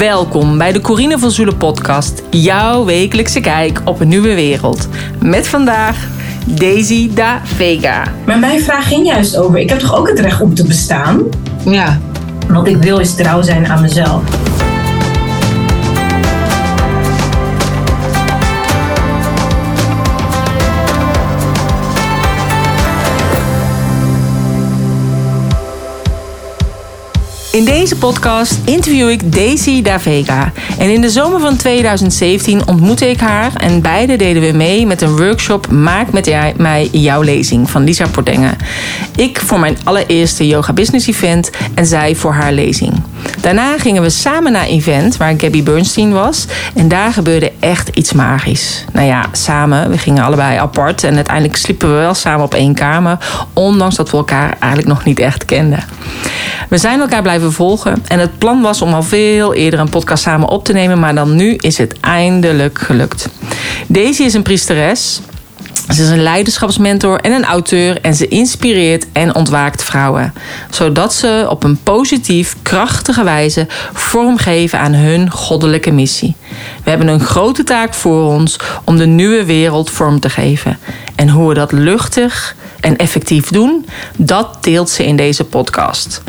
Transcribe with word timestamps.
Welkom 0.00 0.58
bij 0.58 0.72
de 0.72 0.80
Corine 0.80 1.18
van 1.18 1.30
Zoelen 1.30 1.56
podcast, 1.56 2.22
jouw 2.30 2.84
wekelijkse 2.84 3.40
kijk 3.40 3.80
op 3.84 4.00
een 4.00 4.08
nieuwe 4.08 4.34
wereld. 4.34 4.88
Met 5.22 5.48
vandaag 5.48 6.08
Daisy 6.46 7.14
da 7.14 7.40
Vega. 7.44 8.04
Maar 8.26 8.38
mijn 8.38 8.60
vraag 8.60 8.88
ging 8.88 9.06
juist 9.06 9.36
over, 9.36 9.58
ik 9.58 9.68
heb 9.68 9.78
toch 9.78 9.96
ook 9.96 10.08
het 10.08 10.18
recht 10.18 10.40
om 10.40 10.54
te 10.54 10.66
bestaan? 10.66 11.22
Ja. 11.64 12.00
Wat 12.48 12.66
ik 12.66 12.76
wil 12.76 12.98
is 12.98 13.14
trouw 13.14 13.42
zijn 13.42 13.66
aan 13.66 13.80
mezelf. 13.80 14.49
In 27.52 27.64
deze 27.64 27.96
podcast 27.96 28.58
interview 28.64 29.08
ik 29.08 29.32
Daisy 29.32 29.82
Da 29.82 30.00
Vega. 30.00 30.52
En 30.78 30.90
in 30.90 31.00
de 31.00 31.10
zomer 31.10 31.40
van 31.40 31.56
2017 31.56 32.66
ontmoette 32.66 33.10
ik 33.10 33.20
haar 33.20 33.52
en 33.56 33.82
beide 33.82 34.16
deden 34.16 34.42
we 34.42 34.52
mee 34.52 34.86
met 34.86 35.02
een 35.02 35.16
workshop 35.16 35.70
Maak 35.70 36.12
met 36.12 36.34
mij 36.56 36.88
jouw 36.92 37.20
lezing 37.20 37.70
van 37.70 37.84
Lisa 37.84 38.06
Portengen. 38.08 38.56
Ik 39.16 39.40
voor 39.40 39.60
mijn 39.60 39.78
allereerste 39.84 40.46
yoga 40.46 40.72
business 40.72 41.06
event 41.06 41.50
en 41.74 41.86
zij 41.86 42.14
voor 42.14 42.32
haar 42.32 42.52
lezing. 42.52 43.02
Daarna 43.40 43.78
gingen 43.78 44.02
we 44.02 44.10
samen 44.10 44.52
naar 44.52 44.66
een 44.66 44.68
event 44.68 45.16
waar 45.16 45.34
Gabby 45.36 45.62
Bernstein 45.62 46.12
was 46.12 46.46
en 46.74 46.88
daar 46.88 47.12
gebeurde 47.12 47.52
echt 47.60 47.88
iets 47.88 48.12
magisch. 48.12 48.84
Nou 48.92 49.06
ja, 49.06 49.24
samen, 49.32 49.90
we 49.90 49.98
gingen 49.98 50.24
allebei 50.24 50.58
apart 50.58 51.04
en 51.04 51.14
uiteindelijk 51.14 51.56
sliepen 51.56 51.88
we 51.88 51.94
wel 51.94 52.14
samen 52.14 52.44
op 52.44 52.54
één 52.54 52.74
kamer, 52.74 53.18
ondanks 53.52 53.96
dat 53.96 54.10
we 54.10 54.16
elkaar 54.16 54.56
eigenlijk 54.58 54.86
nog 54.86 55.04
niet 55.04 55.18
echt 55.18 55.44
kenden. 55.44 55.84
We 56.70 56.78
zijn 56.78 57.00
elkaar 57.00 57.22
blijven 57.22 57.39
volgen 57.48 58.02
en 58.06 58.18
het 58.18 58.38
plan 58.38 58.60
was 58.60 58.82
om 58.82 58.92
al 58.92 59.02
veel 59.02 59.54
eerder 59.54 59.80
een 59.80 59.88
podcast 59.88 60.22
samen 60.22 60.48
op 60.48 60.64
te 60.64 60.72
nemen, 60.72 60.98
maar 60.98 61.14
dan 61.14 61.36
nu 61.36 61.54
is 61.54 61.78
het 61.78 62.00
eindelijk 62.00 62.78
gelukt. 62.78 63.28
Daisy 63.86 64.22
is 64.22 64.34
een 64.34 64.42
priesteres. 64.42 65.20
Ze 65.94 66.02
is 66.02 66.08
een 66.08 66.22
leiderschapsmentor 66.22 67.20
en 67.20 67.32
een 67.32 67.44
auteur 67.44 68.00
en 68.00 68.14
ze 68.14 68.28
inspireert 68.28 69.06
en 69.12 69.34
ontwaakt 69.34 69.82
vrouwen, 69.82 70.34
zodat 70.70 71.14
ze 71.14 71.46
op 71.48 71.64
een 71.64 71.82
positief, 71.82 72.56
krachtige 72.62 73.24
wijze 73.24 73.66
vormgeven 73.92 74.78
aan 74.78 74.92
hun 74.92 75.30
goddelijke 75.30 75.90
missie. 75.90 76.34
We 76.84 76.90
hebben 76.90 77.08
een 77.08 77.20
grote 77.20 77.64
taak 77.64 77.94
voor 77.94 78.24
ons 78.24 78.58
om 78.84 78.96
de 78.96 79.06
nieuwe 79.06 79.44
wereld 79.44 79.90
vorm 79.90 80.20
te 80.20 80.30
geven. 80.30 80.78
En 81.14 81.28
hoe 81.28 81.48
we 81.48 81.54
dat 81.54 81.72
luchtig 81.72 82.56
en 82.80 82.96
effectief 82.96 83.48
doen, 83.48 83.86
dat 84.16 84.58
deelt 84.60 84.90
ze 84.90 85.06
in 85.06 85.16
deze 85.16 85.44
podcast. 85.44 86.22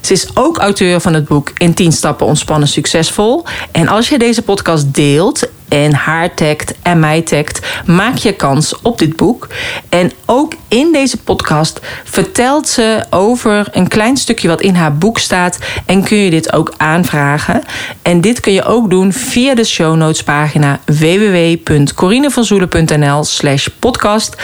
Ze 0.00 0.12
is 0.12 0.36
ook 0.36 0.58
auteur 0.58 1.00
van 1.00 1.14
het 1.14 1.28
boek 1.28 1.52
In 1.56 1.74
10 1.74 1.92
stappen 1.92 2.26
ontspannen 2.26 2.68
succesvol. 2.68 3.44
En 3.72 3.88
als 3.88 4.08
je 4.08 4.18
deze 4.18 4.42
podcast 4.42 4.94
deelt 4.94 5.48
en 5.68 5.94
haar 5.94 6.34
tagt 6.34 6.74
en 6.82 6.98
mij 6.98 7.22
tagt, 7.22 7.66
maak 7.86 8.16
je 8.16 8.32
kans 8.32 8.74
op 8.82 8.98
dit 8.98 9.16
boek. 9.16 9.48
En 9.88 10.12
ook 10.26 10.52
in 10.68 10.92
deze 10.92 11.16
podcast 11.16 11.80
vertelt 12.04 12.68
ze 12.68 13.04
over 13.10 13.68
een 13.72 13.88
klein 13.88 14.16
stukje 14.16 14.48
wat 14.48 14.60
in 14.60 14.74
haar 14.74 14.96
boek 14.96 15.18
staat 15.18 15.58
en 15.86 16.04
kun 16.04 16.16
je 16.16 16.30
dit 16.30 16.52
ook 16.52 16.74
aanvragen. 16.76 17.62
En 18.02 18.20
dit 18.20 18.40
kun 18.40 18.52
je 18.52 18.64
ook 18.64 18.90
doen 18.90 19.12
via 19.12 19.54
de 19.54 19.64
show 19.64 19.96
notes 19.96 20.22
pagina 20.22 20.80
www.corinevanzoelen.nl 20.84 23.24
slash 23.24 23.66
podcast 23.78 24.36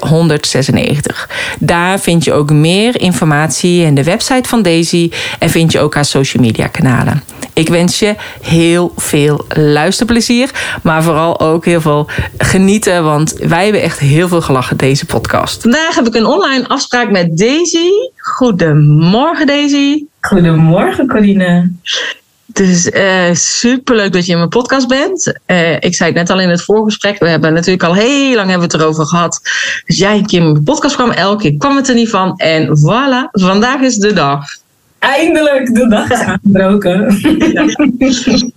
196. 0.00 1.28
Daar 1.58 2.00
vind 2.00 2.24
je 2.24 2.32
ook 2.32 2.50
meer 2.50 3.00
informatie 3.00 3.84
en 3.84 3.94
de 3.94 4.04
website 4.04 4.48
van 4.48 4.62
Daisy 4.62 5.10
en 5.38 5.50
vind 5.50 5.72
je 5.72 5.80
ook 5.80 5.94
haar 5.94 6.04
social 6.04 6.42
media 6.42 6.66
kanalen. 6.66 7.22
Ik 7.52 7.68
wens 7.68 7.98
je 7.98 8.14
heel 8.40 8.92
veel 8.96 9.44
luisterplezier, 9.48 10.29
maar 10.82 11.02
vooral 11.02 11.40
ook 11.40 11.64
heel 11.64 11.80
veel 11.80 12.08
genieten, 12.38 13.04
want 13.04 13.32
wij 13.32 13.64
hebben 13.64 13.82
echt 13.82 13.98
heel 13.98 14.28
veel 14.28 14.40
gelachen 14.40 14.76
deze 14.76 15.06
podcast. 15.06 15.62
Vandaag 15.62 15.94
heb 15.94 16.06
ik 16.06 16.14
een 16.14 16.26
online 16.26 16.68
afspraak 16.68 17.10
met 17.10 17.38
Daisy. 17.38 17.88
Goedemorgen 18.16 19.46
Daisy. 19.46 20.04
Goedemorgen 20.20 21.06
Coline. 21.06 21.70
Het 22.46 22.60
is 22.60 22.86
uh, 22.86 23.34
superleuk 23.34 24.12
dat 24.12 24.26
je 24.26 24.32
in 24.32 24.38
mijn 24.38 24.50
podcast 24.50 24.88
bent. 24.88 25.34
Uh, 25.46 25.72
ik 25.72 25.94
zei 25.94 26.10
het 26.10 26.18
net 26.18 26.30
al 26.30 26.40
in 26.40 26.50
het 26.50 26.62
voorgesprek. 26.62 27.18
We 27.18 27.28
hebben 27.28 27.52
natuurlijk 27.52 27.84
al 27.84 27.94
heel 27.94 28.34
lang 28.34 28.48
hebben 28.48 28.68
we 28.68 28.74
het 28.74 28.82
erover 28.82 29.06
gehad. 29.06 29.40
Dus 29.86 29.98
jij 29.98 30.16
een 30.16 30.26
keer 30.26 30.40
in 30.40 30.52
mijn 30.52 30.64
podcast 30.64 30.94
kwam. 30.94 31.10
Elke 31.10 31.42
keer 31.42 31.58
kwam 31.58 31.76
het 31.76 31.88
er 31.88 31.94
niet 31.94 32.10
van. 32.10 32.36
En 32.36 32.66
voilà, 32.66 33.30
vandaag 33.30 33.80
is 33.80 33.96
de 33.96 34.12
dag. 34.12 34.44
Eindelijk, 35.00 35.74
de 35.74 35.88
dag 35.88 36.10
is 36.10 36.18
aangebroken. 36.18 37.12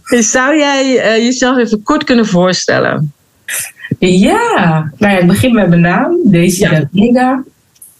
Zou 0.33 0.57
jij 0.57 1.15
uh, 1.17 1.23
jezelf 1.23 1.57
even 1.57 1.83
kort 1.83 2.03
kunnen 2.03 2.25
voorstellen? 2.25 3.13
Ja, 3.99 4.91
nou 4.97 5.13
ja, 5.13 5.19
ik 5.19 5.27
begin 5.27 5.53
met 5.53 5.69
mijn 5.69 5.81
naam, 5.81 6.17
Daisy 6.23 6.61
ja. 6.61 7.43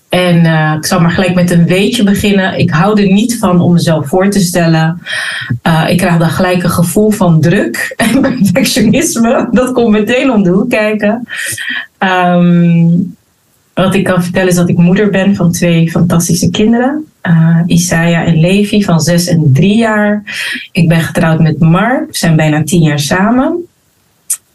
En 0.10 0.46
uh, 0.46 0.74
ik 0.78 0.86
zal 0.86 1.00
maar 1.00 1.12
gelijk 1.12 1.36
met 1.36 1.52
een 1.52 1.66
weetje 1.66 2.04
beginnen. 2.04 2.58
Ik 2.58 2.70
hou 2.70 3.02
er 3.02 3.12
niet 3.12 3.38
van 3.38 3.62
om 3.62 3.74
mezelf 3.74 4.08
voor 4.08 4.30
te 4.30 4.40
stellen. 4.40 5.02
Uh, 5.68 5.86
ik 5.90 5.98
krijg 5.98 6.18
dan 6.18 6.30
gelijk 6.30 6.64
een 6.64 6.70
gevoel 6.70 7.10
van 7.10 7.42
druk 7.42 7.94
en 7.98 8.22
perfectionisme. 8.22 9.48
Dat 9.52 9.72
komt 9.72 9.90
meteen 9.90 10.32
om 10.32 10.44
de 10.44 10.50
hoek 10.50 10.70
kijken. 10.70 11.28
Um, 12.00 13.16
wat 13.74 13.96
ik 13.96 14.04
kan 14.04 14.24
vertellen 14.24 14.50
is 14.50 14.56
dat 14.56 14.70
ik 14.70 14.78
moeder 14.78 15.10
ben 15.10 15.36
van 15.36 15.52
twee 15.52 15.92
fantastische 15.92 16.50
kinderen. 16.50 17.06
Uh, 17.24 17.60
Isaiah 17.66 18.28
en 18.28 18.40
Levi 18.40 18.84
van 18.84 19.02
zes 19.02 19.28
en 19.28 19.50
drie 19.54 19.78
jaar. 19.78 20.24
Ik 20.72 20.88
ben 20.88 21.02
getrouwd 21.02 21.40
met 21.40 21.60
Mark. 21.60 22.08
We 22.08 22.18
zijn 22.18 22.36
bijna 22.36 22.64
tien 22.64 22.82
jaar 22.82 23.00
samen. 23.00 23.68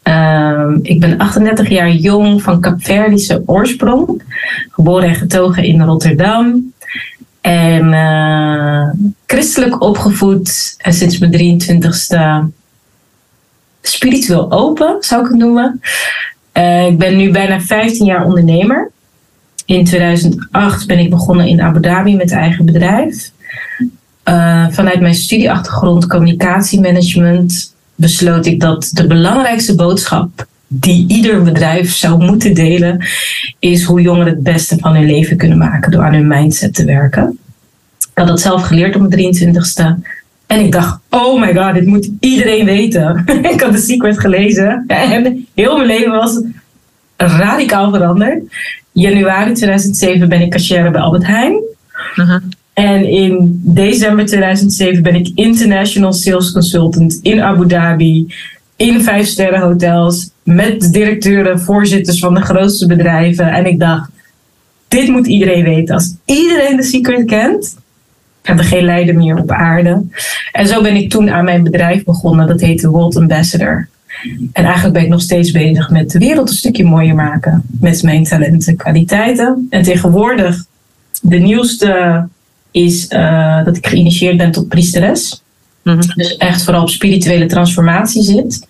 Uh, 0.03 0.75
ik 0.81 0.99
ben 0.99 1.17
38 1.17 1.69
jaar 1.69 1.91
jong 1.91 2.41
van 2.41 2.61
Capverdische 2.61 3.43
oorsprong. 3.45 4.23
Geboren 4.71 5.09
en 5.09 5.15
getogen 5.15 5.63
in 5.63 5.81
Rotterdam. 5.81 6.73
En 7.41 7.93
uh, 7.93 8.89
christelijk 9.25 9.81
opgevoed. 9.81 10.75
En 10.77 10.93
sinds 10.93 11.17
mijn 11.17 11.61
23ste 11.61 12.53
spiritueel 13.81 14.51
open, 14.51 14.97
zou 14.99 15.21
ik 15.23 15.27
het 15.27 15.37
noemen. 15.37 15.81
Uh, 16.53 16.85
ik 16.85 16.97
ben 16.97 17.17
nu 17.17 17.31
bijna 17.31 17.61
15 17.61 18.05
jaar 18.05 18.25
ondernemer. 18.25 18.91
In 19.69 19.83
2008 19.83 20.87
ben 20.87 20.99
ik 20.99 21.09
begonnen 21.09 21.47
in 21.47 21.61
Abu 21.61 21.79
Dhabi 21.79 22.15
met 22.15 22.31
eigen 22.31 22.65
bedrijf. 22.65 23.31
Uh, 24.25 24.67
vanuit 24.69 24.99
mijn 24.99 25.13
studieachtergrond 25.13 26.07
communicatiemanagement 26.07 27.75
besloot 27.95 28.45
ik 28.45 28.59
dat 28.59 28.89
de 28.93 29.07
belangrijkste 29.07 29.75
boodschap 29.75 30.47
die 30.67 31.05
ieder 31.07 31.43
bedrijf 31.43 31.95
zou 31.95 32.23
moeten 32.25 32.53
delen, 32.53 33.05
is 33.59 33.83
hoe 33.83 34.01
jongeren 34.01 34.33
het 34.33 34.43
beste 34.43 34.77
van 34.77 34.95
hun 34.95 35.05
leven 35.05 35.37
kunnen 35.37 35.57
maken 35.57 35.91
door 35.91 36.03
aan 36.03 36.13
hun 36.13 36.27
mindset 36.27 36.73
te 36.73 36.85
werken. 36.85 37.37
Ik 37.99 38.09
had 38.13 38.27
dat 38.27 38.41
zelf 38.41 38.61
geleerd 38.61 38.95
op 38.95 39.09
mijn 39.09 39.35
23ste. 39.35 40.09
En 40.47 40.59
ik 40.59 40.71
dacht, 40.71 40.99
oh 41.09 41.39
my 41.39 41.55
god, 41.55 41.73
dit 41.73 41.85
moet 41.85 42.09
iedereen 42.19 42.65
weten. 42.65 43.23
ik 43.53 43.61
had 43.61 43.71
The 43.71 43.81
Secret 43.81 44.19
gelezen 44.19 44.83
en 44.87 45.47
heel 45.53 45.75
mijn 45.75 45.87
leven 45.87 46.11
was 46.11 46.41
radicaal 47.21 47.91
veranderd 47.91 48.43
januari 48.91 49.53
2007 49.53 50.29
ben 50.29 50.41
ik 50.41 50.51
cashier 50.51 50.91
bij 50.91 51.01
Albert 51.01 51.25
Heijn. 51.25 51.61
En 52.73 53.05
in 53.05 53.61
december 53.63 54.25
2007 54.25 55.03
ben 55.03 55.15
ik 55.15 55.31
international 55.35 56.13
sales 56.13 56.51
consultant 56.51 57.19
in 57.21 57.41
Abu 57.41 57.67
Dhabi. 57.67 58.33
In 58.75 59.01
vijf 59.01 59.27
sterren 59.27 59.61
hotels. 59.61 60.29
Met 60.43 60.81
de 60.81 60.89
directeuren, 60.89 61.59
voorzitters 61.59 62.19
van 62.19 62.33
de 62.33 62.41
grootste 62.41 62.87
bedrijven. 62.87 63.51
En 63.51 63.65
ik 63.65 63.79
dacht, 63.79 64.09
dit 64.87 65.07
moet 65.07 65.27
iedereen 65.27 65.63
weten. 65.63 65.95
Als 65.95 66.15
iedereen 66.25 66.75
de 66.75 66.83
secret 66.83 67.25
kent, 67.25 67.77
hebben 68.41 68.63
we 68.65 68.69
geen 68.69 68.85
leider 68.85 69.15
meer 69.15 69.37
op 69.37 69.51
aarde. 69.51 70.05
En 70.51 70.67
zo 70.67 70.81
ben 70.81 70.95
ik 70.95 71.09
toen 71.09 71.29
aan 71.29 71.45
mijn 71.45 71.63
bedrijf 71.63 72.03
begonnen. 72.03 72.47
Dat 72.47 72.61
heette 72.61 72.89
World 72.89 73.15
Ambassador. 73.15 73.87
En 74.51 74.63
eigenlijk 74.63 74.93
ben 74.93 75.03
ik 75.03 75.09
nog 75.09 75.21
steeds 75.21 75.51
bezig 75.51 75.89
met 75.89 76.11
de 76.11 76.19
wereld 76.19 76.49
een 76.49 76.55
stukje 76.55 76.83
mooier 76.83 77.15
maken. 77.15 77.63
Met 77.79 78.03
mijn 78.03 78.23
talenten 78.23 78.71
en 78.71 78.77
kwaliteiten. 78.77 79.67
En 79.69 79.83
tegenwoordig, 79.83 80.65
de 81.21 81.37
nieuwste 81.37 82.27
is 82.71 83.11
uh, 83.11 83.65
dat 83.65 83.77
ik 83.77 83.87
geïnitieerd 83.87 84.37
ben 84.37 84.51
tot 84.51 84.67
priesteres. 84.67 85.43
-hmm. 85.83 86.01
Dus 86.15 86.37
echt 86.37 86.63
vooral 86.63 86.81
op 86.81 86.89
spirituele 86.89 87.45
transformatie 87.45 88.23
zit. 88.23 88.67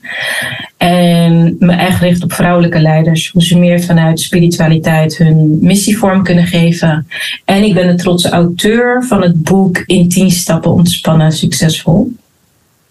En 0.78 1.56
me 1.60 1.74
echt 1.74 2.02
richt 2.02 2.24
op 2.24 2.34
vrouwelijke 2.34 2.80
leiders. 2.80 3.30
Hoe 3.30 3.44
ze 3.44 3.58
meer 3.58 3.82
vanuit 3.82 4.20
spiritualiteit 4.20 5.18
hun 5.18 5.58
missie 5.62 5.98
vorm 5.98 6.24
kunnen 6.24 6.48
geven. 6.48 7.08
En 7.46 7.64
ik 7.64 7.74
ben 7.74 7.88
de 7.88 7.96
trotse 8.04 8.30
auteur 8.30 9.06
van 9.06 9.22
het 9.22 9.44
boek 9.44 9.84
In 9.86 10.10
10 10.10 10.32
stappen 10.32 10.72
ontspannen 10.72 11.32
succesvol. 11.32 12.12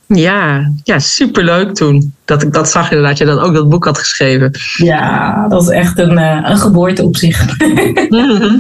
Ja, 0.09 0.73
ja, 0.85 0.99
superleuk 0.99 1.75
toen. 1.75 2.13
Dat 2.25 2.43
ik 2.43 2.53
dat 2.53 2.71
zag 2.71 2.91
inderdaad, 2.91 3.19
je 3.19 3.25
dat 3.25 3.39
ook 3.39 3.55
dat 3.55 3.69
boek 3.69 3.85
had 3.85 3.99
geschreven. 3.99 4.51
Ja, 4.77 5.43
dat 5.49 5.63
was 5.63 5.71
echt 5.71 5.99
een, 5.99 6.13
uh, 6.13 6.41
een 6.43 6.59
geboorte 6.59 7.03
op 7.03 7.17
zich. 7.17 7.39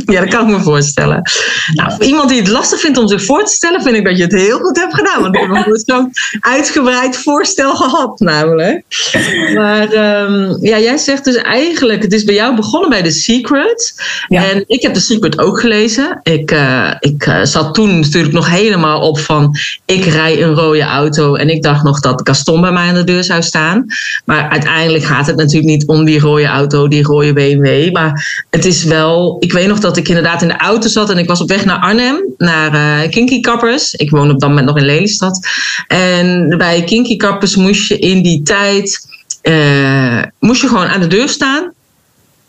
ja, 0.06 0.20
dat 0.20 0.28
kan 0.28 0.48
ik 0.48 0.56
me 0.56 0.60
voorstellen. 0.60 1.22
Nou, 1.72 1.92
voor 1.92 2.04
iemand 2.04 2.28
die 2.28 2.38
het 2.38 2.48
lastig 2.48 2.80
vindt 2.80 2.98
om 2.98 3.08
zich 3.08 3.24
voor 3.24 3.44
te 3.44 3.52
stellen, 3.52 3.82
vind 3.82 3.96
ik 3.96 4.04
dat 4.04 4.16
je 4.16 4.22
het 4.22 4.32
heel 4.32 4.58
goed 4.58 4.76
hebt 4.76 4.94
gedaan. 4.94 5.22
Want 5.22 5.34
ik 5.34 5.40
heb 5.40 5.50
nog 5.50 5.66
zo'n 5.84 6.12
uitgebreid 6.40 7.16
voorstel 7.16 7.76
gehad, 7.76 8.20
namelijk. 8.20 8.84
Maar 9.54 9.92
um, 10.22 10.58
ja, 10.60 10.78
jij 10.78 10.96
zegt 10.96 11.24
dus 11.24 11.36
eigenlijk, 11.36 12.02
het 12.02 12.12
is 12.12 12.24
bij 12.24 12.34
jou 12.34 12.56
begonnen 12.56 12.90
bij 12.90 13.02
The 13.02 13.10
Secret. 13.10 13.94
Ja. 14.28 14.44
En 14.44 14.64
ik 14.66 14.82
heb 14.82 14.94
The 14.94 15.00
Secret 15.00 15.38
ook 15.38 15.60
gelezen. 15.60 16.20
Ik, 16.22 16.52
uh, 16.52 16.90
ik 16.98 17.26
uh, 17.26 17.42
zat 17.42 17.74
toen 17.74 18.00
natuurlijk 18.00 18.34
nog 18.34 18.50
helemaal 18.50 19.00
op 19.00 19.18
van, 19.18 19.56
ik 19.84 20.04
rij 20.04 20.42
een 20.42 20.54
rode 20.54 20.82
auto. 20.82 21.36
En 21.38 21.50
ik 21.50 21.62
dacht 21.62 21.82
nog 21.82 22.00
dat 22.00 22.20
Gaston 22.24 22.60
bij 22.60 22.72
mij 22.72 22.88
aan 22.88 22.94
de 22.94 23.04
deur 23.04 23.24
zou 23.24 23.42
staan. 23.42 23.86
Maar 24.24 24.48
uiteindelijk 24.48 25.04
gaat 25.04 25.26
het 25.26 25.36
natuurlijk 25.36 25.66
niet 25.66 25.86
om 25.86 26.04
die 26.04 26.20
rode 26.20 26.46
auto, 26.46 26.88
die 26.88 27.02
rode 27.02 27.32
BMW. 27.32 27.92
Maar 27.92 28.44
het 28.50 28.64
is 28.64 28.84
wel. 28.84 29.36
Ik 29.40 29.52
weet 29.52 29.66
nog 29.66 29.78
dat 29.78 29.96
ik 29.96 30.08
inderdaad 30.08 30.42
in 30.42 30.48
de 30.48 30.56
auto 30.56 30.88
zat 30.88 31.10
en 31.10 31.18
ik 31.18 31.28
was 31.28 31.40
op 31.40 31.48
weg 31.48 31.64
naar 31.64 31.78
Arnhem, 31.78 32.34
naar 32.38 33.08
uh, 33.14 33.40
Kappers. 33.40 33.94
Ik 33.94 34.10
woon 34.10 34.30
op 34.30 34.40
dat 34.40 34.48
moment 34.48 34.66
nog 34.66 34.76
in 34.76 34.84
Lelystad. 34.84 35.46
En 35.86 36.54
bij 36.58 36.84
Kinky 36.84 37.16
Kappers 37.16 37.56
moest 37.56 37.88
je 37.88 37.98
in 37.98 38.22
die 38.22 38.42
tijd. 38.42 39.06
Uh, 39.42 40.22
moest 40.38 40.60
je 40.60 40.68
gewoon 40.68 40.86
aan 40.86 41.00
de 41.00 41.06
deur 41.06 41.28
staan. 41.28 41.72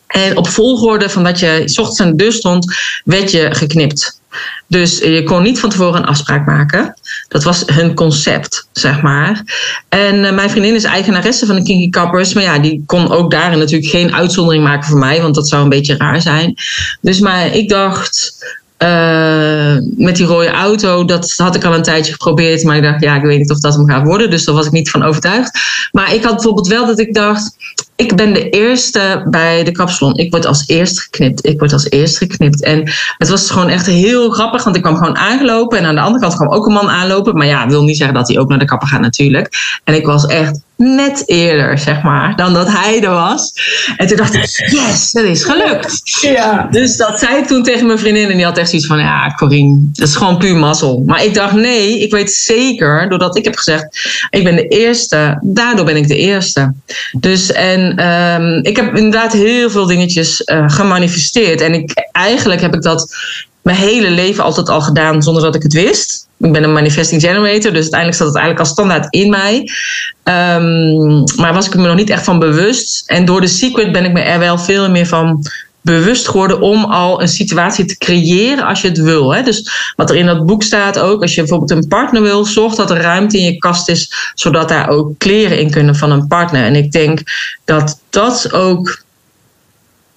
En 0.07 0.38
op 0.38 0.47
volgorde 0.47 1.09
van 1.09 1.24
dat 1.24 1.39
je 1.39 1.62
s 1.65 1.77
ochtends 1.77 2.01
aan 2.01 2.09
de 2.09 2.24
deur 2.24 2.31
stond, 2.31 2.75
werd 3.03 3.31
je 3.31 3.47
geknipt. 3.51 4.21
Dus 4.68 4.97
je 4.97 5.24
kon 5.24 5.44
niet 5.44 5.59
van 5.59 5.69
tevoren 5.69 6.01
een 6.01 6.07
afspraak 6.07 6.45
maken. 6.45 6.94
Dat 7.30 7.44
was 7.44 7.64
hun 7.66 7.96
concept, 7.96 8.68
zeg 8.72 9.02
maar. 9.02 9.44
En 9.90 10.16
uh, 10.16 10.31
mijn 10.31 10.50
vriendin 10.50 10.76
is 10.76 10.84
eigenaresse 10.84 11.46
van 11.46 11.56
de 11.56 11.64
Kinky 11.64 11.90
Kappers. 11.90 12.34
Maar 12.34 12.44
ja, 12.44 12.60
die 12.60 12.84
kon 12.86 13.12
ook 13.12 13.31
daarin 13.31 13.60
natuurlijk 13.60 13.90
geen 13.90 14.14
uitzondering 14.14 14.64
maken 14.64 14.90
voor 14.90 15.00
mij. 15.00 15.22
Want 15.22 15.36
dat 15.36 15.48
zou 15.48 15.64
een 15.64 15.70
beetje 15.70 15.98
raar 15.98 16.22
zijn. 16.22 16.54
Dus 17.02 17.20
maar 17.20 17.56
ik 17.56 17.70
dacht... 17.70 18.38
Uh, 18.84 19.76
met 19.98 20.16
die 20.16 20.26
rode 20.26 20.50
auto, 20.50 21.06
dat 21.06 21.34
had 21.38 21.56
ik 21.56 21.64
al 21.64 21.74
een 21.74 21.84
tijdje 21.84 22.12
geprobeerd. 22.12 22.64
Maar 22.64 22.78
ik 22.78 22.84
dacht, 22.84 23.02
ja, 23.02 23.16
ik 23.16 23.22
weet 23.22 23.40
niet 23.40 23.52
of 23.52 23.60
dat 23.60 23.75
hem 23.75 23.90
gaat 23.90 24.06
worden. 24.06 24.30
Dus 24.30 24.46
daar 24.46 24.56
was 24.56 24.66
ik 24.66 24.72
niet 24.72 24.90
van 24.90 25.04
overtuigd. 25.04 25.60
Maar 25.92 26.14
ik 26.14 26.24
had 26.24 26.34
bijvoorbeeld 26.34 26.68
wel 26.68 26.86
dat 26.86 27.00
ik 27.00 27.14
dacht 27.14 27.52
ik 28.00 28.16
ben 28.16 28.34
de 28.34 28.50
eerste 28.50 29.25
bij 29.30 29.63
de 29.63 29.72
kapsalon. 29.72 30.18
Ik 30.18 30.31
word 30.31 30.46
als 30.46 30.63
eerste 30.68 31.01
geknipt. 31.01 31.46
Ik 31.46 31.60
word 31.60 31.74
als 31.74 31.90
eerste 31.90 32.18
geknipt. 32.18 32.63
En 32.63 32.92
het 33.18 33.30
was 33.30 33.51
gewoon 33.51 33.69
echt 33.69 33.86
heel 33.86 34.30
grappig, 34.30 34.63
want 34.63 34.75
ik 34.75 34.81
kwam 34.81 34.96
gewoon 34.96 35.18
aangelopen. 35.18 35.78
En 35.78 35.86
aan 35.86 35.96
de 35.96 36.01
andere 36.01 36.19
kant 36.19 36.36
kwam 36.36 36.50
ook 36.50 36.66
een 36.66 36.74
man 36.74 36.90
aanlopen. 36.90 37.36
Maar 37.36 37.48
ja, 37.48 37.68
wil 37.68 37.84
niet 37.84 37.98
zeggen 37.98 38.16
dat 38.16 38.28
hij 38.28 38.40
ook 38.40 38.50
naar 38.50 38.60
de 38.60 38.66
kapper 38.66 38.88
gaat 38.88 39.01
natuurlijk. 39.01 39.50
En 39.84 39.94
ik 39.94 40.06
was 40.06 40.25
echt 40.25 40.60
net 40.80 41.24
eerder, 41.25 41.78
zeg 41.78 42.01
maar, 42.01 42.36
dan 42.36 42.54
dat 42.54 42.68
hij 42.68 43.04
er 43.04 43.10
was. 43.10 43.54
En 43.98 44.07
toen 44.07 44.18
dacht 44.18 44.34
ik, 44.34 44.69
yes, 44.72 45.12
dat 45.12 45.24
is 45.24 45.44
gelukt. 45.44 46.01
Ja. 46.22 46.68
Dus 46.72 46.98
dat 46.98 47.19
zei 47.19 47.38
ik 47.38 47.48
toen 47.48 47.63
tegen 47.63 47.86
mijn 47.86 48.00
vriendin. 48.00 48.30
En 48.30 48.36
die 48.36 48.46
had 48.46 48.57
echt 48.57 48.69
zoiets 48.69 48.88
van, 48.88 49.00
ja, 49.00 49.34
Corine, 49.36 49.90
dat 49.94 50.07
is 50.07 50.16
gewoon 50.16 50.38
puur 50.38 50.56
mazzel. 50.56 51.04
Maar 51.06 51.24
ik 51.24 51.34
dacht, 51.34 51.54
nee, 51.54 52.00
ik 52.00 52.12
weet 52.12 52.31
zeker, 52.31 53.10
doordat 53.10 53.38
ik 53.38 53.44
heb 53.44 53.56
gezegd, 53.56 54.10
ik 54.30 54.44
ben 54.44 54.56
de 54.56 54.68
eerste. 54.68 55.38
Daardoor 55.42 55.86
ben 55.86 55.96
ik 55.96 56.07
de 56.07 56.18
eerste. 56.18 56.74
Dus, 57.12 57.51
en 57.51 57.88
um, 57.97 58.59
ik 58.63 58.75
heb 58.75 58.95
inderdaad 58.95 59.33
heel 59.33 59.69
veel 59.69 59.86
dingetjes 59.86 60.41
uh, 60.45 60.69
gemanifesteerd. 60.69 61.62
En 61.62 61.74
ik, 61.74 61.91
eigenlijk 62.12 62.62
heb 62.62 62.74
ik 62.74 62.81
dat 62.81 63.15
mijn 63.62 63.77
hele 63.77 64.09
leven 64.09 64.44
altijd 64.44 64.69
al 64.69 64.81
gedaan 64.81 65.24
zonder 65.24 65.44
dat 65.44 65.56
ik 65.56 65.63
het 65.63 65.74
wist. 65.74 66.27
Ik 66.39 66.51
ben 66.51 66.63
een 66.63 66.74
manifesting 66.74 67.21
generator, 67.21 67.71
dus 67.71 67.81
uiteindelijk 67.81 68.18
zat 68.18 68.27
het 68.27 68.36
eigenlijk 68.38 68.59
als 68.59 68.69
standaard 68.69 69.13
in 69.13 69.30
mij. 69.30 69.57
Um, 70.24 71.24
maar 71.36 71.53
was 71.53 71.65
ik 71.65 71.75
me 71.75 71.88
nog 71.88 71.95
niet 71.95 72.09
echt 72.09 72.24
van 72.24 72.39
bewust. 72.39 73.03
En 73.06 73.25
door 73.25 73.41
de 73.41 73.47
secret 73.47 73.91
ben 73.91 74.06
ik 74.06 74.12
me 74.12 74.19
er 74.19 74.39
wel 74.39 74.57
veel 74.57 74.89
meer 74.89 75.07
van 75.07 75.45
bewust 75.89 76.27
geworden 76.27 76.62
om 76.62 76.83
al 76.83 77.21
een 77.21 77.27
situatie 77.27 77.86
te 77.86 77.97
creëren 77.97 78.65
als 78.65 78.81
je 78.81 78.88
het 78.88 78.97
wil. 78.97 79.33
Hè? 79.33 79.44
Dus 79.44 79.71
wat 79.95 80.09
er 80.09 80.15
in 80.15 80.25
dat 80.25 80.45
boek 80.45 80.63
staat 80.63 81.00
ook, 81.00 81.21
als 81.21 81.36
je 81.36 81.41
bijvoorbeeld 81.41 81.71
een 81.71 81.88
partner 81.88 82.21
wil, 82.21 82.45
zorg 82.45 82.75
dat 82.75 82.91
er 82.91 83.01
ruimte 83.01 83.38
in 83.38 83.44
je 83.44 83.57
kast 83.57 83.89
is, 83.89 84.31
zodat 84.33 84.69
daar 84.69 84.89
ook 84.89 85.12
kleren 85.18 85.59
in 85.59 85.71
kunnen 85.71 85.95
van 85.95 86.12
een 86.12 86.27
partner. 86.27 86.63
En 86.63 86.75
ik 86.75 86.91
denk 86.91 87.21
dat 87.65 88.00
dat 88.09 88.53
ook 88.53 89.03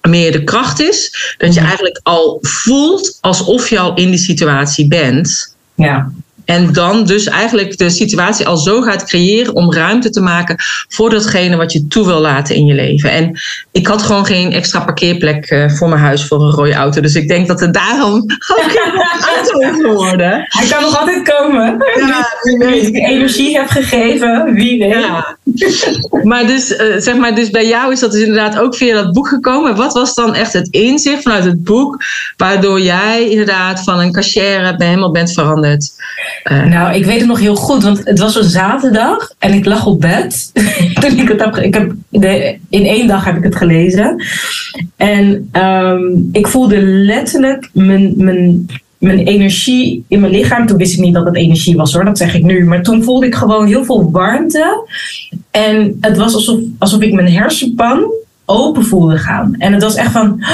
meer 0.01 0.31
de 0.31 0.43
kracht 0.43 0.81
is, 0.81 1.35
dat 1.37 1.53
je 1.53 1.59
eigenlijk 1.59 1.99
al 2.03 2.37
voelt 2.41 3.17
alsof 3.21 3.69
je 3.69 3.79
al 3.79 3.95
in 3.95 4.09
die 4.09 4.19
situatie 4.19 4.87
bent. 4.87 5.55
Ja. 5.75 6.11
En 6.45 6.73
dan 6.73 7.05
dus 7.05 7.25
eigenlijk 7.25 7.77
de 7.77 7.89
situatie 7.89 8.47
al 8.47 8.57
zo 8.57 8.81
gaat 8.81 9.03
creëren 9.03 9.55
om 9.55 9.73
ruimte 9.73 10.09
te 10.09 10.21
maken 10.21 10.55
voor 10.87 11.09
datgene 11.09 11.55
wat 11.55 11.71
je 11.71 11.87
toe 11.87 12.05
wil 12.05 12.19
laten 12.19 12.55
in 12.55 12.65
je 12.65 12.73
leven. 12.73 13.11
En 13.11 13.39
ik 13.71 13.87
had 13.87 14.01
gewoon 14.01 14.25
geen 14.25 14.51
extra 14.51 14.79
parkeerplek 14.79 15.51
uh, 15.51 15.69
voor 15.69 15.89
mijn 15.89 16.01
huis 16.01 16.25
voor 16.25 16.41
een 16.41 16.51
rode 16.51 16.73
auto. 16.73 17.01
Dus 17.01 17.15
ik 17.15 17.27
denk 17.27 17.47
dat 17.47 17.59
het 17.59 17.73
daarom 17.73 18.15
ook 18.57 18.71
auto 19.35 19.81
geworden. 19.81 20.45
Hij 20.47 20.67
kan 20.67 20.81
nog 20.81 20.99
altijd 20.99 21.29
komen. 21.29 21.77
Ja, 21.95 22.27
wie 22.57 22.81
ik 22.81 22.95
energie 22.95 23.57
heb 23.57 23.67
gegeven, 23.67 24.53
wie 24.53 24.79
weet. 24.79 24.93
Ja. 24.93 25.37
Maar 26.23 26.47
dus, 26.47 26.71
uh, 26.71 26.97
zeg 26.97 27.15
maar, 27.15 27.35
dus 27.35 27.49
bij 27.49 27.67
jou 27.67 27.91
is 27.91 27.99
dat 27.99 28.11
dus 28.11 28.21
inderdaad 28.21 28.57
ook 28.57 28.75
via 28.75 28.93
dat 28.93 29.13
boek 29.13 29.27
gekomen. 29.27 29.75
Wat 29.75 29.93
was 29.93 30.13
dan 30.13 30.35
echt 30.35 30.53
het 30.53 30.67
inzicht 30.67 31.21
vanuit 31.21 31.43
het 31.43 31.63
boek, 31.63 32.03
waardoor 32.37 32.81
jij 32.81 33.29
inderdaad 33.29 33.83
van 33.83 33.99
een 33.99 34.11
cashier 34.11 34.73
helemaal 34.77 35.11
bent 35.11 35.33
veranderd? 35.33 35.91
Uh, 36.51 36.65
nou, 36.65 36.95
ik 36.95 37.05
weet 37.05 37.19
het 37.19 37.27
nog 37.27 37.39
heel 37.39 37.55
goed, 37.55 37.83
want 37.83 38.01
het 38.03 38.19
was 38.19 38.35
een 38.35 38.43
zaterdag 38.43 39.33
en 39.39 39.53
ik 39.53 39.65
lag 39.65 39.85
op 39.85 40.01
bed. 40.01 40.51
Toen 41.01 41.19
ik 41.19 41.27
het 41.27 41.39
heb, 41.39 41.57
ik 41.57 41.73
heb 41.73 41.93
in 42.69 42.85
één 42.85 43.07
dag 43.07 43.25
heb 43.25 43.37
ik 43.37 43.43
het 43.43 43.55
gelezen. 43.55 44.23
En 44.95 45.49
um, 45.53 46.29
ik 46.31 46.47
voelde 46.47 46.81
letterlijk 46.81 47.69
mijn, 47.73 48.13
mijn, 48.17 48.65
mijn 48.97 49.19
energie 49.19 50.03
in 50.07 50.19
mijn 50.19 50.31
lichaam. 50.31 50.67
Toen 50.67 50.77
wist 50.77 50.93
ik 50.93 50.99
niet 50.99 51.13
dat 51.13 51.25
het 51.25 51.35
energie 51.35 51.75
was 51.75 51.93
hoor, 51.93 52.05
dat 52.05 52.17
zeg 52.17 52.35
ik 52.35 52.43
nu. 52.43 52.65
Maar 52.65 52.83
toen 52.83 53.03
voelde 53.03 53.25
ik 53.25 53.35
gewoon 53.35 53.67
heel 53.67 53.85
veel 53.85 54.11
warmte. 54.11 54.87
En 55.51 55.97
het 56.01 56.17
was 56.17 56.33
alsof, 56.33 56.59
alsof 56.77 57.01
ik 57.01 57.13
mijn 57.13 57.33
hersenpan 57.33 58.11
open 58.45 58.85
voelde 58.85 59.17
gaan. 59.17 59.55
En 59.57 59.73
het 59.73 59.83
was 59.83 59.95
echt 59.95 60.11
van. 60.11 60.37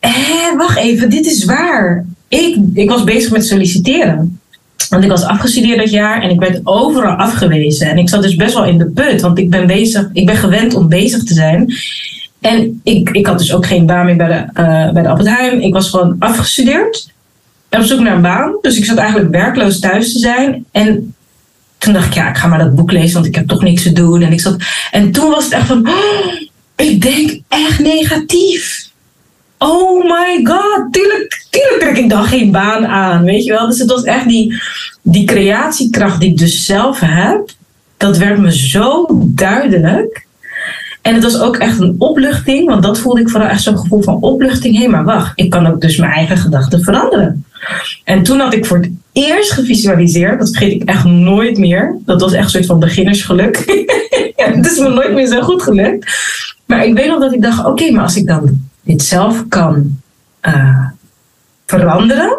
Hé, 0.00 0.56
wacht 0.56 0.76
even, 0.78 1.10
dit 1.10 1.26
is 1.26 1.44
waar 1.44 2.04
ik, 2.28 2.56
ik 2.74 2.90
was 2.90 3.04
bezig 3.04 3.30
met 3.30 3.46
solliciteren. 3.46 4.40
Want 4.88 5.04
ik 5.04 5.10
was 5.10 5.22
afgestudeerd 5.22 5.78
dat 5.78 5.90
jaar 5.90 6.22
en 6.22 6.30
ik 6.30 6.40
werd 6.40 6.60
overal 6.64 7.14
afgewezen. 7.14 7.88
En 7.88 7.98
ik 7.98 8.08
zat 8.08 8.22
dus 8.22 8.36
best 8.36 8.54
wel 8.54 8.64
in 8.64 8.78
de 8.78 8.90
put, 8.90 9.20
want 9.20 9.38
ik 9.38 9.50
ben, 9.50 9.66
bezig, 9.66 10.10
ik 10.12 10.26
ben 10.26 10.36
gewend 10.36 10.74
om 10.74 10.88
bezig 10.88 11.24
te 11.24 11.34
zijn. 11.34 11.74
En 12.40 12.80
ik, 12.84 13.10
ik 13.10 13.26
had 13.26 13.38
dus 13.38 13.54
ook 13.54 13.66
geen 13.66 13.86
baan 13.86 14.04
meer 14.04 14.16
bij 14.16 14.26
de, 14.26 14.60
uh, 14.60 14.92
bij 14.92 15.02
de 15.02 15.08
Albert 15.08 15.28
Heijn. 15.28 15.62
Ik 15.62 15.72
was 15.72 15.90
gewoon 15.90 16.16
afgestudeerd. 16.18 17.12
En 17.68 17.80
op 17.80 17.86
zoek 17.86 18.00
naar 18.00 18.14
een 18.14 18.22
baan. 18.22 18.58
Dus 18.60 18.76
ik 18.76 18.84
zat 18.84 18.96
eigenlijk 18.96 19.30
werkloos 19.30 19.78
thuis 19.78 20.12
te 20.12 20.18
zijn. 20.18 20.64
En 20.70 21.14
toen 21.78 21.92
dacht 21.92 22.06
ik, 22.06 22.14
ja, 22.14 22.28
ik 22.28 22.36
ga 22.36 22.46
maar 22.46 22.58
dat 22.58 22.74
boek 22.74 22.92
lezen, 22.92 23.14
want 23.14 23.26
ik 23.26 23.34
heb 23.34 23.48
toch 23.48 23.62
niks 23.62 23.82
te 23.82 23.92
doen. 23.92 24.22
En, 24.22 24.32
ik 24.32 24.40
zat, 24.40 24.56
en 24.90 25.12
toen 25.12 25.30
was 25.30 25.44
het 25.44 25.52
echt 25.52 25.66
van, 25.66 25.88
oh, 25.88 26.40
ik 26.76 27.02
denk 27.02 27.40
echt 27.48 27.78
negatief 27.78 28.87
oh 29.58 30.04
my 30.04 30.40
god, 30.44 30.92
tuurlijk, 30.92 31.46
tuurlijk 31.50 31.80
trek 31.80 31.96
ik 31.96 32.10
dan 32.10 32.24
geen 32.24 32.50
baan 32.50 32.86
aan, 32.86 33.24
weet 33.24 33.44
je 33.44 33.52
wel. 33.52 33.66
Dus 33.66 33.78
het 33.78 33.90
was 33.90 34.02
echt 34.02 34.28
die, 34.28 34.62
die 35.02 35.26
creatiekracht 35.26 36.20
die 36.20 36.30
ik 36.30 36.38
dus 36.38 36.64
zelf 36.64 37.00
heb, 37.00 37.50
dat 37.96 38.16
werd 38.16 38.38
me 38.38 38.58
zo 38.58 39.06
duidelijk. 39.24 40.26
En 41.02 41.14
het 41.14 41.22
was 41.22 41.40
ook 41.40 41.56
echt 41.56 41.80
een 41.80 41.94
opluchting, 41.98 42.68
want 42.68 42.82
dat 42.82 42.98
voelde 42.98 43.20
ik 43.20 43.28
vooral 43.28 43.48
echt 43.48 43.62
zo'n 43.62 43.78
gevoel 43.78 44.02
van 44.02 44.20
opluchting. 44.20 44.74
Hé, 44.74 44.80
hey, 44.80 44.88
maar 44.88 45.04
wacht, 45.04 45.32
ik 45.34 45.50
kan 45.50 45.66
ook 45.66 45.80
dus 45.80 45.96
mijn 45.96 46.12
eigen 46.12 46.36
gedachten 46.36 46.82
veranderen. 46.82 47.44
En 48.04 48.22
toen 48.22 48.38
had 48.38 48.54
ik 48.54 48.66
voor 48.66 48.76
het 48.76 48.90
eerst 49.12 49.52
gevisualiseerd, 49.52 50.38
dat 50.38 50.48
vergeet 50.48 50.72
ik 50.72 50.88
echt 50.88 51.04
nooit 51.04 51.58
meer. 51.58 51.96
Dat 52.04 52.20
was 52.20 52.32
echt 52.32 52.44
een 52.44 52.50
soort 52.50 52.66
van 52.66 52.78
beginnersgeluk. 52.78 53.56
het 54.36 54.66
is 54.66 54.78
me 54.78 54.88
nooit 54.88 55.12
meer 55.12 55.26
zo 55.26 55.40
goed 55.40 55.62
gelukt. 55.62 56.06
Maar 56.66 56.86
ik 56.86 56.94
weet 56.94 57.08
nog 57.08 57.20
dat 57.20 57.32
ik 57.32 57.42
dacht, 57.42 57.64
oké, 57.64 57.90
maar 57.90 58.02
als 58.02 58.16
ik 58.16 58.26
dan 58.26 58.67
dit 58.88 59.02
zelf 59.02 59.48
kan 59.48 60.00
uh, 60.42 60.86
veranderen, 61.66 62.38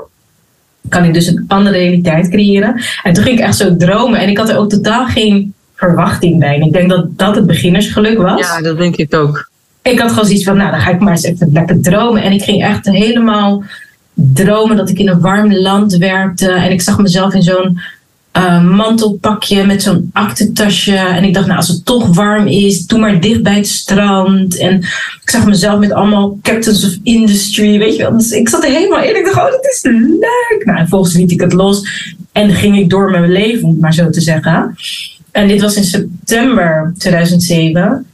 kan 0.90 1.04
ik 1.04 1.14
dus 1.14 1.28
een 1.28 1.44
andere 1.48 1.78
realiteit 1.78 2.30
creëren. 2.30 2.82
En 3.04 3.14
toen 3.14 3.24
ging 3.24 3.40
ik 3.40 3.46
echt 3.46 3.58
zo 3.58 3.76
dromen 3.76 4.20
en 4.20 4.30
ik 4.30 4.38
had 4.38 4.50
er 4.50 4.58
ook 4.58 4.70
totaal 4.70 5.06
geen 5.06 5.54
verwachting 5.76 6.40
bij. 6.40 6.56
En 6.56 6.62
ik 6.62 6.74
denk 6.74 6.90
dat 6.90 7.18
dat 7.18 7.36
het 7.36 7.46
beginnersgeluk 7.46 8.18
was. 8.18 8.40
Ja, 8.40 8.62
dat 8.62 8.78
denk 8.78 8.96
ik 8.96 9.16
ook. 9.16 9.50
Ik 9.82 10.00
had 10.00 10.10
gewoon 10.10 10.26
zoiets 10.26 10.44
van, 10.44 10.58
nou 10.58 10.72
dan 10.72 10.80
ga 10.80 10.90
ik 10.90 11.00
maar 11.00 11.12
eens 11.12 11.24
even 11.24 11.52
lekker 11.52 11.82
dromen. 11.82 12.22
En 12.22 12.32
ik 12.32 12.44
ging 12.44 12.64
echt 12.64 12.86
helemaal 12.86 13.64
dromen 14.14 14.78
dat 14.78 14.90
ik 14.90 15.00
in 15.00 15.10
een 15.10 15.20
warm 15.20 15.54
land 15.54 15.98
werkte. 15.98 16.52
En 16.52 16.72
ik 16.72 16.82
zag 16.82 16.98
mezelf 16.98 17.34
in 17.34 17.44
zo'n 17.44 17.80
uh, 18.38 18.64
mantelpakje 18.64 19.66
met 19.66 19.84
zo'n 19.84 20.10
aktentasje. 20.14 20.96
En 20.96 21.24
ik 21.24 21.34
dacht, 21.34 21.46
nou, 21.46 21.58
als 21.58 21.68
het 21.68 21.86
toch 21.86 22.16
warm 22.16 22.48
is, 22.48 22.86
doe 22.86 23.00
maar 23.00 23.22
dicht 23.22 23.44
bij 23.44 23.56
het 23.56 23.68
strand. 23.68 24.58
En 24.58 24.78
ik 25.22 25.30
zag 25.30 25.46
mezelf 25.46 25.80
met 25.80 25.92
allemaal 25.92 26.40
captains 26.42 26.86
of 26.86 26.98
industry, 27.04 27.80
weet 27.80 27.96
je 27.96 28.02
wel. 28.02 28.18
Dus 28.18 28.32
ik 28.32 28.50
zat 28.50 28.64
er 28.64 28.72
helemaal 28.72 29.04
in. 29.04 29.18
Ik 29.18 29.26
dacht, 29.26 29.38
oh, 29.38 29.52
dat 29.52 29.66
is 29.66 29.80
leuk. 29.84 30.62
Nou, 30.64 30.78
en 30.78 30.88
volgens 30.88 31.14
liet 31.14 31.32
ik 31.32 31.42
het 31.42 31.54
los. 31.54 32.08
en 32.32 32.50
ging 32.50 32.78
ik 32.78 32.90
door 32.90 33.12
mijn 33.12 33.32
leven, 33.32 33.64
om 33.64 33.72
het 33.72 33.82
maar 33.82 33.94
zo 33.94 34.10
te 34.10 34.22
zeggen. 34.22 34.76
En 35.32 35.48
dit 35.48 35.62
was 35.62 35.76
in 35.76 35.84
september 35.84 36.94
2007. 36.98 38.06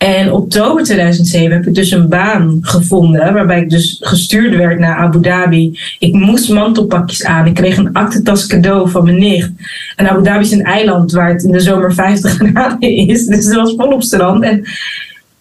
En 0.00 0.32
oktober 0.32 0.84
2007 0.84 1.52
heb 1.56 1.66
ik 1.66 1.74
dus 1.74 1.90
een 1.90 2.08
baan 2.08 2.58
gevonden, 2.60 3.32
waarbij 3.32 3.60
ik 3.60 3.70
dus 3.70 3.96
gestuurd 4.00 4.56
werd 4.56 4.78
naar 4.78 4.96
Abu 4.96 5.20
Dhabi. 5.20 5.78
Ik 5.98 6.12
moest 6.12 6.48
mantelpakjes 6.48 7.24
aan. 7.24 7.46
Ik 7.46 7.54
kreeg 7.54 7.76
een 7.76 7.92
aktentas 7.92 8.46
cadeau 8.46 8.90
van 8.90 9.04
mijn 9.04 9.18
nicht. 9.18 9.50
En 9.96 10.10
Abu 10.10 10.22
Dhabi 10.22 10.44
is 10.44 10.50
een 10.50 10.64
eiland 10.64 11.12
waar 11.12 11.28
het 11.28 11.42
in 11.42 11.52
de 11.52 11.60
zomer 11.60 11.94
50 11.94 12.36
graden 12.38 12.96
is. 12.96 13.26
Dus 13.26 13.44
het 13.44 13.54
was 13.54 13.74
vol 13.76 13.92
op 13.92 14.02
strand. 14.02 14.44
En, 14.44 14.64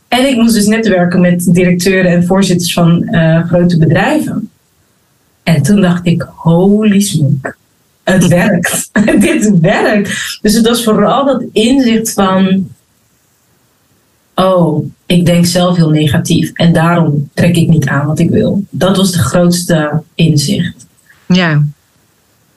en 0.08 0.28
ik 0.28 0.36
moest 0.36 0.54
dus 0.54 0.68
netwerken 0.68 1.22
met 1.22 1.54
directeuren 1.54 2.12
en 2.12 2.26
voorzitters 2.26 2.74
van 2.74 3.08
uh, 3.12 3.46
grote 3.48 3.78
bedrijven. 3.78 4.50
En 5.44 5.62
toen 5.62 5.82
dacht 5.82 6.06
ik, 6.06 6.28
holy 6.36 7.00
smoke. 7.00 7.56
Het 8.04 8.28
werkt. 8.28 8.90
Dit 9.20 9.60
werkt. 9.60 10.40
Dus 10.42 10.54
het 10.54 10.68
was 10.68 10.84
vooral 10.84 11.26
dat 11.26 11.44
inzicht 11.52 12.14
van 12.14 12.68
oh, 14.40 14.92
ik 15.06 15.26
denk 15.26 15.46
zelf 15.46 15.76
heel 15.76 15.90
negatief 15.90 16.52
en 16.54 16.74
daarom 16.74 17.30
trek 17.34 17.56
ik 17.56 17.68
niet 17.68 17.88
aan 17.88 18.06
wat 18.06 18.20
ik 18.20 18.30
wil. 18.30 18.64
Dat 18.70 18.98
was 18.98 19.12
de 19.12 19.20
grootste 19.20 20.02
inzicht. 20.16 20.86
Ja. 21.28 21.64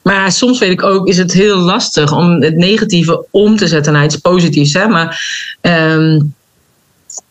Maar 0.01 0.31
soms 0.31 0.59
weet 0.59 0.71
ik 0.71 0.83
ook, 0.83 1.07
is 1.07 1.17
het 1.17 1.33
heel 1.33 1.57
lastig 1.57 2.17
om 2.17 2.41
het 2.41 2.55
negatieve 2.55 3.25
om 3.31 3.57
te 3.57 3.67
zetten 3.67 3.93
naar 3.93 4.03
iets 4.03 4.17
positiefs. 4.17 4.73
Hè? 4.73 4.87
Maar 4.87 5.21
um, 5.61 6.33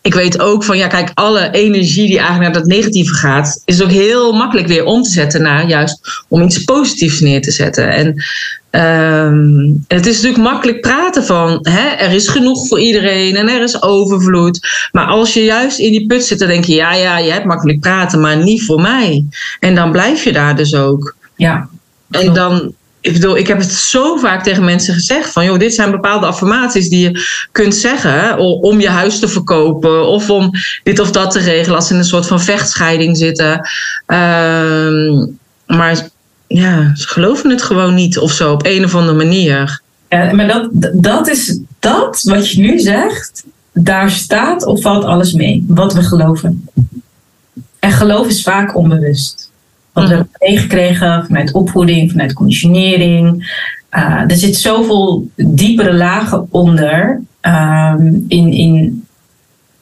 ik 0.01 0.15
weet 0.15 0.41
ook 0.41 0.65
van, 0.65 0.79
ja, 0.79 0.87
kijk, 0.87 1.11
alle 1.15 1.51
energie 1.51 2.07
die 2.07 2.19
eigenlijk 2.19 2.53
naar 2.53 2.63
dat 2.63 2.71
negatieve 2.71 3.15
gaat, 3.15 3.63
is 3.65 3.83
ook 3.83 3.91
heel 3.91 4.33
makkelijk 4.33 4.67
weer 4.67 4.85
om 4.85 5.03
te 5.03 5.11
zetten 5.11 5.43
naar 5.43 5.69
juist 5.69 6.25
om 6.29 6.43
iets 6.43 6.65
positiefs 6.65 7.21
neer 7.21 7.43
te 7.43 7.51
zetten. 7.51 7.89
En 7.89 8.23
um, 8.75 9.85
het 9.89 10.07
is 10.07 10.15
natuurlijk 10.15 10.51
makkelijk 10.51 10.81
praten 10.81 11.25
van, 11.25 11.59
hè, 11.63 11.89
er 11.89 12.11
is 12.11 12.29
genoeg 12.29 12.67
voor 12.69 12.81
iedereen 12.81 13.37
en 13.37 13.49
er 13.49 13.63
is 13.63 13.83
overvloed. 13.83 14.89
Maar 14.93 15.07
als 15.07 15.35
je 15.35 15.45
juist 15.45 15.79
in 15.79 15.91
die 15.91 16.07
put 16.07 16.25
zit, 16.25 16.39
dan 16.39 16.49
denk 16.49 16.65
je, 16.65 16.75
ja, 16.75 16.95
ja, 16.95 17.19
je 17.19 17.31
hebt 17.31 17.45
makkelijk 17.45 17.81
praten, 17.81 18.21
maar 18.21 18.37
niet 18.37 18.65
voor 18.65 18.81
mij. 18.81 19.25
En 19.61 19.75
dan 19.75 19.93
blijf 19.93 20.25
je 20.25 20.33
daar 20.33 20.57
dus 20.57 20.75
ook. 20.75 21.17
Ja. 21.37 21.69
En 22.11 22.33
dan, 22.33 22.73
ik 23.01 23.13
bedoel, 23.13 23.37
ik 23.37 23.47
heb 23.47 23.59
het 23.59 23.73
zo 23.73 24.17
vaak 24.17 24.43
tegen 24.43 24.65
mensen 24.65 24.95
gezegd 24.95 25.33
van, 25.33 25.45
joh, 25.45 25.59
dit 25.59 25.75
zijn 25.75 25.91
bepaalde 25.91 26.27
affirmaties 26.27 26.89
die 26.89 27.11
je 27.11 27.21
kunt 27.53 27.75
zeggen 27.75 28.39
om 28.39 28.81
je 28.81 28.89
huis 28.89 29.19
te 29.19 29.29
verkopen 29.29 30.07
of 30.07 30.31
om 30.31 30.51
dit 30.83 30.99
of 31.01 31.11
dat 31.11 31.31
te 31.31 31.39
regelen 31.39 31.77
als 31.77 31.87
ze 31.87 31.93
in 31.93 31.99
een 31.99 32.05
soort 32.05 32.27
van 32.27 32.41
vechtscheiding 32.41 33.17
zitten. 33.17 33.69
Uh, 34.07 35.27
maar 35.67 36.11
ja, 36.55 36.95
ze 36.95 37.09
geloven 37.09 37.51
het 37.51 37.63
gewoon 37.63 37.95
niet 37.95 38.19
of 38.19 38.33
zo 38.33 38.53
op 38.53 38.67
een 38.67 38.85
of 38.85 38.95
andere 38.95 39.17
manier. 39.17 39.81
Ja, 40.09 40.33
maar 40.33 40.49
dat, 40.49 40.69
dat 40.95 41.29
is 41.29 41.59
dat 41.79 42.23
wat 42.23 42.51
je 42.51 42.61
nu 42.61 42.79
zegt, 42.79 43.45
daar 43.73 44.11
staat 44.11 44.65
of 44.65 44.81
valt 44.81 45.05
alles 45.05 45.33
mee, 45.33 45.65
wat 45.69 45.95
we 45.95 46.03
geloven. 46.03 46.69
En 47.79 47.93
geloof 47.93 48.27
is 48.27 48.43
vaak 48.43 48.77
onbewust. 48.77 49.51
Wat 49.93 50.09
we 50.09 50.15
hebben 50.15 50.31
meegekregen 50.39 51.25
vanuit 51.27 51.53
opvoeding, 51.53 52.11
vanuit 52.11 52.33
conditionering. 52.33 53.55
Uh, 53.91 54.21
er 54.27 54.37
zit 54.37 54.57
zoveel 54.57 55.31
diepere 55.37 55.95
lagen 55.95 56.47
onder 56.51 57.21
um, 57.43 58.25
in, 58.29 58.53
in 58.53 59.05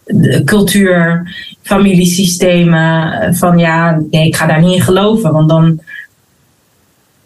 de 0.05 0.45
cultuur, 0.45 1.35
familiesystemen. 1.63 3.35
Van 3.35 3.59
ja, 3.59 4.01
nee, 4.11 4.27
ik 4.27 4.37
ga 4.37 4.47
daar 4.47 4.61
niet 4.61 4.75
in 4.75 4.83
geloven. 4.83 5.33
Want 5.33 5.49
dan, 5.49 5.81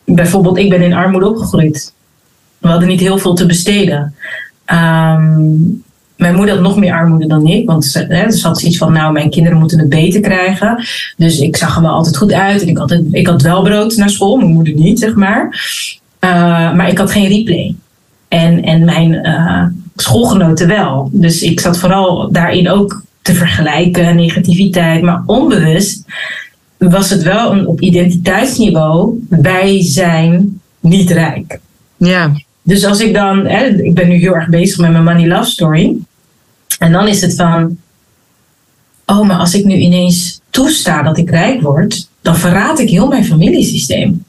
bijvoorbeeld, 0.05 0.59
ik 0.59 0.69
ben 0.69 0.83
in 0.83 0.95
armoede 0.95 1.29
opgegroeid. 1.29 1.93
We 2.59 2.69
hadden 2.69 2.89
niet 2.89 3.01
heel 3.01 3.19
veel 3.19 3.35
te 3.35 3.47
besteden. 3.47 4.15
Um, 4.73 5.83
mijn 6.17 6.35
moeder 6.35 6.55
had 6.55 6.65
nog 6.65 6.77
meer 6.77 6.93
armoede 6.93 7.27
dan 7.27 7.47
ik. 7.47 7.67
Want 7.67 7.85
ze, 7.85 8.05
hè, 8.09 8.31
ze 8.31 8.47
had 8.47 8.59
zoiets 8.59 8.79
van, 8.79 8.93
nou, 8.93 9.13
mijn 9.13 9.31
kinderen 9.31 9.59
moeten 9.59 9.79
het 9.79 9.89
beter 9.89 10.21
krijgen. 10.21 10.85
Dus 11.17 11.39
ik 11.39 11.57
zag 11.57 11.77
er 11.77 11.83
wel 11.83 11.91
altijd 11.93 12.17
goed 12.17 12.33
uit. 12.33 12.63
En 12.63 12.69
ik 12.69 12.79
had, 12.79 13.01
ik 13.11 13.27
had 13.27 13.43
wel 13.43 13.63
brood 13.63 13.97
naar 13.97 14.11
school, 14.11 14.37
mijn 14.37 14.53
moeder 14.53 14.75
niet, 14.75 14.99
zeg 14.99 15.15
maar. 15.15 15.43
Uh, 16.21 16.31
maar 16.75 16.89
ik 16.89 16.99
had 16.99 17.11
geen 17.11 17.29
replay. 17.29 17.75
En, 18.29 18.63
en 18.63 18.85
mijn 18.85 19.13
uh, 19.13 19.65
schoolgenoten 19.97 20.69
wel. 20.69 21.09
Dus 21.13 21.43
ik 21.43 21.61
zat 21.61 21.79
vooral 21.79 22.33
daarin 22.33 22.71
ook 22.71 23.03
te 23.23 23.35
vergelijken, 23.35 24.17
negativiteit. 24.17 25.03
Maar 25.03 25.23
onbewust 25.27 26.05
was 26.91 27.11
het 27.11 27.23
wel 27.23 27.53
een, 27.53 27.67
op 27.67 27.81
identiteitsniveau, 27.81 29.27
wij 29.29 29.83
zijn 29.83 30.61
niet 30.81 31.11
rijk. 31.11 31.61
Ja. 31.97 32.33
Dus 32.63 32.85
als 32.85 33.01
ik 33.01 33.15
dan, 33.15 33.47
hè, 33.47 33.67
ik 33.67 33.95
ben 33.95 34.09
nu 34.09 34.15
heel 34.15 34.35
erg 34.35 34.49
bezig 34.49 34.79
met 34.79 34.91
mijn 34.91 35.05
money 35.05 35.27
love 35.27 35.51
story. 35.51 35.97
En 36.79 36.93
dan 36.93 37.09
is 37.09 37.21
het 37.21 37.35
van, 37.35 37.77
oh, 39.07 39.27
maar 39.27 39.39
als 39.39 39.55
ik 39.55 39.65
nu 39.65 39.75
ineens 39.75 40.41
toesta 40.51 41.03
dat 41.03 41.19
ik 41.19 41.31
rijk 41.31 41.61
word, 41.61 42.09
dan 42.21 42.37
verraad 42.37 42.79
ik 42.79 42.91
heel 42.91 43.09
mijn 43.09 43.25
familiesysteem. 43.25 44.25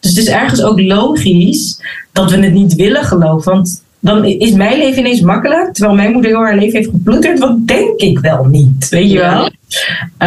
Dus 0.00 0.10
het 0.10 0.26
is 0.26 0.32
ergens 0.32 0.62
ook 0.62 0.80
logisch 0.80 1.80
dat 2.12 2.30
we 2.30 2.36
het 2.38 2.52
niet 2.52 2.74
willen 2.74 3.04
geloven. 3.04 3.52
Want 3.52 3.82
dan 4.00 4.24
is 4.24 4.52
mijn 4.52 4.78
leven 4.78 4.98
ineens 4.98 5.20
makkelijk, 5.20 5.72
terwijl 5.72 5.96
mijn 5.96 6.12
moeder 6.12 6.30
heel 6.30 6.40
haar 6.40 6.56
leven 6.56 6.76
heeft 6.76 6.90
geploeterd. 6.90 7.38
Wat 7.38 7.66
denk 7.66 8.00
ik 8.00 8.18
wel 8.18 8.44
niet, 8.44 8.88
weet 8.88 9.10
je 9.10 9.18
wel? 9.18 9.44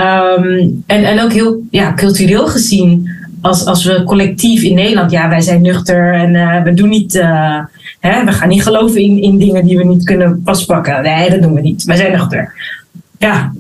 Um, 0.02 0.84
en, 0.86 1.04
en 1.04 1.22
ook 1.22 1.32
heel 1.32 1.62
ja, 1.70 1.94
cultureel 1.94 2.48
gezien 2.48 3.10
als, 3.44 3.66
als 3.66 3.86
we 3.86 4.04
collectief 4.04 4.62
in 4.62 4.76
Nederland, 4.76 5.12
ja, 5.12 5.30
wij 5.30 5.42
zijn 5.42 5.62
nuchter 5.62 6.14
en 6.14 6.34
uh, 6.34 6.64
we 6.64 6.74
doen 6.74 6.90
niet, 6.90 7.16
uh, 7.16 7.60
hè, 8.00 8.26
we 8.26 8.32
gaan 8.32 8.50
niet 8.50 8.64
geloven 8.64 9.02
in, 9.02 9.22
in 9.22 9.38
dingen 9.38 9.66
die 9.66 9.78
we 9.78 9.84
niet 9.84 10.04
kunnen 10.04 10.42
vastpakken. 10.46 11.02
Nee, 11.02 11.30
dat 11.30 11.42
doen 11.42 11.54
we 11.54 11.62
niet. 11.62 11.84
Wij 11.84 11.96
zijn 11.96 12.12
nuchter. 12.12 12.54
Ja. 13.18 13.54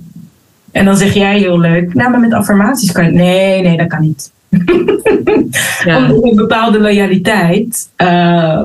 En 0.72 0.86
dan 0.86 0.98
zeg 0.98 1.14
jij 1.14 1.38
heel 1.38 1.60
leuk, 1.60 1.94
nou, 1.94 2.12
maar 2.12 2.20
met 2.20 2.34
affirmaties 2.34 2.92
kan 2.92 3.06
je. 3.06 3.12
Nee, 3.12 3.62
nee, 3.62 3.78
dat 3.78 3.88
kan 3.88 4.02
niet. 4.02 4.32
ja. 5.86 6.12
Om 6.12 6.30
een 6.30 6.36
bepaalde 6.36 6.80
loyaliteit. 6.80 7.90
Uh, 7.98 8.08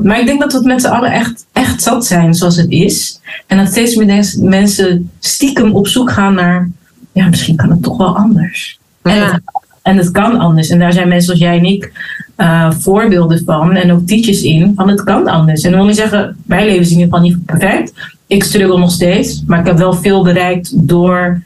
maar 0.00 0.20
ik 0.20 0.26
denk 0.26 0.40
dat 0.40 0.52
we 0.52 0.58
het 0.58 0.66
met 0.66 0.80
z'n 0.80 0.88
allen 0.88 1.12
echt, 1.12 1.46
echt 1.52 1.82
zat 1.82 2.06
zijn 2.06 2.34
zoals 2.34 2.56
het 2.56 2.70
is. 2.70 3.20
En 3.46 3.58
dat 3.58 3.68
steeds 3.68 3.94
meer 3.94 4.34
mensen 4.40 5.10
stiekem 5.18 5.72
op 5.72 5.86
zoek 5.86 6.10
gaan 6.10 6.34
naar, 6.34 6.70
ja, 7.12 7.28
misschien 7.28 7.56
kan 7.56 7.70
het 7.70 7.82
toch 7.82 7.96
wel 7.96 8.16
anders. 8.16 8.78
Ja. 9.02 9.40
En 9.82 9.96
het 9.96 10.10
kan 10.10 10.38
anders. 10.38 10.68
En 10.68 10.78
daar 10.78 10.92
zijn 10.92 11.08
mensen 11.08 11.26
zoals 11.26 11.40
jij 11.40 11.58
en 11.58 11.64
ik 11.64 11.92
uh, 12.36 12.70
voorbeelden 12.70 13.42
van. 13.44 13.76
En 13.76 13.92
ook 13.92 14.06
teachers 14.06 14.42
in. 14.42 14.72
Van 14.76 14.88
het 14.88 15.02
kan 15.04 15.26
anders. 15.26 15.62
En 15.62 15.70
dan 15.70 15.80
wil 15.80 15.88
je 15.88 15.94
zeggen, 15.94 16.36
mijn 16.44 16.64
leven 16.64 16.80
is 16.80 16.90
in 16.90 16.98
ieder 16.98 17.14
geval 17.14 17.28
niet 17.28 17.44
perfect. 17.44 17.92
Ik 18.26 18.44
struggle 18.44 18.78
nog 18.78 18.90
steeds. 18.90 19.42
Maar 19.46 19.60
ik 19.60 19.66
heb 19.66 19.78
wel 19.78 19.92
veel 19.92 20.22
bereikt 20.22 20.88
door, 20.88 21.42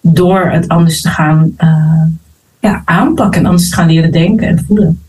door 0.00 0.50
het 0.50 0.68
anders 0.68 1.00
te 1.00 1.08
gaan 1.08 1.54
uh, 1.58 2.02
ja, 2.64 2.82
aanpakken. 2.84 3.40
En 3.40 3.46
anders 3.46 3.72
gaan 3.72 3.86
leren 3.86 4.12
denken 4.12 4.48
en 4.48 4.64
voelen. 4.66 5.03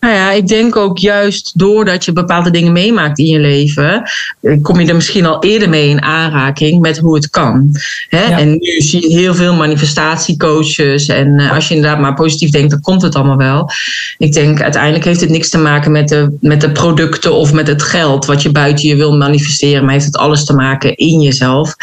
Nou 0.00 0.14
ja, 0.14 0.30
ik 0.30 0.48
denk 0.48 0.76
ook 0.76 0.98
juist 0.98 1.58
doordat 1.58 2.04
je 2.04 2.12
bepaalde 2.12 2.50
dingen 2.50 2.72
meemaakt 2.72 3.18
in 3.18 3.26
je 3.26 3.38
leven, 3.38 4.02
eh, 4.40 4.62
kom 4.62 4.80
je 4.80 4.88
er 4.88 4.94
misschien 4.94 5.26
al 5.26 5.42
eerder 5.42 5.68
mee 5.68 5.88
in 5.88 6.02
aanraking 6.02 6.80
met 6.80 6.98
hoe 6.98 7.14
het 7.14 7.30
kan. 7.30 7.76
Hè? 8.08 8.24
Ja. 8.24 8.38
En 8.38 8.50
nu 8.50 8.80
zie 8.80 9.10
je 9.10 9.18
heel 9.18 9.34
veel 9.34 9.54
manifestatiecoaches. 9.54 11.06
En 11.06 11.40
uh, 11.40 11.52
als 11.52 11.68
je 11.68 11.74
inderdaad 11.74 12.00
maar 12.00 12.14
positief 12.14 12.50
denkt, 12.50 12.70
dan 12.70 12.80
komt 12.80 13.02
het 13.02 13.14
allemaal 13.14 13.36
wel. 13.36 13.70
Ik 14.18 14.32
denk 14.32 14.62
uiteindelijk 14.62 15.04
heeft 15.04 15.20
het 15.20 15.30
niks 15.30 15.50
te 15.50 15.58
maken 15.58 15.92
met 15.92 16.08
de, 16.08 16.36
met 16.40 16.60
de 16.60 16.72
producten 16.72 17.34
of 17.34 17.52
met 17.52 17.66
het 17.66 17.82
geld 17.82 18.24
wat 18.24 18.42
je 18.42 18.52
buiten 18.52 18.88
je 18.88 18.96
wil 18.96 19.16
manifesteren, 19.16 19.84
maar 19.84 19.92
heeft 19.92 20.04
het 20.04 20.16
alles 20.16 20.44
te 20.44 20.54
maken 20.54 20.96
in 20.96 21.20
jezelf. 21.20 21.74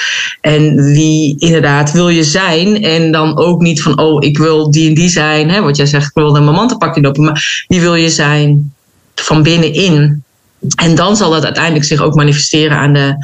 En 0.42 0.76
wie 0.76 1.36
inderdaad 1.40 1.92
wil 1.92 2.10
je 2.10 2.24
zijn 2.24 2.84
en 2.84 3.12
dan 3.12 3.38
ook 3.38 3.62
niet 3.62 3.82
van, 3.82 4.00
oh, 4.00 4.26
ik 4.26 4.38
wil 4.38 4.72
die 4.72 4.88
en 4.88 4.94
die 4.94 5.10
zijn. 5.10 5.50
Hè? 5.50 5.62
Wat 5.62 5.76
jij 5.76 5.86
zegt, 5.86 6.06
ik 6.06 6.14
wil 6.14 6.32
mijn 6.32 6.46
mantelpakje 6.46 7.02
lopen, 7.02 7.24
maar 7.24 7.66
die 7.68 7.82
wil 7.82 7.96
je 7.96 8.03
zijn 8.10 8.74
van 9.16 9.44
binnenin. 9.44 10.24
En 10.76 10.96
dan 10.96 11.16
zal 11.16 11.32
dat 11.32 11.44
uiteindelijk 11.44 11.86
zich 11.86 12.02
ook 12.02 12.16
manifesteren 12.16 12.78
aan 12.78 12.94
de, 12.94 13.16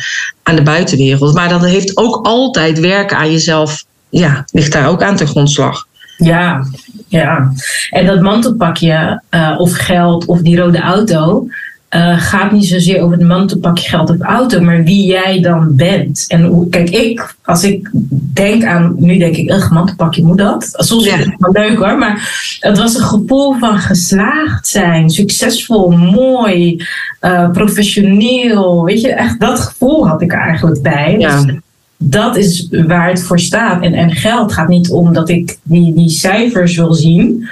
aan 0.43 0.55
de 0.55 0.62
buitenwereld. 0.62 1.33
Maar 1.33 1.50
dat 1.50 1.65
heeft 1.65 1.98
ook 1.98 2.25
altijd 2.25 2.79
werken 2.79 3.17
aan 3.17 3.31
jezelf, 3.31 3.83
ja, 4.09 4.45
ligt 4.51 4.71
daar 4.71 4.88
ook 4.88 5.03
aan 5.03 5.15
ten 5.15 5.27
grondslag. 5.27 5.88
Ja, 6.17 6.65
ja. 7.07 7.51
En 7.89 8.05
dat 8.05 8.21
mantelpakje 8.21 9.21
uh, 9.31 9.55
of 9.57 9.74
geld 9.74 10.25
of 10.25 10.41
die 10.41 10.57
rode 10.57 10.79
auto, 10.79 11.48
uh, 11.96 12.19
gaat 12.19 12.51
niet 12.51 12.65
zozeer 12.65 13.01
over 13.01 13.17
het 13.17 13.27
mantelpakje 13.27 13.89
geld 13.89 14.10
of 14.10 14.19
auto, 14.19 14.62
maar 14.62 14.84
wie 14.84 15.05
jij 15.05 15.41
dan 15.41 15.75
bent. 15.75 16.25
En 16.27 16.46
hoe, 16.46 16.69
kijk, 16.69 16.89
ik, 16.89 17.36
als 17.43 17.63
ik 17.63 17.89
denk 18.34 18.63
aan, 18.63 18.96
nu 18.98 19.17
denk 19.17 19.36
ik, 19.36 19.50
een 19.50 19.74
mantelpakje 19.74 20.24
moet 20.24 20.38
dat. 20.38 20.69
Soms 20.72 21.08
vind 21.08 21.25
ik 21.25 21.25
het 21.25 21.51
wel 21.51 21.63
leuk 21.63 21.77
hoor, 21.77 21.98
maar 21.98 22.58
het 22.60 22.77
was 22.77 22.96
een 22.96 23.03
gevoel 23.03 23.53
van 23.53 23.77
geslaagd 23.79 24.67
zijn, 24.67 25.10
succesvol, 25.10 25.89
mooi, 25.91 26.86
uh, 27.22 27.51
professioneel. 27.51 28.84
Weet 28.84 29.01
je, 29.01 29.13
echt 29.13 29.39
dat 29.39 29.60
gevoel 29.60 30.08
had 30.08 30.22
ik 30.22 30.31
eigenlijk 30.31 30.81
bij. 30.81 31.15
Ja. 31.19 31.41
Dus 31.41 31.55
dat 31.98 32.36
is 32.36 32.67
waar 32.88 33.10
het 33.10 33.24
voor 33.24 33.39
staat. 33.39 33.84
En, 33.84 33.93
en 33.93 34.12
geld 34.12 34.53
gaat 34.53 34.67
niet 34.67 34.89
om 34.89 35.13
dat 35.13 35.29
ik 35.29 35.58
die, 35.63 35.93
die 35.93 36.10
cijfers 36.10 36.75
wil 36.75 36.93
zien. 36.93 37.48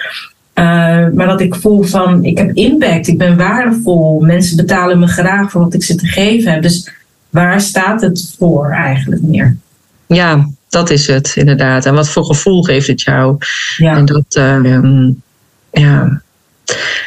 Maar 1.13 1.27
dat 1.27 1.41
ik 1.41 1.55
voel 1.55 1.83
van, 1.83 2.23
ik 2.23 2.37
heb 2.37 2.55
impact, 2.55 3.07
ik 3.07 3.17
ben 3.17 3.37
waardevol. 3.37 4.19
Mensen 4.19 4.57
betalen 4.57 4.99
me 4.99 5.07
graag 5.07 5.51
voor 5.51 5.61
wat 5.61 5.73
ik 5.73 5.83
ze 5.83 5.95
te 5.95 6.07
geven 6.07 6.51
heb. 6.51 6.61
Dus 6.61 6.91
waar 7.29 7.61
staat 7.61 8.01
het 8.01 8.35
voor 8.37 8.69
eigenlijk 8.69 9.21
meer? 9.21 9.57
Ja, 10.07 10.49
dat 10.69 10.89
is 10.89 11.07
het 11.07 11.33
inderdaad. 11.35 11.85
En 11.85 11.93
wat 11.93 12.09
voor 12.09 12.25
gevoel 12.25 12.63
geeft 12.63 12.87
het 12.87 13.01
jou? 13.01 13.37
Ja. 13.77 13.95
En 13.95 14.05
dat, 14.05 14.35
uh, 14.37 15.09
ja, 15.71 16.21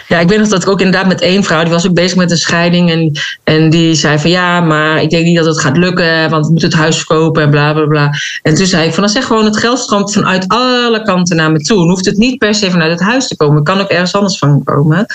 ja, 0.08 0.18
ik 0.18 0.28
weet 0.28 0.38
nog 0.38 0.48
dat 0.48 0.62
ik 0.62 0.68
ook 0.68 0.80
inderdaad 0.80 1.06
met 1.06 1.20
één 1.20 1.44
vrouw, 1.44 1.62
die 1.62 1.72
was 1.72 1.86
ook 1.86 1.94
bezig 1.94 2.16
met 2.16 2.30
een 2.30 2.36
scheiding. 2.36 2.90
En, 2.90 3.18
en 3.44 3.70
die 3.70 3.94
zei 3.94 4.18
van 4.18 4.30
ja, 4.30 4.60
maar 4.60 5.02
ik 5.02 5.10
denk 5.10 5.24
niet 5.24 5.36
dat 5.36 5.46
het 5.46 5.60
gaat 5.60 5.76
lukken, 5.76 6.30
want 6.30 6.46
we 6.46 6.52
moeten 6.52 6.68
het 6.68 6.78
huis 6.78 6.96
verkopen 6.96 7.42
en 7.42 7.50
bla 7.50 7.72
bla 7.72 7.86
bla. 7.86 8.10
En 8.42 8.54
toen 8.54 8.66
zei 8.66 8.86
ik 8.86 8.94
van 8.94 9.02
dan 9.02 9.12
zeg 9.12 9.24
gewoon, 9.24 9.44
het 9.44 9.56
geld 9.56 9.78
stroomt 9.78 10.12
vanuit 10.12 10.44
alle 10.48 11.02
kanten 11.02 11.36
naar 11.36 11.52
me 11.52 11.58
toe. 11.58 11.76
Dan 11.76 11.88
hoeft 11.88 12.04
het 12.04 12.16
niet 12.16 12.38
per 12.38 12.54
se 12.54 12.70
vanuit 12.70 12.90
het 12.90 13.00
huis 13.00 13.28
te 13.28 13.36
komen. 13.36 13.56
Het 13.56 13.64
kan 13.64 13.80
ook 13.80 13.88
ergens 13.88 14.14
anders 14.14 14.38
van 14.38 14.62
komen. 14.64 15.06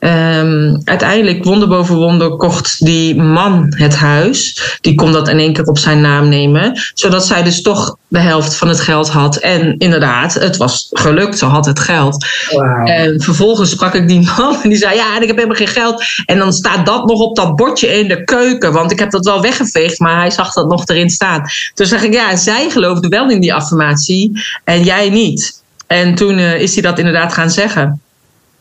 Um, 0.00 0.80
uiteindelijk, 0.84 1.44
wonder 1.44 1.68
boven 1.68 1.94
wonder, 1.94 2.36
kocht 2.36 2.84
die 2.84 3.16
man 3.16 3.74
het 3.76 3.94
huis. 3.94 4.62
Die 4.80 4.94
kon 4.94 5.12
dat 5.12 5.28
in 5.28 5.38
één 5.38 5.52
keer 5.52 5.64
op 5.64 5.78
zijn 5.78 6.00
naam 6.00 6.28
nemen. 6.28 6.72
Zodat 6.94 7.26
zij 7.26 7.42
dus 7.42 7.62
toch 7.62 7.96
de 8.08 8.18
helft 8.18 8.56
van 8.56 8.68
het 8.68 8.80
geld 8.80 9.08
had. 9.08 9.36
En 9.36 9.78
inderdaad, 9.78 10.34
het 10.34 10.56
was 10.56 10.88
gelukt, 10.90 11.38
ze 11.38 11.44
had 11.44 11.66
het 11.66 11.80
geld. 11.80 12.26
Wow. 12.50 12.88
En 12.88 13.20
vervolgens 13.20 13.74
ik 13.92 14.08
die 14.08 14.30
man 14.36 14.62
en 14.62 14.68
die 14.68 14.78
zei: 14.78 14.96
Ja, 14.96 15.20
ik 15.20 15.26
heb 15.26 15.36
helemaal 15.36 15.56
geen 15.56 15.66
geld. 15.66 16.04
En 16.26 16.38
dan 16.38 16.52
staat 16.52 16.86
dat 16.86 17.06
nog 17.06 17.20
op 17.20 17.36
dat 17.36 17.56
bordje 17.56 17.98
in 17.98 18.08
de 18.08 18.24
keuken, 18.24 18.72
want 18.72 18.92
ik 18.92 18.98
heb 18.98 19.10
dat 19.10 19.24
wel 19.24 19.42
weggeveegd, 19.42 19.98
maar 19.98 20.18
hij 20.18 20.30
zag 20.30 20.52
dat 20.52 20.68
nog 20.68 20.86
erin 20.86 21.10
staan. 21.10 21.42
Toen 21.74 21.86
zeg 21.86 22.02
ik: 22.02 22.12
Ja, 22.12 22.36
zij 22.36 22.70
geloofde 22.70 23.08
wel 23.08 23.30
in 23.30 23.40
die 23.40 23.54
affirmatie 23.54 24.44
en 24.64 24.82
jij 24.82 25.10
niet. 25.10 25.62
En 25.86 26.14
toen 26.14 26.38
uh, 26.38 26.60
is 26.60 26.72
hij 26.74 26.82
dat 26.82 26.98
inderdaad 26.98 27.32
gaan 27.32 27.50
zeggen. 27.50 28.00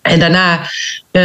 En 0.04 0.20
daarna 0.20 0.60
uh, 1.14 1.22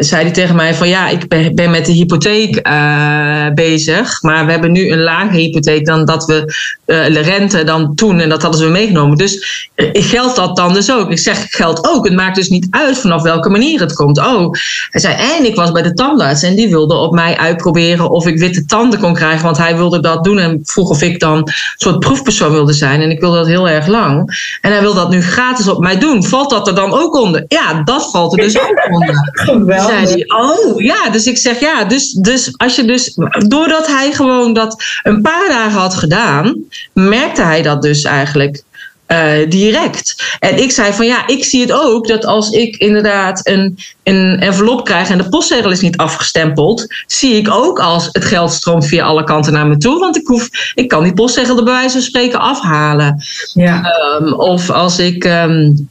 zei 0.00 0.22
hij 0.22 0.30
tegen 0.30 0.56
mij 0.56 0.74
van 0.74 0.88
ja, 0.88 1.08
ik 1.08 1.28
ben, 1.54 1.70
met 1.70 1.86
de 1.86 1.92
hypotheek 1.92 2.68
uh, 2.68 3.46
bezig. 3.54 4.22
Maar 4.22 4.46
we 4.46 4.50
hebben 4.50 4.72
nu 4.72 4.90
een 4.90 5.02
lagere 5.02 5.38
hypotheek 5.38 5.86
dan 5.86 6.04
dat 6.04 6.24
we 6.24 6.54
uh, 6.86 7.04
de 7.04 7.20
rente 7.20 7.64
dan 7.64 7.94
toen. 7.94 8.20
En 8.20 8.28
dat 8.28 8.42
hadden 8.42 8.60
ze 8.60 8.68
meegenomen. 8.68 9.16
Dus 9.16 9.68
geldt 9.92 10.36
dat 10.36 10.56
dan 10.56 10.74
dus 10.74 10.92
ook? 10.92 11.10
Ik 11.10 11.18
zeg 11.18 11.46
geldt 11.48 11.88
ook. 11.88 12.04
Het 12.04 12.14
maakt 12.14 12.36
dus 12.36 12.48
niet 12.48 12.66
uit 12.70 12.98
vanaf 12.98 13.22
welke 13.22 13.48
manier 13.48 13.80
het 13.80 13.92
komt. 13.92 14.18
Oh, 14.18 14.52
hij 14.90 15.00
zei 15.00 15.14
en 15.14 15.44
ik 15.44 15.54
was 15.54 15.72
bij 15.72 15.82
de 15.82 15.94
tandarts. 15.94 16.42
En 16.42 16.56
die 16.56 16.68
wilde 16.68 16.94
op 16.94 17.14
mij 17.14 17.36
uitproberen 17.36 18.10
of 18.10 18.26
ik 18.26 18.38
witte 18.38 18.64
tanden 18.64 19.00
kon 19.00 19.14
krijgen. 19.14 19.44
Want 19.44 19.58
hij 19.58 19.76
wilde 19.76 20.00
dat 20.00 20.24
doen. 20.24 20.38
En 20.38 20.60
vroeg 20.62 20.90
of 20.90 21.02
ik 21.02 21.20
dan 21.20 21.36
een 21.36 21.52
soort 21.76 21.98
proefpersoon 21.98 22.52
wilde 22.52 22.72
zijn. 22.72 23.00
En 23.00 23.10
ik 23.10 23.20
wilde 23.20 23.36
dat 23.36 23.46
heel 23.46 23.68
erg 23.68 23.86
lang. 23.86 24.38
En 24.60 24.70
hij 24.70 24.80
wil 24.80 24.94
dat 24.94 25.10
nu 25.10 25.22
gratis 25.22 25.68
op 25.68 25.78
mij 25.78 25.98
doen. 25.98 26.24
Valt 26.24 26.50
dat 26.50 26.68
er 26.68 26.74
dan 26.74 26.92
ook 26.92 27.16
onder? 27.16 27.44
Ja, 27.48 27.82
dat 27.90 28.10
valt 28.10 28.32
er 28.32 28.44
dus 28.44 28.58
ook 28.60 28.86
onder. 28.90 29.30
Geweldig. 29.32 29.84
Zei 29.84 30.06
hij, 30.06 30.24
oh 30.40 30.80
ja, 30.80 31.10
dus 31.10 31.26
ik 31.26 31.38
zeg 31.38 31.60
ja, 31.60 31.84
dus, 31.84 32.12
dus 32.12 32.52
als 32.56 32.76
je 32.76 32.84
dus, 32.84 33.18
doordat 33.48 33.86
hij 33.86 34.12
gewoon 34.12 34.52
dat 34.52 34.82
een 35.02 35.22
paar 35.22 35.48
dagen 35.48 35.80
had 35.80 35.94
gedaan, 35.94 36.56
merkte 36.92 37.42
hij 37.42 37.62
dat 37.62 37.82
dus 37.82 38.02
eigenlijk 38.02 38.62
uh, 39.06 39.50
direct. 39.50 40.36
En 40.38 40.62
ik 40.62 40.70
zei 40.70 40.92
van 40.92 41.06
ja, 41.06 41.26
ik 41.26 41.44
zie 41.44 41.60
het 41.60 41.72
ook 41.72 42.08
dat 42.08 42.24
als 42.24 42.50
ik 42.50 42.76
inderdaad 42.76 43.48
een, 43.48 43.78
een 44.02 44.40
envelop 44.40 44.84
krijg 44.84 45.08
en 45.08 45.18
de 45.18 45.28
postzegel 45.28 45.70
is 45.70 45.80
niet 45.80 45.96
afgestempeld, 45.96 46.86
zie 47.06 47.34
ik 47.34 47.50
ook 47.50 47.80
als 47.80 48.08
het 48.12 48.24
geld 48.24 48.52
stroomt 48.52 48.86
via 48.86 49.04
alle 49.04 49.24
kanten 49.24 49.52
naar 49.52 49.66
me 49.66 49.76
toe. 49.76 49.98
Want 49.98 50.16
ik, 50.16 50.26
hoef, 50.26 50.48
ik 50.74 50.88
kan 50.88 51.02
die 51.02 51.14
postzegel 51.14 51.56
er 51.56 51.64
bij 51.64 51.72
wijze 51.72 51.92
van 51.92 52.02
spreken 52.02 52.40
afhalen. 52.40 53.22
Ja. 53.52 53.94
Um, 54.20 54.32
of 54.32 54.70
als 54.70 54.98
ik. 54.98 55.24
Um, 55.24 55.89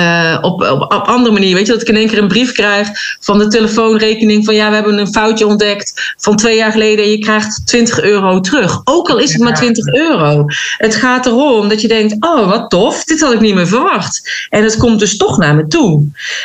uh, 0.00 0.38
op, 0.40 0.62
op, 0.62 0.80
op 0.82 1.06
andere 1.06 1.32
manier. 1.32 1.54
Weet 1.54 1.66
je, 1.66 1.72
dat 1.72 1.82
ik 1.82 1.88
in 1.88 1.96
één 1.96 2.08
keer 2.08 2.18
een 2.18 2.28
brief 2.28 2.52
krijg 2.52 2.88
van 3.20 3.38
de 3.38 3.46
telefoonrekening 3.46 4.44
van 4.44 4.54
ja, 4.54 4.68
we 4.68 4.74
hebben 4.74 4.98
een 4.98 5.12
foutje 5.12 5.46
ontdekt 5.46 6.14
van 6.16 6.36
twee 6.36 6.56
jaar 6.56 6.72
geleden 6.72 7.04
en 7.04 7.10
je 7.10 7.18
krijgt 7.18 7.66
20 7.66 8.00
euro 8.00 8.40
terug. 8.40 8.80
Ook 8.84 9.10
al 9.10 9.18
is 9.18 9.32
het 9.32 9.42
maar 9.42 9.54
20 9.54 9.86
euro. 9.86 10.44
Het 10.76 10.94
gaat 10.94 11.26
erom 11.26 11.68
dat 11.68 11.80
je 11.80 11.88
denkt, 11.88 12.16
oh 12.20 12.48
wat 12.48 12.70
tof, 12.70 13.04
dit 13.04 13.20
had 13.20 13.32
ik 13.32 13.40
niet 13.40 13.54
meer 13.54 13.68
verwacht. 13.68 14.46
En 14.48 14.62
het 14.62 14.76
komt 14.76 14.98
dus 14.98 15.16
toch 15.16 15.38
naar 15.38 15.54
me 15.54 15.66
toe. 15.66 16.04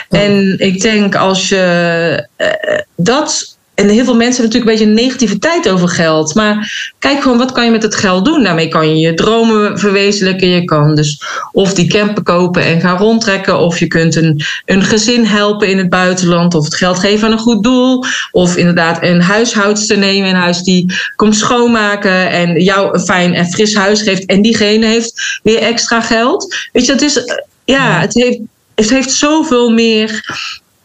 En 0.09 0.59
ik 0.59 0.81
denk 0.81 1.15
als 1.15 1.49
je 1.49 2.27
uh, 2.37 2.47
dat 2.95 3.54
en 3.75 3.89
heel 3.89 4.03
veel 4.03 4.15
mensen 4.15 4.41
hebben 4.41 4.59
natuurlijk 4.59 4.81
een 4.81 4.95
beetje 4.95 5.03
negativiteit 5.03 5.69
over 5.69 5.87
geld. 5.89 6.35
Maar 6.35 6.91
kijk 6.99 7.21
gewoon, 7.21 7.37
wat 7.37 7.51
kan 7.51 7.65
je 7.65 7.71
met 7.71 7.83
het 7.83 7.95
geld 7.95 8.25
doen? 8.25 8.43
Daarmee 8.43 8.67
kan 8.67 8.89
je 8.89 8.95
je 8.95 9.13
dromen 9.13 9.79
verwezenlijken. 9.79 10.47
Je 10.47 10.63
kan 10.63 10.95
dus 10.95 11.21
of 11.51 11.73
die 11.73 11.87
camper 11.87 12.23
kopen 12.23 12.63
en 12.63 12.81
gaan 12.81 12.97
rondtrekken. 12.97 13.59
Of 13.59 13.79
je 13.79 13.87
kunt 13.87 14.15
een, 14.15 14.41
een 14.65 14.83
gezin 14.83 15.25
helpen 15.25 15.67
in 15.67 15.77
het 15.77 15.89
buitenland. 15.89 16.53
Of 16.53 16.63
het 16.63 16.75
geld 16.75 16.99
geven 16.99 17.27
aan 17.27 17.33
een 17.33 17.39
goed 17.39 17.63
doel. 17.63 18.03
Of 18.31 18.55
inderdaad 18.55 19.03
een 19.03 19.21
huishoudster 19.21 19.97
nemen 19.97 20.29
in 20.29 20.35
huis 20.35 20.61
die 20.61 20.93
komt 21.15 21.35
schoonmaken. 21.35 22.29
En 22.29 22.61
jou 22.61 22.93
een 22.93 23.05
fijn 23.05 23.33
en 23.33 23.45
fris 23.45 23.75
huis 23.75 24.01
geeft. 24.01 24.25
En 24.25 24.41
diegene 24.41 24.85
heeft 24.85 25.39
weer 25.43 25.59
extra 25.59 26.01
geld. 26.01 26.67
Weet 26.71 26.85
je, 26.85 26.91
dat 26.91 27.01
is, 27.01 27.19
ja, 27.65 27.99
het 27.99 28.13
heeft, 28.13 28.39
het 28.75 28.89
heeft 28.89 29.11
zoveel 29.11 29.69
meer 29.69 30.23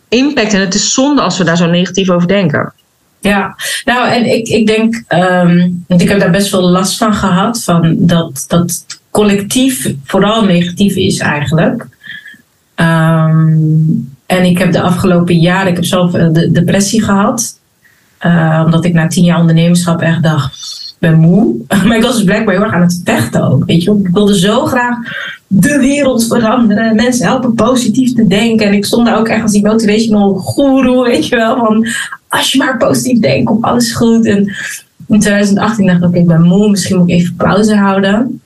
impact. 0.08 0.52
En 0.52 0.60
het 0.60 0.74
is 0.74 0.92
zonde 0.92 1.22
als 1.22 1.38
we 1.38 1.44
daar 1.44 1.56
zo 1.56 1.66
negatief 1.66 2.10
over 2.10 2.28
denken. 2.28 2.72
Ja, 3.20 3.56
nou 3.84 4.08
en 4.08 4.34
ik, 4.34 4.48
ik 4.48 4.66
denk, 4.66 5.04
um, 5.08 5.84
want 5.86 6.00
ik 6.00 6.08
heb 6.08 6.20
daar 6.20 6.30
best 6.30 6.48
veel 6.48 6.70
last 6.70 6.98
van 6.98 7.14
gehad, 7.14 7.62
van 7.62 7.96
dat, 7.98 8.44
dat 8.48 8.84
collectief 9.10 9.94
vooral 10.04 10.44
negatief 10.44 10.96
is 10.96 11.18
eigenlijk. 11.18 11.86
Um, 12.76 14.14
en 14.26 14.44
ik 14.44 14.58
heb 14.58 14.72
de 14.72 14.80
afgelopen 14.80 15.38
jaren, 15.38 15.68
ik 15.68 15.74
heb 15.74 15.84
zelf 15.84 16.12
de 16.12 16.50
depressie 16.50 17.02
gehad, 17.02 17.58
uh, 18.26 18.62
omdat 18.64 18.84
ik 18.84 18.92
na 18.92 19.06
tien 19.06 19.24
jaar 19.24 19.40
ondernemerschap 19.40 20.00
echt 20.00 20.22
dacht, 20.22 20.94
ben 20.98 21.18
moe. 21.18 21.54
Maar 21.86 21.96
ik 21.96 22.02
was 22.02 22.14
dus 22.14 22.24
blijkbaar 22.24 22.54
heel 22.54 22.64
erg 22.64 22.74
aan 22.74 22.82
het 22.82 23.00
vechten 23.04 23.50
ook. 23.50 23.64
Weet 23.64 23.82
je, 23.82 24.00
ik 24.04 24.08
wilde 24.12 24.38
zo 24.38 24.66
graag 24.66 24.96
de 25.52 25.78
wereld 25.78 26.26
veranderen. 26.26 26.94
Mensen 26.94 27.26
helpen 27.26 27.54
positief 27.54 28.14
te 28.14 28.26
denken. 28.26 28.66
En 28.66 28.72
ik 28.72 28.84
stond 28.84 29.06
daar 29.06 29.18
ook 29.18 29.28
echt 29.28 29.42
als 29.42 29.52
die 29.52 29.66
motivational 29.66 30.34
guru, 30.34 31.02
weet 31.02 31.26
je 31.26 31.36
wel. 31.36 31.56
Van 31.56 31.86
als 32.28 32.52
je 32.52 32.58
maar 32.58 32.76
positief 32.76 33.18
denkt, 33.18 33.44
komt 33.44 33.64
alles 33.64 33.92
goed. 33.92 34.26
En 34.26 34.38
in 35.06 35.20
2018 35.20 35.86
dacht 35.86 35.98
ik, 35.98 36.04
oké, 36.04 36.18
ik 36.18 36.26
ben 36.26 36.42
moe. 36.42 36.70
Misschien 36.70 36.98
moet 36.98 37.08
ik 37.08 37.14
even 37.14 37.34
pauze 37.36 37.76
houden. 37.76 38.40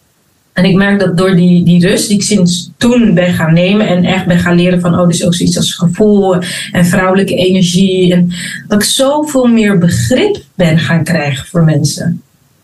En 0.53 0.65
ik 0.65 0.75
merk 0.75 1.01
dat 1.01 1.17
door 1.17 1.37
die, 1.37 1.65
die 1.65 1.89
rust 1.89 2.09
die 2.09 2.17
ik 2.17 2.23
sinds 2.23 2.71
toen 2.77 3.15
ben 3.15 3.33
gaan 3.33 3.55
nemen 3.55 3.87
en 3.89 4.05
echt 4.05 4.27
ben 4.27 4.39
gaan 4.39 4.57
leren 4.57 4.81
van, 4.81 4.99
oh, 4.99 5.07
dus 5.07 5.25
ook 5.25 5.35
zoiets 5.35 5.57
als 5.57 5.75
gevoel 5.75 6.37
en 6.73 6.87
vrouwelijke 6.87 7.35
energie. 7.35 8.13
En 8.13 8.31
dat 8.69 8.83
ik 8.83 8.89
zoveel 8.89 9.47
meer 9.47 9.79
begrip 9.79 10.43
ben 10.55 10.79
gaan 10.79 11.05
krijgen 11.05 11.47
voor 11.47 11.65
mensen. 11.65 12.23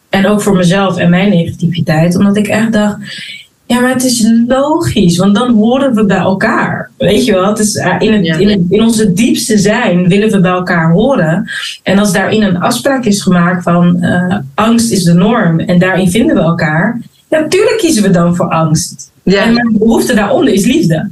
En 0.08 0.26
ook 0.26 0.42
voor 0.42 0.56
mezelf 0.56 0.96
en 0.96 1.10
mijn 1.10 1.30
negativiteit. 1.30 2.16
Omdat 2.16 2.36
ik 2.36 2.46
echt 2.48 2.72
dacht, 2.72 2.96
ja, 3.70 3.80
maar 3.80 3.92
het 3.92 4.04
is 4.04 4.26
logisch, 4.46 5.16
want 5.16 5.34
dan 5.34 5.54
horen 5.54 5.94
we 5.94 6.04
bij 6.04 6.18
elkaar. 6.18 6.90
Weet 6.98 7.24
je 7.24 7.32
wel, 7.32 7.46
het 7.46 7.58
is 7.58 7.74
in, 7.74 8.12
het, 8.12 8.40
in, 8.40 8.48
het, 8.48 8.60
in 8.68 8.82
onze 8.82 9.12
diepste 9.12 9.58
zijn 9.58 10.08
willen 10.08 10.30
we 10.30 10.40
bij 10.40 10.50
elkaar 10.50 10.90
horen. 10.90 11.50
En 11.82 11.98
als 11.98 12.12
daarin 12.12 12.42
een 12.42 12.60
afspraak 12.60 13.04
is 13.04 13.22
gemaakt 13.22 13.62
van 13.62 13.96
uh, 14.00 14.36
angst 14.54 14.90
is 14.90 15.02
de 15.02 15.12
norm 15.12 15.58
en 15.58 15.78
daarin 15.78 16.10
vinden 16.10 16.36
we 16.36 16.42
elkaar, 16.42 17.00
ja, 17.28 17.38
natuurlijk 17.38 17.78
kiezen 17.78 18.02
we 18.02 18.10
dan 18.10 18.36
voor 18.36 18.48
angst. 18.48 19.10
Ja. 19.22 19.44
En 19.44 19.54
mijn 19.54 19.78
behoefte 19.78 20.14
daaronder 20.14 20.52
is 20.52 20.64
liefde. 20.64 21.08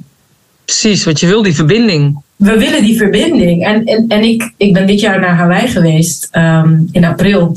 Precies, 0.64 1.04
want 1.04 1.20
je 1.20 1.26
wil 1.26 1.42
die 1.42 1.54
verbinding. 1.54 2.22
We 2.36 2.58
willen 2.58 2.82
die 2.82 2.96
verbinding. 2.96 3.64
En, 3.64 3.84
en, 3.84 4.04
en 4.08 4.22
ik, 4.22 4.52
ik 4.56 4.72
ben 4.72 4.86
dit 4.86 5.00
jaar 5.00 5.20
naar 5.20 5.36
Hawaii 5.36 5.68
geweest 5.68 6.28
um, 6.36 6.88
in 6.92 7.04
april. 7.04 7.56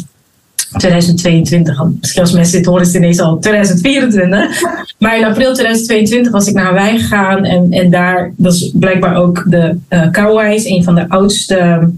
2022. 0.78 1.84
Misschien 2.00 2.22
als 2.22 2.32
mensen 2.32 2.58
dit 2.58 2.66
horen, 2.66 2.82
is 2.82 2.88
het 2.88 2.98
ineens 2.98 3.20
al 3.20 3.40
2024. 3.40 4.62
Maar 4.98 5.18
in 5.18 5.26
april 5.26 5.54
2022 5.54 6.32
was 6.32 6.48
ik 6.48 6.54
naar 6.54 6.66
Hawaii 6.66 7.00
gegaan. 7.00 7.44
En, 7.44 7.72
en 7.72 7.90
daar 7.90 8.34
was 8.38 8.72
blijkbaar 8.74 9.16
ook 9.16 9.44
de 9.48 9.78
uh, 9.90 10.12
Kauai's, 10.12 10.66
een 10.66 10.84
van 10.84 10.96
de 10.96 11.10
oudste 11.10 11.90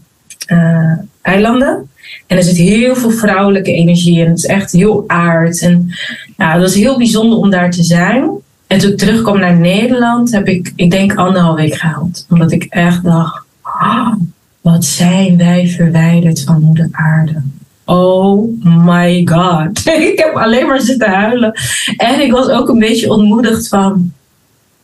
uh, 0.48 0.92
eilanden. 1.22 1.90
En 2.28 2.38
er 2.38 2.44
zit 2.44 2.58
heel 2.58 2.96
veel 2.96 3.12
vrouwelijke 3.12 3.74
energie 3.74 4.22
en 4.22 4.30
het 4.30 4.38
is 4.38 4.46
echt 4.46 4.72
heel 4.72 5.04
aard. 5.08 5.62
En 5.62 5.88
ja, 6.38 6.52
het 6.52 6.62
was 6.62 6.76
heel 6.76 6.98
bijzonder 6.98 7.38
om 7.38 7.50
daar 7.50 7.72
te 7.72 7.84
zijn. 7.84 8.30
En 8.68 8.80
toen 8.80 8.92
ik 8.92 8.98
terugkwam 8.98 9.40
naar 9.40 9.60
Nederland, 9.60 10.32
heb 10.32 10.48
ik, 10.48 10.74
ik 10.76 10.92
denk, 10.92 11.16
anderhalf 11.16 11.56
week 11.56 11.76
gehaald. 11.76 12.26
Omdat 12.30 12.52
ik 12.52 12.64
echt 12.64 13.04
dacht, 13.04 13.46
oh, 13.64 14.14
wat 14.62 14.86
zijn 14.86 15.38
wij 15.38 15.68
verwijderd 15.68 16.44
van 16.44 16.62
moeder 16.62 16.88
aarde. 16.92 17.42
Oh 17.86 18.50
my 18.64 19.22
god. 19.26 19.88
ik 20.12 20.20
heb 20.20 20.36
alleen 20.36 20.68
maar 20.68 20.82
zitten 20.82 21.10
huilen. 21.10 21.54
En 21.98 22.22
ik 22.22 22.32
was 22.32 22.50
ook 22.50 22.70
een 22.70 22.80
beetje 22.80 23.12
ontmoedigd 23.12 23.68
van, 23.68 24.12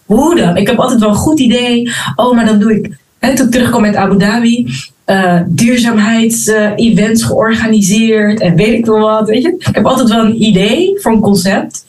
hoe 0.05 0.35
dan? 0.35 0.57
Ik 0.57 0.67
heb 0.67 0.79
altijd 0.79 0.99
wel 0.99 1.09
een 1.09 1.15
goed 1.15 1.39
idee. 1.39 1.91
Oh, 2.15 2.35
maar 2.35 2.45
dan 2.45 2.59
doe 2.59 2.75
ik, 2.75 2.97
toen 3.19 3.45
ik 3.45 3.51
terugkwam 3.51 3.81
met 3.81 3.95
Abu 3.95 4.17
Dhabi, 4.17 4.67
uh, 5.05 5.41
duurzaamheids-events 5.47 7.21
uh, 7.21 7.27
georganiseerd 7.27 8.39
en 8.39 8.55
weet 8.55 8.73
ik 8.73 8.85
veel 8.85 8.99
wat. 8.99 9.29
Weet 9.29 9.43
je? 9.43 9.55
Ik 9.57 9.75
heb 9.75 9.85
altijd 9.85 10.09
wel 10.09 10.25
een 10.25 10.43
idee 10.43 10.99
voor 11.01 11.11
een 11.11 11.19
concept. 11.19 11.85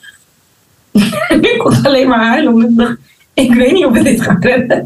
ik 1.40 1.54
kon 1.58 1.82
alleen 1.82 2.08
maar 2.08 2.26
huilen, 2.26 2.52
omdat 2.52 2.70
ik 2.70 2.76
dacht, 2.76 2.96
ik 3.34 3.54
weet 3.54 3.72
niet 3.72 3.84
of 3.84 3.92
we 3.92 4.02
dit 4.02 4.22
gaan 4.22 4.36
redden. 4.40 4.84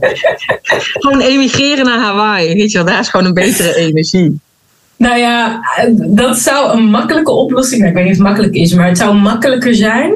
Gewoon 0.93 1.21
emigreren 1.21 1.85
naar 1.85 1.99
Hawaii. 1.99 2.55
Weet 2.55 2.71
je 2.71 2.79
wel, 2.79 2.87
daar 2.87 3.01
is 3.01 3.09
gewoon 3.09 3.27
een 3.27 3.35
betere 3.35 3.77
energie. 3.87 4.41
Nou 4.97 5.19
ja, 5.19 5.61
dat 6.07 6.39
zou 6.39 6.79
een 6.79 6.85
makkelijke 6.85 7.33
oplossing 7.33 7.81
zijn. 7.81 7.91
Ik 7.91 7.97
weet 7.97 8.05
niet 8.05 8.13
of 8.13 8.19
het 8.19 8.29
makkelijk 8.29 8.55
is, 8.55 8.75
maar 8.75 8.89
het 8.89 8.99
zou 8.99 9.15
makkelijker 9.15 9.75
zijn. 9.75 10.13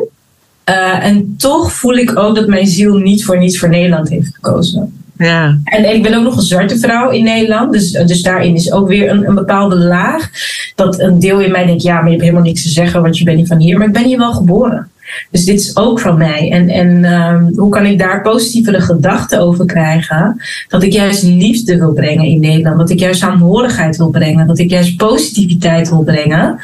Uh, 0.68 1.04
en 1.04 1.34
toch 1.38 1.72
voel 1.72 1.94
ik 1.94 2.18
ook 2.18 2.34
dat 2.34 2.46
mijn 2.46 2.66
ziel 2.66 2.96
niet 2.96 3.24
voor 3.24 3.38
niets 3.38 3.58
voor 3.58 3.68
Nederland 3.68 4.08
heeft 4.08 4.34
gekozen. 4.34 5.02
Ja. 5.18 5.58
En, 5.64 5.84
en 5.84 5.94
ik 5.94 6.02
ben 6.02 6.14
ook 6.14 6.22
nog 6.22 6.36
een 6.36 6.42
zwarte 6.42 6.78
vrouw 6.78 7.10
in 7.10 7.24
Nederland. 7.24 7.72
Dus, 7.72 7.90
dus 7.90 8.22
daarin 8.22 8.54
is 8.54 8.72
ook 8.72 8.88
weer 8.88 9.10
een, 9.10 9.28
een 9.28 9.34
bepaalde 9.34 9.76
laag. 9.76 10.30
Dat 10.74 11.00
een 11.00 11.18
deel 11.20 11.40
in 11.40 11.50
mij 11.50 11.66
denkt, 11.66 11.82
ja, 11.82 11.94
maar 11.94 12.04
je 12.04 12.10
hebt 12.10 12.22
helemaal 12.22 12.42
niks 12.42 12.62
te 12.62 12.68
zeggen, 12.68 13.02
want 13.02 13.18
je 13.18 13.24
bent 13.24 13.36
niet 13.36 13.48
van 13.48 13.58
hier. 13.58 13.78
Maar 13.78 13.86
ik 13.86 13.92
ben 13.92 14.04
hier 14.04 14.18
wel 14.18 14.32
geboren. 14.32 14.90
Dus 15.30 15.44
dit 15.44 15.60
is 15.60 15.76
ook 15.76 16.00
van 16.00 16.18
mij. 16.18 16.50
En, 16.50 16.68
en 16.68 17.12
um, 17.12 17.52
hoe 17.56 17.70
kan 17.70 17.86
ik 17.86 17.98
daar 17.98 18.22
positievere 18.22 18.80
gedachten 18.80 19.40
over 19.40 19.66
krijgen? 19.66 20.42
Dat 20.68 20.82
ik 20.82 20.92
juist 20.92 21.22
liefde 21.22 21.78
wil 21.78 21.92
brengen 21.92 22.24
in 22.24 22.40
Nederland. 22.40 22.78
Dat 22.78 22.90
ik 22.90 22.98
juist 22.98 23.20
saamhorigheid 23.20 23.96
wil 23.96 24.10
brengen. 24.10 24.46
Dat 24.46 24.58
ik 24.58 24.70
juist 24.70 24.96
positiviteit 24.96 25.88
wil 25.88 26.02
brengen. 26.02 26.58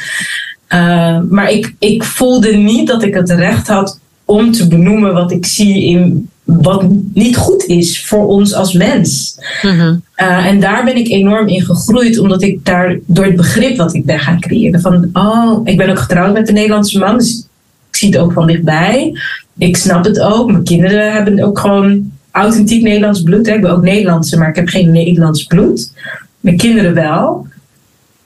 Uh, 0.75 1.19
maar 1.29 1.51
ik, 1.51 1.75
ik 1.79 2.05
voelde 2.05 2.57
niet 2.57 2.87
dat 2.87 3.03
ik 3.03 3.15
het 3.15 3.31
recht 3.31 3.69
had 3.69 4.01
om 4.25 4.53
te 4.53 4.69
benoemen 4.69 5.13
wat 5.13 5.33
ik 5.33 5.47
zie 5.47 5.85
in 5.85 6.29
wat 6.45 6.85
niet 7.15 7.37
goed 7.37 7.65
is 7.65 8.07
voor 8.07 8.27
ons 8.27 8.55
als 8.55 8.73
mens. 8.73 9.39
Mhm. 9.63 9.97
Uh, 10.17 10.47
en 10.47 10.61
daar 10.61 10.85
ben 10.85 10.97
ik 10.97 11.09
enorm 11.09 11.49
in 11.49 11.63
gegroeid, 11.63 12.19
omdat 12.19 12.43
ik 12.43 12.65
daar 12.65 12.99
door 13.07 13.25
het 13.25 13.37
begrip 13.37 13.77
wat 13.77 13.95
ik 13.95 14.05
ben 14.05 14.19
gaan 14.19 14.41
creëren. 14.41 14.81
Van, 14.81 15.09
oh, 15.13 15.61
ik 15.65 15.77
ben 15.77 15.91
ook 15.91 15.99
getrouwd 15.99 16.33
met 16.33 16.49
een 16.49 16.55
Nederlandse 16.55 16.99
man, 16.99 17.19
dus 17.19 17.47
ik 17.95 18.01
zie 18.01 18.09
het 18.09 18.19
ook 18.19 18.33
van 18.33 18.47
dichtbij. 18.47 19.19
Ik 19.59 19.77
snap 19.77 20.05
het 20.05 20.21
ook. 20.21 20.51
Mijn 20.51 20.65
kinderen 20.65 21.13
hebben 21.13 21.43
ook 21.43 21.59
gewoon 21.59 22.13
authentiek 22.31 22.83
Nederlands 22.83 23.23
bloed. 23.23 23.47
Hè. 23.47 23.55
Ik 23.55 23.61
ben 23.61 23.71
ook 23.71 23.83
Nederlandse, 23.83 24.39
maar 24.39 24.49
ik 24.49 24.57
heb 24.57 24.69
geen 24.69 24.91
Nederlands 24.91 25.45
bloed. 25.45 25.93
Mijn 26.41 26.57
kinderen 26.57 26.95
wel. 26.95 27.47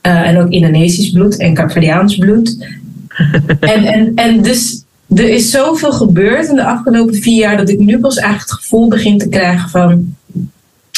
Uh, 0.03 0.29
en 0.29 0.39
ook 0.39 0.51
Indonesisch 0.51 1.11
bloed 1.11 1.37
en 1.37 1.55
Capverdiaans 1.55 2.17
bloed. 2.17 2.67
en, 3.61 3.85
en, 3.85 4.13
en 4.15 4.43
dus 4.43 4.85
er 5.15 5.29
is 5.29 5.51
zoveel 5.51 5.93
gebeurd 5.93 6.49
in 6.49 6.55
de 6.55 6.65
afgelopen 6.65 7.15
vier 7.15 7.39
jaar 7.39 7.57
dat 7.57 7.69
ik 7.69 7.79
nu 7.79 7.99
pas 7.99 8.17
eigenlijk 8.17 8.51
het 8.51 8.61
gevoel 8.61 8.89
begin 8.89 9.19
te 9.19 9.29
krijgen 9.29 9.71
van 9.71 10.15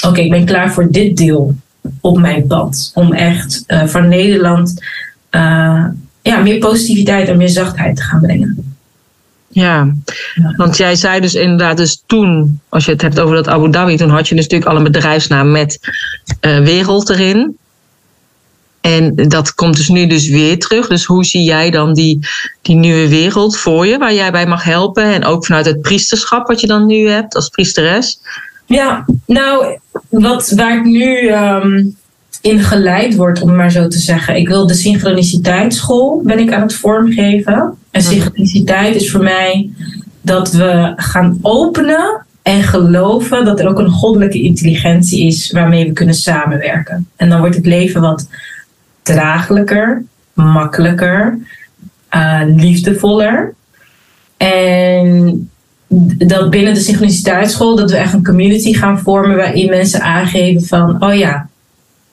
oké, 0.06 0.20
ik 0.20 0.30
ben 0.30 0.44
klaar 0.44 0.72
voor 0.72 0.90
dit 0.90 1.16
deel 1.16 1.54
op 2.00 2.18
mijn 2.18 2.46
pad. 2.46 2.90
Om 2.94 3.12
echt 3.12 3.64
uh, 3.66 3.84
van 3.86 4.08
Nederland 4.08 4.84
uh, 5.30 5.84
ja, 6.30 6.40
meer 6.40 6.58
positiviteit 6.58 7.28
en 7.28 7.36
meer 7.36 7.48
zachtheid 7.48 7.96
te 7.96 8.02
gaan 8.02 8.20
brengen. 8.20 8.76
Ja, 9.48 9.94
want 10.56 10.76
jij 10.76 10.94
zei 10.94 11.20
dus 11.20 11.34
inderdaad, 11.34 11.76
dus 11.76 12.02
toen, 12.06 12.60
als 12.68 12.84
je 12.84 12.90
het 12.90 13.02
hebt 13.02 13.20
over 13.20 13.34
dat 13.34 13.48
Abu 13.48 13.70
Dhabi, 13.70 13.96
toen 13.96 14.10
had 14.10 14.28
je 14.28 14.34
dus 14.34 14.44
natuurlijk 14.44 14.70
al 14.70 14.76
een 14.76 14.92
bedrijfsnaam 14.92 15.50
met 15.50 15.78
uh, 16.40 16.58
wereld 16.58 17.08
erin. 17.08 17.56
En 18.80 19.14
dat 19.14 19.54
komt 19.54 19.76
dus 19.76 19.88
nu 19.88 20.06
dus 20.06 20.28
weer 20.28 20.58
terug. 20.58 20.86
Dus 20.88 21.04
hoe 21.04 21.24
zie 21.24 21.42
jij 21.42 21.70
dan 21.70 21.94
die, 21.94 22.18
die 22.62 22.76
nieuwe 22.76 23.08
wereld 23.08 23.56
voor 23.56 23.86
je, 23.86 23.98
waar 23.98 24.14
jij 24.14 24.32
bij 24.32 24.46
mag 24.46 24.64
helpen? 24.64 25.04
En 25.04 25.24
ook 25.24 25.46
vanuit 25.46 25.66
het 25.66 25.80
priesterschap 25.80 26.46
wat 26.46 26.60
je 26.60 26.66
dan 26.66 26.86
nu 26.86 27.08
hebt 27.08 27.34
als 27.34 27.48
priesteres? 27.48 28.20
Ja, 28.66 29.04
nou, 29.26 29.78
wat, 30.08 30.50
waar 30.50 30.76
ik 30.76 30.84
nu 30.84 31.32
um, 31.32 31.96
in 32.40 32.60
geleid 32.60 33.16
word, 33.16 33.42
om 33.42 33.56
maar 33.56 33.70
zo 33.70 33.88
te 33.88 33.98
zeggen. 33.98 34.36
Ik 34.36 34.48
wil 34.48 34.66
de 34.66 34.74
synchroniciteitsschool, 34.74 36.22
ben 36.24 36.38
ik 36.38 36.52
aan 36.52 36.62
het 36.62 36.74
vormgeven. 36.74 37.74
En 37.90 38.02
synchroniciteit 38.02 38.94
is 38.94 39.10
voor 39.10 39.22
mij 39.22 39.70
dat 40.20 40.52
we 40.52 40.92
gaan 40.96 41.38
openen 41.42 42.24
en 42.42 42.62
geloven 42.62 43.44
dat 43.44 43.60
er 43.60 43.68
ook 43.68 43.78
een 43.78 43.90
goddelijke 43.90 44.42
intelligentie 44.42 45.26
is 45.26 45.50
waarmee 45.50 45.86
we 45.86 45.92
kunnen 45.92 46.14
samenwerken. 46.14 47.08
En 47.16 47.28
dan 47.28 47.40
wordt 47.40 47.56
het 47.56 47.66
leven 47.66 48.00
wat 48.00 48.28
draaglijker, 49.02 50.04
makkelijker, 50.32 51.38
uh, 52.14 52.40
liefdevoller. 52.46 53.54
En 54.36 55.50
dat 56.18 56.50
binnen 56.50 56.74
de 56.74 56.80
synchroniciteitsschool 56.80 57.76
dat 57.76 57.90
we 57.90 57.96
echt 57.96 58.12
een 58.12 58.24
community 58.24 58.72
gaan 58.72 58.98
vormen 58.98 59.36
waarin 59.36 59.70
mensen 59.70 60.00
aangeven 60.00 60.66
van, 60.66 61.02
oh 61.02 61.14
ja, 61.14 61.48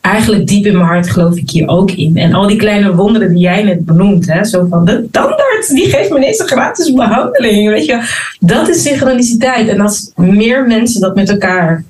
eigenlijk 0.07 0.47
diep 0.47 0.65
in 0.65 0.77
mijn 0.77 0.87
hart 0.87 1.09
geloof 1.09 1.35
ik 1.35 1.49
hier 1.49 1.67
ook 1.67 1.91
in. 1.91 2.17
En 2.17 2.33
al 2.33 2.47
die 2.47 2.57
kleine 2.57 2.95
wonderen 2.95 3.29
die 3.29 3.39
jij 3.39 3.63
net 3.63 3.85
benoemt, 3.85 4.33
hè, 4.33 4.45
zo 4.45 4.67
van 4.69 4.85
de 4.85 5.07
tandarts 5.11 5.67
die 5.67 5.89
geeft 5.89 6.09
me 6.09 6.17
ineens 6.17 6.39
een 6.39 6.47
gratis 6.47 6.93
behandeling, 6.93 7.69
weet 7.69 7.85
je, 7.85 8.01
dat 8.39 8.69
is 8.69 8.81
synchroniciteit. 8.81 9.67
En 9.67 9.79
als 9.79 10.11
meer 10.15 10.67
mensen 10.67 11.01
dat 11.01 11.15
met 11.15 11.29
elkaar 11.29 11.83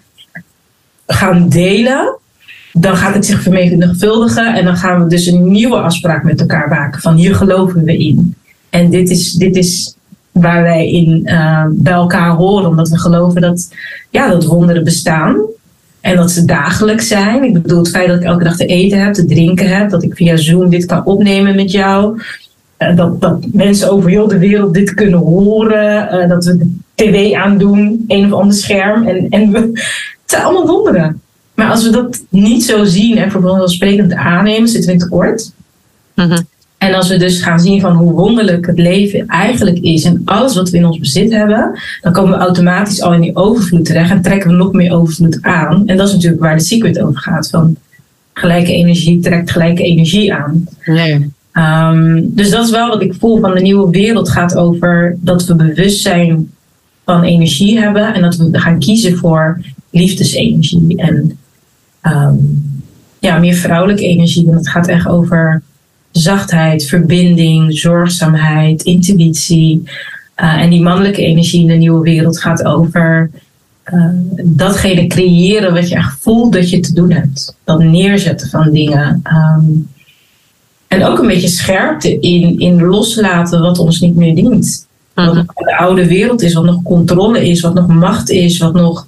gaan 1.07 1.49
delen, 1.49 2.17
dan 2.73 2.95
gaat 2.95 3.13
het 3.13 3.25
zich 3.25 3.41
vermenigvuldigen 3.41 4.53
en 4.53 4.65
dan 4.65 4.77
gaan 4.77 5.03
we 5.03 5.09
dus 5.09 5.25
een 5.25 5.51
nieuwe 5.51 5.77
afspraak 5.77 6.23
met 6.23 6.39
elkaar 6.39 6.69
maken 6.69 7.01
van 7.01 7.15
hier 7.15 7.35
geloven 7.35 7.83
we 7.83 7.97
in. 7.97 8.35
En 8.69 8.89
dit 8.89 9.09
is, 9.09 9.33
dit 9.33 9.55
is 9.55 9.95
waar 10.31 10.61
wij 10.61 10.89
in 10.89 11.21
uh, 11.25 11.65
bij 11.69 11.93
elkaar 11.93 12.29
horen, 12.29 12.69
omdat 12.69 12.89
we 12.89 12.99
geloven 12.99 13.41
dat, 13.41 13.69
ja, 14.09 14.29
dat 14.29 14.45
wonderen 14.45 14.83
bestaan. 14.83 15.37
En 16.07 16.15
dat 16.15 16.31
ze 16.31 16.45
dagelijks 16.45 17.07
zijn. 17.07 17.43
Ik 17.43 17.53
bedoel, 17.53 17.77
het 17.77 17.89
feit 17.89 18.07
dat 18.07 18.17
ik 18.17 18.23
elke 18.23 18.43
dag 18.43 18.55
te 18.55 18.65
eten 18.65 19.03
heb, 19.03 19.13
te 19.13 19.25
drinken 19.25 19.77
heb, 19.77 19.89
dat 19.89 20.03
ik 20.03 20.15
via 20.15 20.35
Zoom 20.35 20.69
dit 20.69 20.85
kan 20.85 21.05
opnemen 21.05 21.55
met 21.55 21.71
jou. 21.71 22.21
Uh, 22.79 22.95
dat, 22.95 23.21
dat 23.21 23.45
mensen 23.51 23.91
over 23.91 24.09
heel 24.09 24.27
de 24.27 24.37
wereld 24.37 24.73
dit 24.73 24.93
kunnen 24.93 25.19
horen. 25.19 26.09
Uh, 26.13 26.29
dat 26.29 26.45
we 26.45 26.57
de 26.57 26.75
tv 26.95 27.33
aandoen, 27.33 28.05
een 28.07 28.33
of 28.33 28.39
ander 28.39 28.55
scherm. 28.55 29.07
En, 29.07 29.29
en 29.29 29.51
we, 29.51 29.59
het 30.21 30.21
zijn 30.25 30.43
allemaal 30.43 30.67
wonderen. 30.67 31.21
Maar 31.53 31.69
als 31.69 31.83
we 31.83 31.89
dat 31.89 32.23
niet 32.29 32.63
zo 32.63 32.83
zien 32.83 33.17
en 33.17 33.31
vanzelfsprekend 33.31 34.13
aannemen, 34.13 34.67
zitten 34.67 34.89
we 34.89 34.95
in 34.95 35.01
tekort. 35.01 35.51
Mm-hmm. 36.15 36.47
En 36.77 36.93
als 36.93 37.09
we 37.09 37.17
dus 37.17 37.41
gaan 37.41 37.59
zien 37.59 37.81
van 37.81 37.95
hoe 37.95 38.11
wonderlijk 38.11 38.65
het 38.65 38.79
leven 38.79 39.27
eigenlijk 39.27 39.77
is 39.77 40.03
en 40.03 40.21
alles 40.25 40.55
wat 40.55 40.69
we 40.69 40.77
in 40.77 40.85
ons 40.85 40.97
bezit 40.97 41.31
hebben, 41.31 41.79
dan 42.01 42.11
komen 42.11 42.37
we 42.37 42.43
automatisch 42.43 43.01
al 43.01 43.13
in 43.13 43.21
die 43.21 43.35
overvloed 43.35 43.85
terecht 43.85 44.11
en 44.11 44.21
trekken 44.21 44.49
we 44.49 44.55
nog 44.55 44.71
meer 44.71 44.91
overvloed 44.91 45.37
aan. 45.41 45.87
En 45.87 45.97
dat 45.97 46.07
is 46.07 46.13
natuurlijk 46.13 46.41
waar 46.41 46.57
de 46.57 46.63
secret 46.63 46.99
over 46.99 47.19
gaat. 47.19 47.49
Van 47.49 47.77
gelijke 48.33 48.73
energie 48.73 49.19
trekt 49.19 49.51
gelijke 49.51 49.83
energie 49.83 50.33
aan. 50.33 50.67
Nee. 50.85 51.31
Um, 51.53 52.35
dus 52.35 52.49
dat 52.49 52.65
is 52.65 52.71
wel 52.71 52.87
wat 52.87 53.01
ik 53.01 53.13
voel 53.19 53.39
van 53.39 53.53
de 53.53 53.61
nieuwe 53.61 53.89
wereld 53.89 54.29
gaat 54.29 54.55
over 54.55 55.17
dat 55.19 55.45
we 55.45 55.55
bewustzijn 55.55 56.51
van 57.05 57.23
energie 57.23 57.79
hebben 57.79 58.13
en 58.13 58.21
dat 58.21 58.35
we 58.35 58.59
gaan 58.59 58.79
kiezen 58.79 59.17
voor 59.17 59.61
liefdesenergie 59.89 60.97
en 60.97 61.37
um, 62.01 62.81
ja, 63.19 63.39
meer 63.39 63.53
vrouwelijke 63.53 64.03
energie. 64.07 64.47
En 64.49 64.55
het 64.55 64.69
gaat 64.69 64.87
echt 64.87 65.07
over 65.07 65.61
zachtheid, 66.17 66.85
verbinding, 66.85 67.79
zorgzaamheid, 67.79 68.83
intuïtie. 68.83 69.83
Uh, 70.37 70.61
en 70.61 70.69
die 70.69 70.81
mannelijke 70.81 71.21
energie 71.21 71.61
in 71.61 71.67
de 71.67 71.73
nieuwe 71.73 72.03
wereld 72.03 72.39
gaat 72.39 72.65
over 72.65 73.29
uh, 73.93 74.09
datgene 74.43 75.07
creëren 75.07 75.73
wat 75.73 75.89
je 75.89 75.95
echt 75.95 76.17
voelt 76.19 76.53
dat 76.53 76.69
je 76.69 76.79
te 76.79 76.93
doen 76.93 77.11
hebt. 77.11 77.55
Dat 77.63 77.79
neerzetten 77.79 78.49
van 78.49 78.71
dingen. 78.71 79.21
Um, 79.23 79.89
en 80.87 81.05
ook 81.05 81.19
een 81.19 81.27
beetje 81.27 81.47
scherpte 81.47 82.19
in, 82.19 82.59
in 82.59 82.83
loslaten 82.83 83.61
wat 83.61 83.79
ons 83.79 83.99
niet 83.99 84.15
meer 84.15 84.35
dient. 84.35 84.87
Wat 85.13 85.33
nog 85.33 85.45
de 85.45 85.77
oude 85.77 86.07
wereld 86.07 86.41
is, 86.41 86.53
wat 86.53 86.63
nog 86.63 86.81
controle 86.83 87.49
is, 87.49 87.61
wat 87.61 87.73
nog 87.73 87.87
macht 87.87 88.29
is, 88.29 88.57
wat 88.57 88.73
nog. 88.73 89.07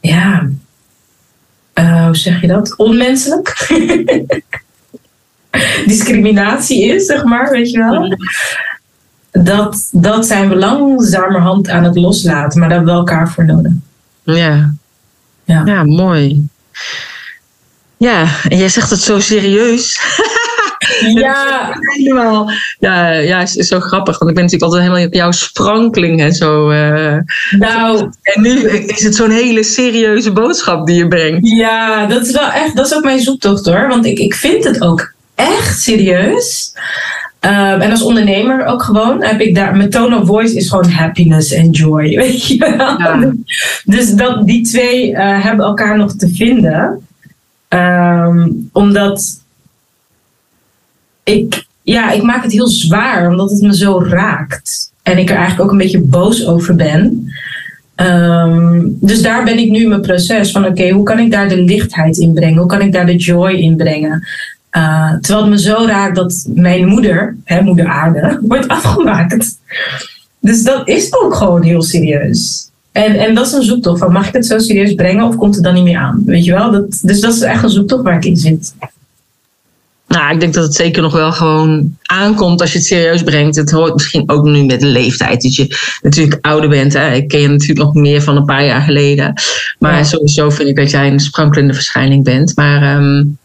Ja. 0.00 0.48
Uh, 1.74 2.04
hoe 2.04 2.16
zeg 2.16 2.40
je 2.40 2.46
dat? 2.46 2.76
Onmenselijk. 2.76 3.56
discriminatie 5.86 6.84
is, 6.84 7.06
zeg 7.06 7.24
maar, 7.24 7.50
weet 7.50 7.70
je 7.70 7.78
wel. 7.78 8.16
Dat, 9.30 9.88
dat 9.92 10.26
zijn 10.26 10.48
we 10.48 10.56
langzamerhand 10.56 11.68
aan 11.68 11.84
het 11.84 11.96
loslaten, 11.96 12.60
maar 12.60 12.68
daar 12.68 12.78
hebben 12.78 12.94
we 12.94 13.00
elkaar 13.00 13.30
voor 13.30 13.44
nodig. 13.44 13.72
Ja. 14.22 14.74
Ja, 15.44 15.62
ja 15.64 15.84
mooi. 15.84 16.48
Ja, 17.96 18.26
en 18.48 18.58
jij 18.58 18.68
zegt 18.68 18.90
het 18.90 19.00
zo 19.00 19.20
serieus. 19.20 20.00
Ja, 21.14 21.68
helemaal. 21.96 22.50
Ja, 22.78 23.10
ja, 23.10 23.40
is, 23.40 23.56
is 23.56 23.68
zo 23.68 23.80
grappig. 23.80 24.18
Want 24.18 24.30
ik 24.30 24.36
ben 24.36 24.44
natuurlijk 24.44 24.72
altijd 24.72 24.82
helemaal 24.82 25.06
op 25.06 25.14
jouw 25.14 25.30
sprankeling 25.30 26.20
en 26.20 26.32
zo. 26.32 26.70
Uh, 26.70 27.16
nou. 27.50 28.10
En 28.22 28.42
nu 28.42 28.68
is 28.68 29.04
het 29.04 29.14
zo'n 29.14 29.30
hele 29.30 29.62
serieuze 29.62 30.32
boodschap 30.32 30.86
die 30.86 30.96
je 30.96 31.08
brengt. 31.08 31.48
Ja, 31.48 32.06
dat 32.06 32.26
is 32.26 32.32
wel 32.32 32.50
echt, 32.50 32.76
dat 32.76 32.86
is 32.86 32.94
ook 32.94 33.04
mijn 33.04 33.20
zoektocht 33.20 33.66
hoor. 33.66 33.88
Want 33.88 34.06
ik, 34.06 34.18
ik 34.18 34.34
vind 34.34 34.64
het 34.64 34.80
ook 34.82 35.12
echt 35.38 35.80
serieus. 35.80 36.72
Um, 37.40 37.80
en 37.80 37.90
als 37.90 38.02
ondernemer 38.02 38.66
ook 38.66 38.82
gewoon 38.82 39.22
heb 39.22 39.40
ik 39.40 39.54
daar. 39.54 39.76
Mijn 39.76 39.90
tone 39.90 40.20
of 40.20 40.26
voice 40.26 40.54
is 40.54 40.68
gewoon 40.68 40.90
happiness 40.90 41.52
en 41.52 41.70
joy. 41.70 42.14
Weet 42.16 42.46
je 42.46 42.58
wel? 42.58 42.98
Ja. 43.00 43.32
Dus 43.84 44.14
dat, 44.14 44.46
die 44.46 44.62
twee 44.62 45.10
uh, 45.10 45.42
hebben 45.44 45.64
elkaar 45.64 45.96
nog 45.96 46.12
te 46.12 46.28
vinden. 46.28 47.06
Um, 47.68 48.68
omdat 48.72 49.40
ik. 51.24 51.66
Ja, 51.82 52.10
ik 52.10 52.22
maak 52.22 52.42
het 52.42 52.52
heel 52.52 52.68
zwaar 52.68 53.28
omdat 53.28 53.50
het 53.50 53.62
me 53.62 53.76
zo 53.76 54.02
raakt. 54.02 54.92
En 55.02 55.18
ik 55.18 55.30
er 55.30 55.36
eigenlijk 55.36 55.64
ook 55.64 55.70
een 55.70 55.82
beetje 55.82 56.00
boos 56.00 56.46
over 56.46 56.74
ben. 56.74 57.32
Ehm, 57.94 58.80
dus 58.84 59.22
daar 59.22 59.44
ben 59.44 59.58
ik 59.58 59.70
nu 59.70 59.82
in 59.82 59.88
mijn 59.88 60.00
proces 60.00 60.50
van 60.50 60.66
oké, 60.66 60.90
hoe 60.90 61.02
kan 61.02 61.18
ik 61.18 61.30
daar 61.30 61.48
de 61.48 61.62
lichtheid 61.62 62.16
in 62.16 62.34
brengen? 62.34 62.58
Hoe 62.58 62.68
kan 62.68 62.80
ik 62.80 62.92
daar 62.92 63.06
de 63.06 63.16
joy 63.16 63.50
in 63.50 63.76
brengen? 63.76 64.26
Uh, 64.78 65.14
terwijl 65.20 65.44
het 65.44 65.50
me 65.50 65.60
zo 65.60 65.84
raakt 65.86 66.16
dat 66.16 66.44
mijn 66.54 66.86
moeder, 66.86 67.36
hè, 67.44 67.60
moeder 67.62 67.86
aarde, 67.86 68.38
wordt 68.48 68.68
afgemaakt. 68.68 69.56
Dus 70.40 70.62
dat 70.62 70.88
is 70.88 71.14
ook 71.14 71.34
gewoon 71.34 71.62
heel 71.62 71.82
serieus. 71.82 72.70
En, 72.92 73.18
en 73.18 73.34
dat 73.34 73.46
is 73.46 73.52
een 73.52 73.62
zoektocht 73.62 73.98
van 73.98 74.12
mag 74.12 74.28
ik 74.28 74.34
het 74.34 74.46
zo 74.46 74.58
serieus 74.58 74.94
brengen 74.94 75.24
of 75.24 75.36
komt 75.36 75.54
het 75.54 75.64
dan 75.64 75.74
niet 75.74 75.84
meer 75.84 75.98
aan? 75.98 76.22
Weet 76.26 76.44
je 76.44 76.52
wel? 76.52 76.70
Dat, 76.70 76.98
dus 77.02 77.20
dat 77.20 77.34
is 77.34 77.40
echt 77.40 77.62
een 77.62 77.70
zoektocht 77.70 78.02
waar 78.02 78.16
ik 78.16 78.24
in 78.24 78.36
zit. 78.36 78.74
Nou, 80.08 80.34
ik 80.34 80.40
denk 80.40 80.54
dat 80.54 80.64
het 80.64 80.74
zeker 80.74 81.02
nog 81.02 81.12
wel 81.12 81.32
gewoon 81.32 81.96
aankomt 82.02 82.60
als 82.60 82.72
je 82.72 82.78
het 82.78 82.86
serieus 82.86 83.22
brengt. 83.22 83.56
Het 83.56 83.70
hoort 83.70 83.94
misschien 83.94 84.30
ook 84.30 84.44
nu 84.44 84.64
met 84.64 84.80
de 84.80 84.86
leeftijd. 84.86 85.42
Dat 85.42 85.54
je 85.54 85.76
natuurlijk 86.02 86.46
ouder 86.46 86.68
bent. 86.68 86.92
Hè? 86.92 87.12
Ik 87.12 87.28
ken 87.28 87.40
je 87.40 87.48
natuurlijk 87.48 87.78
nog 87.78 87.94
meer 87.94 88.22
van 88.22 88.36
een 88.36 88.44
paar 88.44 88.64
jaar 88.64 88.82
geleden. 88.82 89.32
Maar 89.78 90.04
sowieso 90.04 90.50
vind 90.50 90.68
ik 90.68 90.76
dat 90.76 90.90
jij 90.90 91.10
een 91.10 91.20
sprankelende 91.20 91.74
verschijning 91.74 92.24
bent. 92.24 92.56
Maar 92.56 92.96
um, 92.96 93.38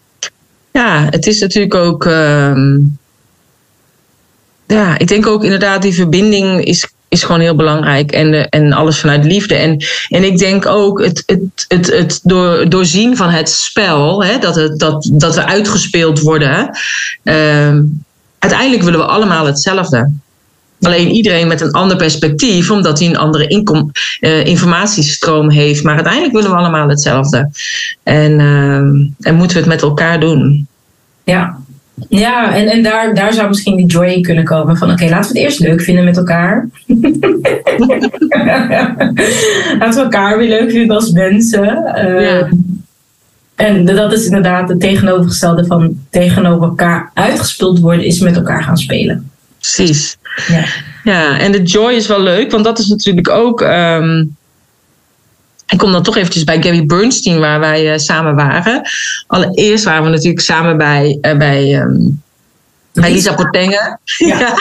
ja, 0.74 1.08
het 1.10 1.28
is 1.28 1.40
natuurlijk 1.40 1.76
ook. 1.76 2.06
Um, 2.06 2.98
ja, 4.68 4.98
ik 4.98 5.08
denk 5.08 5.28
ook 5.28 5.44
inderdaad, 5.44 5.82
die 5.82 5.94
verbinding 5.94 6.64
is 6.64 6.88
is 7.14 7.24
gewoon 7.24 7.42
heel 7.42 7.56
belangrijk. 7.56 8.12
En, 8.12 8.50
en 8.50 8.74
alles 8.74 9.00
vanuit 9.00 9.26
liefde. 9.26 9.56
En, 9.56 9.86
en 10.08 10.24
ik 10.24 10.38
denk 10.38 10.66
ook 10.66 11.04
het, 11.04 11.24
het, 11.26 11.66
het, 11.68 11.88
het 11.88 12.20
door, 12.24 12.70
doorzien 12.70 13.18
van 13.18 13.30
het 13.30 13.50
spel, 13.50 14.24
hè, 14.24 14.38
dat, 14.38 14.56
het, 14.56 14.80
dat, 14.80 15.10
dat 15.14 15.36
we 15.36 15.46
uitgespeeld 15.46 16.20
worden. 16.20 16.70
Uh, 17.24 17.80
uiteindelijk 18.40 18.84
willen 18.84 19.00
we 19.00 19.06
allemaal 19.06 19.46
hetzelfde. 19.46 20.12
Alleen 20.86 21.10
iedereen 21.10 21.48
met 21.48 21.62
een 21.62 21.72
ander 21.72 21.98
perspectief, 21.98 22.72
omdat 22.72 23.00
hij 23.00 23.08
een 23.08 23.18
andere 23.18 23.48
inkom, 23.48 23.92
uh, 24.22 24.46
informatiestroom 24.46 25.50
heeft. 25.50 25.84
Maar 25.84 25.96
uiteindelijk 25.96 26.34
willen 26.34 26.50
we 26.50 26.56
allemaal 26.58 26.90
hetzelfde. 26.90 27.50
En, 28.04 28.32
uh, 28.32 28.76
en 29.20 29.36
moeten 29.36 29.58
we 29.58 29.64
het 29.64 29.72
met 29.72 29.82
elkaar 29.82 30.20
doen. 30.20 30.68
Ja, 31.24 31.58
ja, 32.10 32.56
en, 32.56 32.68
en 32.68 32.84
daar, 32.84 33.14
daar 33.14 33.34
zou 33.34 33.48
misschien 33.48 33.76
die 33.76 33.86
joy 33.86 34.06
in 34.06 34.22
kunnen 34.22 34.44
komen. 34.44 34.78
Van 34.78 34.92
oké, 34.92 35.10
laten 35.10 35.34
we 35.34 35.40
het 35.40 35.48
eerst 35.48 35.60
leuk 35.60 35.82
vinden 35.82 36.04
met 36.04 36.18
elkaar. 36.18 36.70
laten 39.80 39.96
we 39.96 40.02
elkaar 40.02 40.38
weer 40.38 40.50
leuk 40.50 40.72
vinden 40.72 40.96
als 40.96 41.12
mensen. 41.12 41.94
Uh, 41.96 42.52
En 43.56 43.86
dat 43.86 44.14
is 44.14 44.26
inderdaad 44.26 44.70
het 44.70 44.80
tegenovergestelde 44.80 45.66
van 45.66 46.00
tegenover 46.10 46.68
elkaar 46.68 47.12
uitgespeeld 47.14 47.80
worden, 47.80 48.06
is 48.06 48.20
met 48.20 48.36
elkaar 48.36 48.64
gaan 48.64 48.78
spelen. 48.78 49.32
Precies. 49.60 50.18
Ja, 50.48 50.66
ja 51.04 51.40
en 51.40 51.52
de 51.52 51.62
joy 51.62 51.94
is 51.94 52.08
wel 52.08 52.22
leuk, 52.22 52.52
want 52.52 52.64
dat 52.64 52.80
is 52.80 52.88
natuurlijk 52.88 53.30
ook. 53.30 53.62
Um, 53.62 54.36
ik 55.68 55.78
kom 55.78 55.92
dan 55.92 56.04
toch 56.04 56.18
eventjes 56.18 56.44
bij 56.44 56.62
Gary 56.62 56.86
Bernstein, 56.86 57.40
waar 57.40 57.60
wij 57.60 57.94
uh, 57.94 57.98
samen 57.98 58.36
waren. 58.36 58.82
Allereerst 59.28 59.84
waren 59.84 60.04
we 60.04 60.10
natuurlijk 60.10 60.42
samen 60.42 60.78
bij, 60.78 61.18
uh, 61.22 61.38
bij, 61.38 61.82
um, 61.82 62.22
bij 62.94 63.12
Lisa 63.12 63.34
Portengen. 63.34 64.00
Ja. 64.18 64.58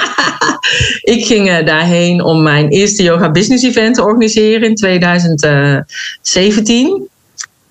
ik 1.14 1.26
ging 1.26 1.48
uh, 1.48 1.66
daarheen 1.66 2.22
om 2.22 2.42
mijn 2.42 2.68
eerste 2.68 3.02
yoga 3.02 3.30
business 3.30 3.64
event 3.64 3.94
te 3.94 4.04
organiseren 4.04 4.68
in 4.68 4.74
2017. 4.74 7.08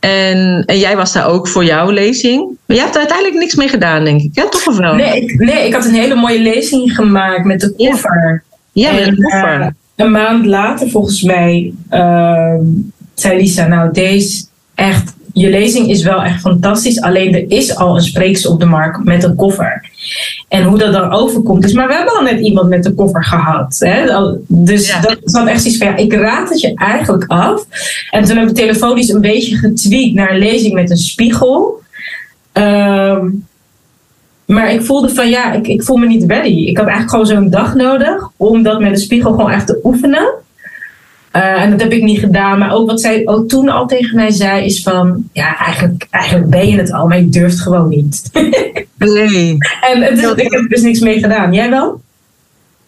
En, 0.01 0.63
en 0.65 0.79
jij 0.79 0.95
was 0.95 1.13
daar 1.13 1.27
ook 1.27 1.47
voor 1.47 1.65
jouw 1.65 1.89
lezing. 1.89 2.57
Maar 2.65 2.75
jij 2.75 2.85
hebt 2.85 2.93
er 2.93 3.01
uiteindelijk 3.01 3.39
niks 3.39 3.55
mee 3.55 3.67
gedaan, 3.67 4.03
denk 4.03 4.21
ik. 4.21 4.29
Ja, 4.33 4.49
toch 4.49 4.67
of 4.67 4.77
wel? 4.77 4.95
Nee, 4.95 5.21
ik, 5.21 5.39
nee, 5.39 5.67
ik 5.67 5.73
had 5.73 5.85
een 5.85 5.93
hele 5.93 6.15
mooie 6.15 6.39
lezing 6.39 6.95
gemaakt 6.95 7.45
met 7.45 7.59
de 7.59 7.73
koffer. 7.75 8.43
Ja, 8.71 8.91
met 8.91 9.05
de 9.05 9.15
koffer. 9.15 9.73
een 9.95 10.11
maand 10.11 10.45
later, 10.45 10.89
volgens 10.89 11.21
mij, 11.21 11.73
ehm, 11.89 12.63
zei 13.13 13.37
Lisa, 13.37 13.67
nou 13.67 13.91
deze 13.91 14.43
echt, 14.75 15.13
je 15.33 15.49
lezing 15.49 15.89
is 15.89 16.03
wel 16.03 16.23
echt 16.23 16.41
fantastisch. 16.41 17.01
Alleen 17.01 17.33
er 17.33 17.51
is 17.51 17.75
al 17.75 17.95
een 17.95 18.01
spreekster 18.01 18.51
op 18.51 18.59
de 18.59 18.65
markt 18.65 19.03
met 19.03 19.23
een 19.23 19.35
koffer. 19.35 19.89
En 20.51 20.63
hoe 20.63 20.77
dat 20.77 20.93
dan 20.93 21.11
overkomt 21.11 21.65
is, 21.65 21.73
maar 21.73 21.87
we 21.87 21.93
hebben 21.93 22.13
al 22.13 22.23
net 22.23 22.39
iemand 22.39 22.69
met 22.69 22.85
een 22.85 22.95
koffer 22.95 23.23
gehad. 23.23 23.75
Hè? 23.79 24.05
Dus 24.47 24.99
dat 25.01 25.17
zat 25.23 25.47
echt 25.47 25.65
iets 25.65 25.77
van, 25.77 25.87
ja, 25.87 25.95
ik 25.95 26.13
raad 26.13 26.49
het 26.49 26.61
je 26.61 26.73
eigenlijk 26.75 27.23
af. 27.27 27.65
En 28.09 28.23
toen 28.23 28.37
heb 28.37 28.49
ik 28.49 28.55
telefonisch 28.55 29.09
een 29.09 29.21
beetje 29.21 29.57
getweet 29.57 30.13
naar 30.13 30.31
een 30.31 30.39
lezing 30.39 30.73
met 30.73 30.89
een 30.89 30.97
spiegel. 30.97 31.81
Um, 32.53 33.47
maar 34.45 34.73
ik 34.73 34.81
voelde 34.81 35.09
van 35.09 35.29
ja, 35.29 35.53
ik, 35.53 35.67
ik 35.67 35.83
voel 35.83 35.97
me 35.97 36.07
niet 36.07 36.23
ready. 36.27 36.65
Ik 36.65 36.77
had 36.77 36.87
eigenlijk 36.87 37.09
gewoon 37.09 37.41
zo'n 37.41 37.49
dag 37.49 37.75
nodig 37.75 38.29
om 38.37 38.63
dat 38.63 38.79
met 38.79 38.91
een 38.91 38.97
spiegel 38.97 39.31
gewoon 39.31 39.51
echt 39.51 39.67
te 39.67 39.79
oefenen. 39.83 40.33
Uh, 41.35 41.61
en 41.61 41.71
dat 41.71 41.81
heb 41.81 41.91
ik 41.91 42.03
niet 42.03 42.19
gedaan. 42.19 42.59
Maar 42.59 42.73
ook 42.73 42.89
wat 42.89 43.01
zij 43.01 43.21
ook 43.25 43.49
toen 43.49 43.69
al 43.69 43.87
tegen 43.87 44.15
mij 44.15 44.31
zei, 44.31 44.65
is 44.65 44.83
van 44.83 45.29
ja, 45.33 45.57
eigenlijk, 45.57 46.07
eigenlijk 46.09 46.49
ben 46.49 46.67
je 46.67 46.77
het 46.77 46.91
al, 46.91 47.07
maar 47.07 47.19
je 47.19 47.29
durft 47.29 47.59
gewoon 47.59 47.87
niet. 47.87 48.29
nee. 48.97 49.57
En 49.81 50.01
het 50.01 50.17
is, 50.17 50.31
ik 50.31 50.51
heb 50.51 50.69
dus 50.69 50.81
niks 50.81 50.99
mee 50.99 51.19
gedaan. 51.19 51.53
Jij 51.53 51.69
wel? 51.69 52.01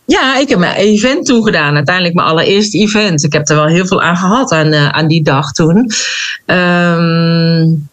Ja, 0.06 0.38
ik 0.40 0.50
heb 0.50 0.60
mijn 0.60 0.76
event 0.76 1.26
toen 1.26 1.44
gedaan. 1.44 1.76
Uiteindelijk 1.76 2.16
mijn 2.16 2.28
allereerste 2.28 2.78
event. 2.78 3.24
Ik 3.24 3.34
heb 3.34 3.50
er 3.50 3.56
wel 3.56 3.68
heel 3.68 3.88
veel 3.88 4.02
aan 4.02 4.18
gehad 4.18 4.52
aan, 4.52 4.74
uh, 4.74 4.90
aan 4.90 5.08
die 5.08 5.24
dag 5.24 5.52
toen. 5.52 5.92
Um, 6.46 7.90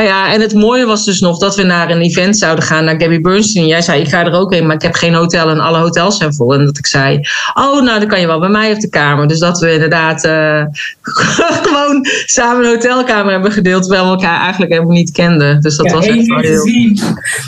nou 0.00 0.12
ja, 0.12 0.32
en 0.32 0.40
het 0.40 0.54
mooie 0.54 0.86
was 0.86 1.04
dus 1.04 1.20
nog 1.20 1.38
dat 1.38 1.56
we 1.56 1.62
naar 1.62 1.90
een 1.90 2.00
event 2.00 2.38
zouden 2.38 2.64
gaan, 2.64 2.84
naar 2.84 3.00
Gabby 3.00 3.20
Bernstein. 3.20 3.66
Jij 3.66 3.82
zei, 3.82 4.00
ik 4.00 4.08
ga 4.08 4.24
er 4.24 4.32
ook 4.32 4.52
heen, 4.52 4.66
maar 4.66 4.74
ik 4.74 4.82
heb 4.82 4.94
geen 4.94 5.14
hotel 5.14 5.48
en 5.48 5.60
alle 5.60 5.78
hotels 5.78 6.16
zijn 6.16 6.34
vol. 6.34 6.54
En 6.54 6.64
dat 6.64 6.78
ik 6.78 6.86
zei, 6.86 7.20
oh, 7.54 7.82
nou, 7.82 7.98
dan 7.98 8.08
kan 8.08 8.20
je 8.20 8.26
wel 8.26 8.40
bij 8.40 8.48
mij 8.48 8.72
op 8.72 8.80
de 8.80 8.88
kamer. 8.88 9.28
Dus 9.28 9.38
dat 9.38 9.60
we 9.60 9.72
inderdaad 9.72 10.24
uh, 10.24 10.64
gewoon 11.66 12.06
samen 12.24 12.64
een 12.64 12.70
hotelkamer 12.70 13.32
hebben 13.32 13.52
gedeeld, 13.52 13.82
terwijl 13.82 14.04
we 14.04 14.10
elkaar 14.10 14.40
eigenlijk 14.40 14.72
helemaal 14.72 14.94
niet 14.94 15.10
kenden. 15.10 15.60
Dus 15.60 15.76
dat 15.76 15.86
ja, 15.86 15.92
was 15.92 16.06
echt 16.06 16.26
wel 16.26 16.38
heel... 16.38 16.64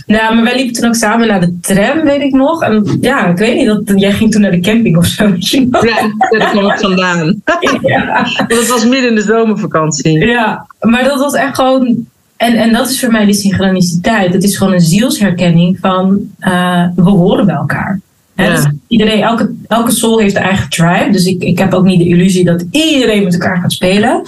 Nou, 0.06 0.34
maar 0.34 0.44
wij 0.44 0.56
liepen 0.56 0.74
toen 0.74 0.88
ook 0.88 0.94
samen 0.94 1.26
naar 1.28 1.40
de 1.40 1.58
tram, 1.60 2.02
weet 2.02 2.20
ik 2.20 2.32
nog. 2.32 2.62
En 2.62 2.98
ja, 3.00 3.26
ik 3.26 3.36
weet 3.36 3.54
niet, 3.54 3.66
dat, 3.66 4.00
jij 4.00 4.12
ging 4.12 4.30
toen 4.30 4.40
naar 4.40 4.50
de 4.50 4.60
camping 4.60 4.96
of 4.96 5.06
zo. 5.06 5.34
Ja, 5.36 6.14
daar 6.30 6.50
kwam 6.50 6.70
ik 6.70 6.78
vandaan. 6.78 7.42
ja. 7.82 8.26
dat 8.46 8.66
was 8.66 8.84
midden 8.84 9.08
in 9.08 9.14
de 9.14 9.22
zomervakantie. 9.22 10.26
Ja, 10.26 10.66
maar 10.80 11.04
dat 11.04 11.18
was 11.18 11.34
echt 11.34 11.54
gewoon 11.54 12.06
en, 12.42 12.57
en 12.57 12.72
dat 12.72 12.90
is 12.90 13.00
voor 13.00 13.11
mij 13.11 13.24
die 13.24 13.35
synchroniciteit. 13.35 14.33
Het 14.33 14.44
is 14.44 14.57
gewoon 14.57 14.72
een 14.72 14.81
zielsherkenning 14.81 15.78
van 15.81 16.20
uh, 16.40 16.87
we 16.96 17.11
horen 17.11 17.46
bij 17.46 17.55
elkaar. 17.55 18.00
Dus 18.35 18.66
iedereen, 18.88 19.22
elke, 19.22 19.55
elke 19.68 19.90
soul 19.90 20.18
heeft 20.18 20.37
een 20.37 20.42
eigen 20.42 20.70
tribe. 20.70 21.09
Dus 21.11 21.24
ik, 21.24 21.42
ik 21.42 21.59
heb 21.59 21.74
ook 21.74 21.85
niet 21.85 21.98
de 21.98 22.09
illusie 22.09 22.44
dat 22.44 22.64
iedereen 22.70 23.24
met 23.24 23.33
elkaar 23.33 23.57
gaat 23.57 23.72
spelen. 23.72 24.22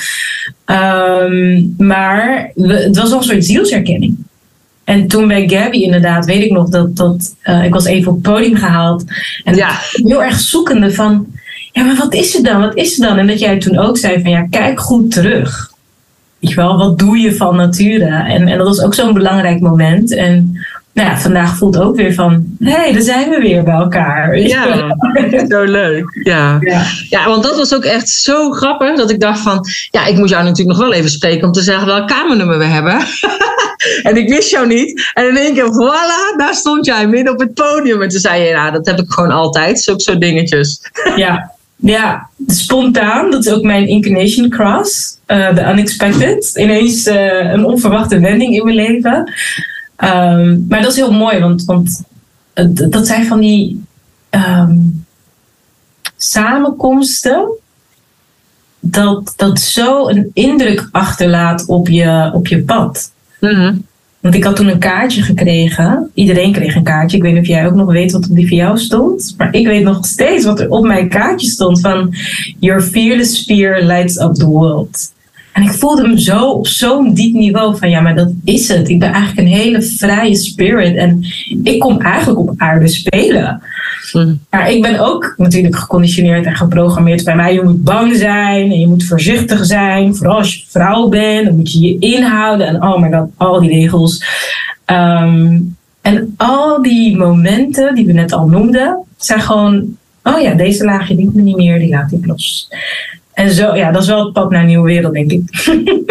Um, 0.66 1.74
maar 1.79 2.50
we, 2.55 2.72
het 2.72 2.96
was 2.96 3.09
wel 3.09 3.18
een 3.18 3.24
soort 3.24 3.44
zielsherkenning. 3.44 4.16
En 4.85 5.09
toen 5.09 5.29
bij 5.29 5.48
Gabby 5.48 5.77
inderdaad, 5.77 6.24
weet 6.24 6.44
ik 6.44 6.50
nog 6.50 6.68
dat, 6.68 6.96
dat 6.96 7.35
uh, 7.44 7.64
ik 7.64 7.72
was 7.72 7.85
even 7.85 8.12
op 8.12 8.14
het 8.14 8.33
podium 8.33 8.57
gehaald. 8.57 9.05
En 9.44 9.55
ja. 9.55 9.79
heel 9.90 10.22
erg 10.22 10.40
zoekende 10.40 10.92
van, 10.92 11.27
ja 11.72 11.85
maar 11.85 11.96
wat 11.96 12.14
is 12.14 12.33
het 12.33 12.44
dan, 12.44 12.61
wat 12.61 12.77
is 12.77 12.96
het 12.96 13.09
dan? 13.09 13.18
En 13.18 13.27
dat 13.27 13.38
jij 13.40 13.59
toen 13.59 13.79
ook 13.79 13.98
zei 13.98 14.22
van, 14.22 14.31
ja 14.31 14.46
kijk 14.50 14.81
goed 14.81 15.11
terug. 15.11 15.73
Weet 16.44 16.52
je 16.54 16.61
wel, 16.61 16.76
wat 16.76 16.98
doe 16.98 17.18
je 17.18 17.35
van 17.35 17.57
nature? 17.57 18.04
En, 18.04 18.48
en 18.48 18.59
dat 18.59 18.66
was 18.66 18.83
ook 18.83 18.94
zo'n 18.94 19.12
belangrijk 19.12 19.61
moment. 19.61 20.14
En 20.14 20.59
nou 20.92 21.09
ja, 21.09 21.18
vandaag 21.18 21.57
voelt 21.57 21.78
ook 21.78 21.96
weer 21.96 22.14
van, 22.14 22.57
hé, 22.59 22.70
hey, 22.70 22.92
daar 22.92 23.02
zijn 23.02 23.30
we 23.30 23.40
weer 23.40 23.62
bij 23.62 23.74
elkaar. 23.74 24.38
Ja, 24.38 24.96
zo 25.48 25.62
leuk. 25.64 26.20
Ja. 26.22 26.57
ja. 26.61 26.83
Ja. 27.09 27.26
want 27.28 27.42
dat 27.42 27.57
was 27.57 27.74
ook 27.74 27.85
echt 27.85 28.09
zo 28.09 28.50
grappig 28.50 28.96
dat 28.96 29.11
ik 29.11 29.20
dacht 29.20 29.40
van, 29.40 29.66
ja, 29.90 30.07
ik 30.07 30.16
moet 30.16 30.28
jou 30.28 30.44
natuurlijk 30.44 30.78
nog 30.78 30.88
wel 30.88 30.96
even 30.96 31.11
spreken 31.11 31.46
om 31.46 31.52
te 31.52 31.62
zeggen 31.62 31.87
welk 31.87 32.09
kamernummer 32.09 32.59
we 32.59 32.64
hebben. 32.64 32.98
en 34.09 34.16
ik 34.16 34.28
wist 34.28 34.50
jou 34.50 34.66
niet. 34.66 35.11
En 35.14 35.28
in 35.28 35.37
één 35.37 35.54
keer, 35.54 35.72
voilà, 35.72 36.37
daar 36.37 36.54
stond 36.54 36.87
jij 36.87 37.07
midden 37.07 37.33
op 37.33 37.40
het 37.40 37.54
podium. 37.54 38.02
En 38.02 38.09
toen 38.09 38.20
zei 38.20 38.42
je, 38.42 38.52
nou, 38.54 38.72
dat 38.72 38.87
heb 38.87 38.98
ik 38.98 39.11
gewoon 39.11 39.30
altijd, 39.30 39.80
zulke 39.80 40.02
soort 40.02 40.20
dingetjes. 40.20 40.80
ja, 41.16 41.54
ja, 41.76 42.28
spontaan. 42.46 43.30
Dat 43.30 43.44
is 43.44 43.52
ook 43.52 43.62
mijn 43.62 43.88
incarnation 43.88 44.48
cross. 44.48 45.18
Uh, 45.26 45.48
the 45.48 45.70
unexpected. 45.70 46.56
Ineens 46.56 47.06
uh, 47.06 47.52
een 47.52 47.64
onverwachte 47.64 48.18
wending 48.20 48.54
in 48.54 48.64
mijn 48.64 48.76
leven. 48.76 49.32
Um, 49.96 50.66
maar 50.68 50.82
dat 50.82 50.90
is 50.90 50.96
heel 50.96 51.12
mooi, 51.12 51.38
want, 51.38 51.64
want 51.64 52.02
dat 52.90 53.06
zijn 53.06 53.26
van 53.26 53.40
die 53.40 53.84
um, 54.30 55.06
samenkomsten. 56.16 57.48
Dat, 58.80 59.32
dat 59.37 59.60
zo 59.60 60.08
een 60.08 60.30
indruk 60.32 60.88
achterlaat 60.92 61.66
op 61.66 61.88
je, 61.88 62.30
op 62.32 62.46
je 62.46 62.62
pad. 62.62 63.12
-hmm. 63.40 63.87
Want 64.24 64.37
ik 64.37 64.44
had 64.44 64.56
toen 64.56 64.68
een 64.68 64.78
kaartje 64.78 65.22
gekregen. 65.22 66.10
Iedereen 66.14 66.52
kreeg 66.52 66.74
een 66.74 66.82
kaartje. 66.82 67.16
Ik 67.16 67.22
weet 67.22 67.32
niet 67.32 67.42
of 67.42 67.48
jij 67.48 67.66
ook 67.66 67.74
nog 67.74 67.92
weet 67.92 68.12
wat 68.12 68.28
op 68.28 68.37
die 68.37 68.48
voor 68.48 68.56
jou 68.56 68.78
stond. 68.78 69.34
Maar 69.37 69.54
ik 69.54 69.66
weet 69.66 69.82
nog 69.82 70.06
steeds 70.06 70.44
wat 70.44 70.60
er 70.60 70.70
op 70.70 70.84
mijn 70.84 71.08
kaartje 71.08 71.46
stond. 71.46 71.80
Van 71.80 72.14
Your 72.60 72.82
fearless 72.82 73.44
fear 73.44 73.82
lights 73.82 74.16
up 74.16 74.34
the 74.34 74.46
world. 74.46 75.12
En 75.52 75.62
ik 75.62 75.70
voelde 75.70 76.08
me 76.08 76.20
zo 76.20 76.50
op 76.50 76.66
zo'n 76.66 77.14
diep 77.14 77.34
niveau 77.34 77.76
van 77.78 77.90
ja, 77.90 78.00
maar 78.00 78.14
dat 78.14 78.32
is 78.44 78.68
het. 78.68 78.88
Ik 78.88 78.98
ben 78.98 79.12
eigenlijk 79.12 79.48
een 79.48 79.54
hele 79.54 79.82
vrije 79.82 80.34
spirit. 80.34 80.96
En 80.96 81.24
ik 81.62 81.78
kom 81.78 82.00
eigenlijk 82.00 82.38
op 82.38 82.54
aarde 82.56 82.88
spelen. 82.88 83.62
Mm. 84.12 84.40
Maar 84.50 84.70
ik 84.70 84.83
ben 84.83 84.98
ook 84.98 85.35
natuurlijk 85.37 85.76
geconditioneerd 85.76 86.46
en 86.46 86.57
geprogrammeerd 86.57 87.24
bij 87.24 87.37
mij. 87.37 87.54
Je 87.54 87.62
moet 87.62 87.85
bang 87.85 88.16
zijn 88.16 88.70
en 88.70 88.80
je 88.80 88.87
moet 88.87 89.04
voorzichtig 89.04 89.64
zijn. 89.64 90.16
Vooral 90.16 90.37
als 90.37 90.54
je 90.54 90.64
vrouw 90.68 91.09
bent, 91.09 91.46
dan 91.46 91.57
moet 91.57 91.72
je 91.72 91.80
je 91.80 91.98
inhouden. 91.98 92.66
En 92.66 92.83
oh 92.83 93.00
my 93.00 93.12
god, 93.12 93.28
al 93.37 93.61
die 93.61 93.70
regels. 93.70 94.24
Ehm, 94.85 95.59
en 96.00 96.35
al 96.37 96.83
die 96.83 97.16
momenten 97.16 97.94
die 97.94 98.07
we 98.07 98.12
net 98.12 98.33
al 98.33 98.46
noemden, 98.46 99.04
zijn 99.16 99.40
gewoon, 99.40 99.96
oh 100.22 100.40
ja, 100.40 100.54
deze 100.54 100.85
laagje 100.85 101.16
dient 101.16 101.35
me 101.35 101.42
niet 101.42 101.57
meer, 101.57 101.78
die 101.78 101.88
laat 101.88 102.12
ik 102.12 102.26
los. 102.26 102.68
En 103.33 103.50
zo, 103.50 103.76
ja, 103.76 103.90
dat 103.90 104.02
is 104.02 104.09
wel 104.09 104.24
het 104.24 104.33
pad 104.33 104.50
naar 104.50 104.61
een 104.61 104.66
nieuwe 104.66 104.87
wereld, 104.87 105.12
denk 105.12 105.30
ik. 105.30 105.42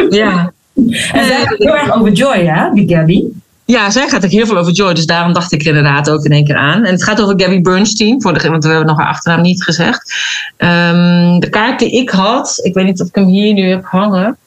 Ja. 0.09 0.51
en 1.13 1.25
zij 1.25 1.45
gaat 1.45 1.57
heel 1.57 1.77
erg 1.77 1.95
over 1.95 2.11
joy, 2.11 2.37
ja, 2.37 2.69
die 2.69 2.95
Gabby. 2.95 3.23
Ja, 3.65 3.89
zij 3.89 4.09
gaat 4.09 4.25
ook 4.25 4.31
heel 4.31 4.45
veel 4.45 4.57
over 4.57 4.71
Joy. 4.71 4.93
Dus 4.93 5.05
daarom 5.05 5.33
dacht 5.33 5.51
ik 5.51 5.63
inderdaad 5.63 6.09
ook 6.09 6.25
in 6.25 6.31
één 6.31 6.45
keer 6.45 6.57
aan. 6.57 6.83
En 6.83 6.91
het 6.91 7.03
gaat 7.03 7.21
over 7.21 7.39
Gabby 7.39 7.61
Bernstein. 7.61 8.21
Voor 8.21 8.33
de, 8.33 8.49
want 8.49 8.63
we 8.63 8.69
hebben 8.69 8.87
nog 8.87 8.97
haar 8.97 9.07
achternaam 9.07 9.41
niet 9.41 9.63
gezegd. 9.63 10.13
Um, 10.57 11.39
de 11.39 11.47
kaart 11.49 11.79
die 11.79 11.91
ik 11.91 12.09
had. 12.09 12.59
Ik 12.61 12.73
weet 12.73 12.85
niet 12.85 13.01
of 13.01 13.07
ik 13.07 13.15
hem 13.15 13.27
hier 13.27 13.53
nu 13.53 13.69
heb 13.69 13.85
hangen. 13.85 14.37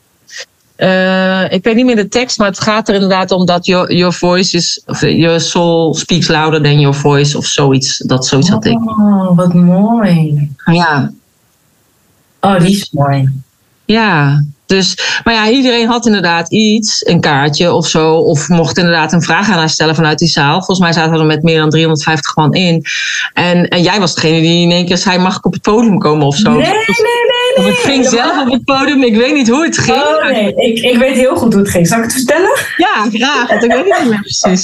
Uh, 0.77 1.53
ik 1.53 1.65
weet 1.65 1.75
niet 1.75 1.85
meer 1.85 1.97
de 1.97 2.09
tekst, 2.09 2.39
maar 2.39 2.49
het 2.49 2.61
gaat 2.61 2.89
er 2.89 2.95
inderdaad 2.95 3.31
om 3.31 3.47
dat 3.47 3.67
your, 3.67 3.95
your 3.95 4.13
voice 4.13 4.57
is, 4.57 4.83
of 4.87 5.01
your 5.01 5.41
soul 5.41 5.95
speaks 5.95 6.29
louder 6.29 6.63
than 6.63 6.81
your 6.81 6.97
voice 6.97 7.37
of 7.37 7.47
zoiets. 7.47 7.99
Dat 7.99 8.27
zoiets 8.27 8.49
had 8.49 8.65
ik. 8.65 8.89
Oh, 8.89 9.37
wat 9.37 9.55
mooi. 9.55 10.51
Ja. 10.65 11.11
Oh, 12.41 12.61
die 12.61 12.71
is 12.71 12.91
mooi. 12.91 13.31
Ja, 13.85 14.45
dus, 14.67 15.21
maar 15.25 15.35
ja, 15.35 15.49
iedereen 15.49 15.87
had 15.87 16.07
inderdaad 16.07 16.51
iets, 16.51 17.07
een 17.07 17.21
kaartje 17.21 17.73
of 17.73 17.89
zo. 17.89 18.15
Of 18.15 18.49
mocht 18.49 18.79
inderdaad 18.79 19.13
een 19.13 19.23
vraag 19.23 19.51
aan 19.51 19.59
haar 19.59 19.69
stellen 19.69 19.95
vanuit 19.95 20.19
die 20.19 20.29
zaal. 20.29 20.55
Volgens 20.55 20.79
mij 20.79 20.93
zaten 20.93 21.13
we 21.13 21.19
er 21.19 21.25
met 21.25 21.43
meer 21.43 21.59
dan 21.59 21.71
350 21.71 22.37
man 22.37 22.53
in. 22.53 22.85
En, 23.33 23.69
en 23.69 23.83
jij 23.83 24.01
was 24.01 24.15
degene 24.15 24.41
die 24.41 24.63
in 24.63 24.71
één 24.71 24.87
keer 24.87 24.99
zei: 24.99 25.19
Mag 25.19 25.37
ik 25.37 25.47
op 25.47 25.53
het 25.53 25.63
podium 25.63 25.99
komen 25.99 26.27
of 26.27 26.37
zo? 26.37 26.51
Nee, 26.51 26.61
nee, 26.61 26.73
nee. 26.73 27.57
nee. 27.57 27.67
Of 27.67 27.73
ik 27.73 27.79
ging 27.79 28.07
zelf 28.07 28.41
op 28.41 28.53
het 28.53 28.65
podium, 28.65 29.03
ik 29.03 29.17
weet 29.17 29.35
niet 29.35 29.49
hoe 29.49 29.65
het 29.65 29.79
ging. 29.79 29.97
Oh 29.97 30.31
nee, 30.31 30.55
ik, 30.55 30.79
ik 30.79 30.99
weet 30.99 31.15
heel 31.15 31.37
goed 31.37 31.53
hoe 31.53 31.63
het 31.63 31.71
ging. 31.71 31.87
Zal 31.87 31.99
ik 31.99 32.05
het 32.05 32.13
vertellen? 32.13 32.59
Ja, 32.77 33.07
graag. 33.13 33.51
Ik 33.51 33.73
weet 33.73 33.85
niet 33.85 34.09
meer 34.09 34.21
precies. 34.21 34.63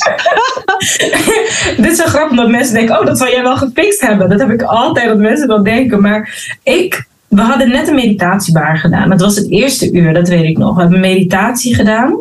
Dit 1.82 1.90
is 1.90 1.96
zo 1.96 2.04
grappig 2.04 2.36
dat 2.36 2.48
mensen 2.48 2.74
denken: 2.74 3.00
Oh, 3.00 3.06
dat 3.06 3.18
zal 3.18 3.28
jij 3.28 3.42
wel 3.42 3.56
gefixt 3.56 4.00
hebben. 4.00 4.28
Dat 4.28 4.40
heb 4.40 4.50
ik 4.50 4.62
altijd 4.62 5.08
dat 5.08 5.18
mensen 5.18 5.48
dat 5.48 5.64
denken. 5.64 6.00
Maar 6.00 6.50
ik 6.62 7.10
we 7.32 7.40
hadden 7.40 7.68
net 7.68 7.88
een 7.88 7.94
meditatiebar 7.94 8.76
gedaan. 8.78 9.08
Dat 9.08 9.20
was 9.20 9.36
het 9.36 9.50
eerste 9.50 9.92
uur, 9.92 10.14
dat 10.14 10.28
weet 10.28 10.44
ik 10.44 10.58
nog. 10.58 10.74
We 10.74 10.80
hebben 10.80 11.00
meditatie 11.00 11.74
gedaan. 11.74 12.16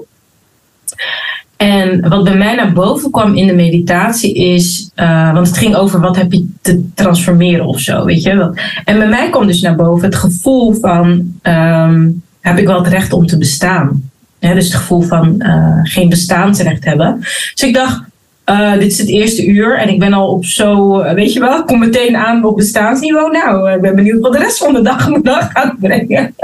En 1.58 2.10
wat 2.10 2.24
bij 2.24 2.38
mij 2.38 2.56
naar 2.56 2.74
boven 2.74 3.12
kwam 3.12 3.36
in 3.36 3.48
de 3.48 3.54
meditatie 3.54 4.34
is, 4.34 4.90
uh, 4.96 5.34
want 5.34 5.48
het 5.48 5.58
ging 5.58 5.76
over 5.76 6.00
wat 6.00 6.16
heb 6.16 6.32
je 6.32 6.50
te 6.62 6.90
transformeren 6.96 7.66
of 7.66 7.80
zo, 7.80 8.06
weet 8.06 8.24
je. 8.24 8.62
En 8.86 8.98
bij 8.98 9.08
mij 9.08 9.30
kwam 9.30 9.48
dus 9.48 9.62
naar 9.62 9.76
boven 9.76 10.06
het 10.06 10.16
gevoel 10.16 10.74
van, 10.74 11.34
um, 11.44 12.24
heb 12.40 12.58
ik 12.58 12.68
wel 12.68 12.84
het 12.84 12.88
recht 12.88 13.14
om 13.14 13.26
te 13.26 13.38
bestaan? 13.38 14.10
Dus 14.40 14.66
het 14.66 14.76
gevoel 14.76 15.02
van 15.02 15.36
uh, 15.38 15.80
geen 15.84 16.10
bestaansrecht 16.10 16.86
hebben. 16.86 17.18
Dus 17.20 17.64
ik 17.64 17.74
dacht, 17.74 18.02
uh, 18.52 18.74
dit 18.74 18.92
is 18.92 18.98
het 18.98 19.08
eerste 19.08 19.46
uur 19.46 19.78
en 19.78 19.90
ik 19.90 20.00
ben 20.00 20.14
al 20.14 20.32
op 20.32 20.46
zo, 20.46 21.00
uh, 21.02 21.14
weet 21.14 21.34
je 21.34 21.40
wel, 21.40 21.60
ik 21.60 21.66
kom 21.66 21.80
meteen 21.80 22.16
aan 22.16 22.44
op 22.44 22.56
bestaansniveau. 22.56 23.32
Nou, 23.32 23.70
uh, 23.70 23.76
ik 23.76 23.82
ben 23.82 23.96
benieuwd 23.96 24.22
wat 24.22 24.32
de 24.32 24.38
rest 24.38 24.58
van 24.58 24.74
de 24.74 24.82
dag 24.82 25.08
mijn 25.10 25.22
dag 25.22 25.52
gaat 25.52 25.80
brengen. 25.80 26.36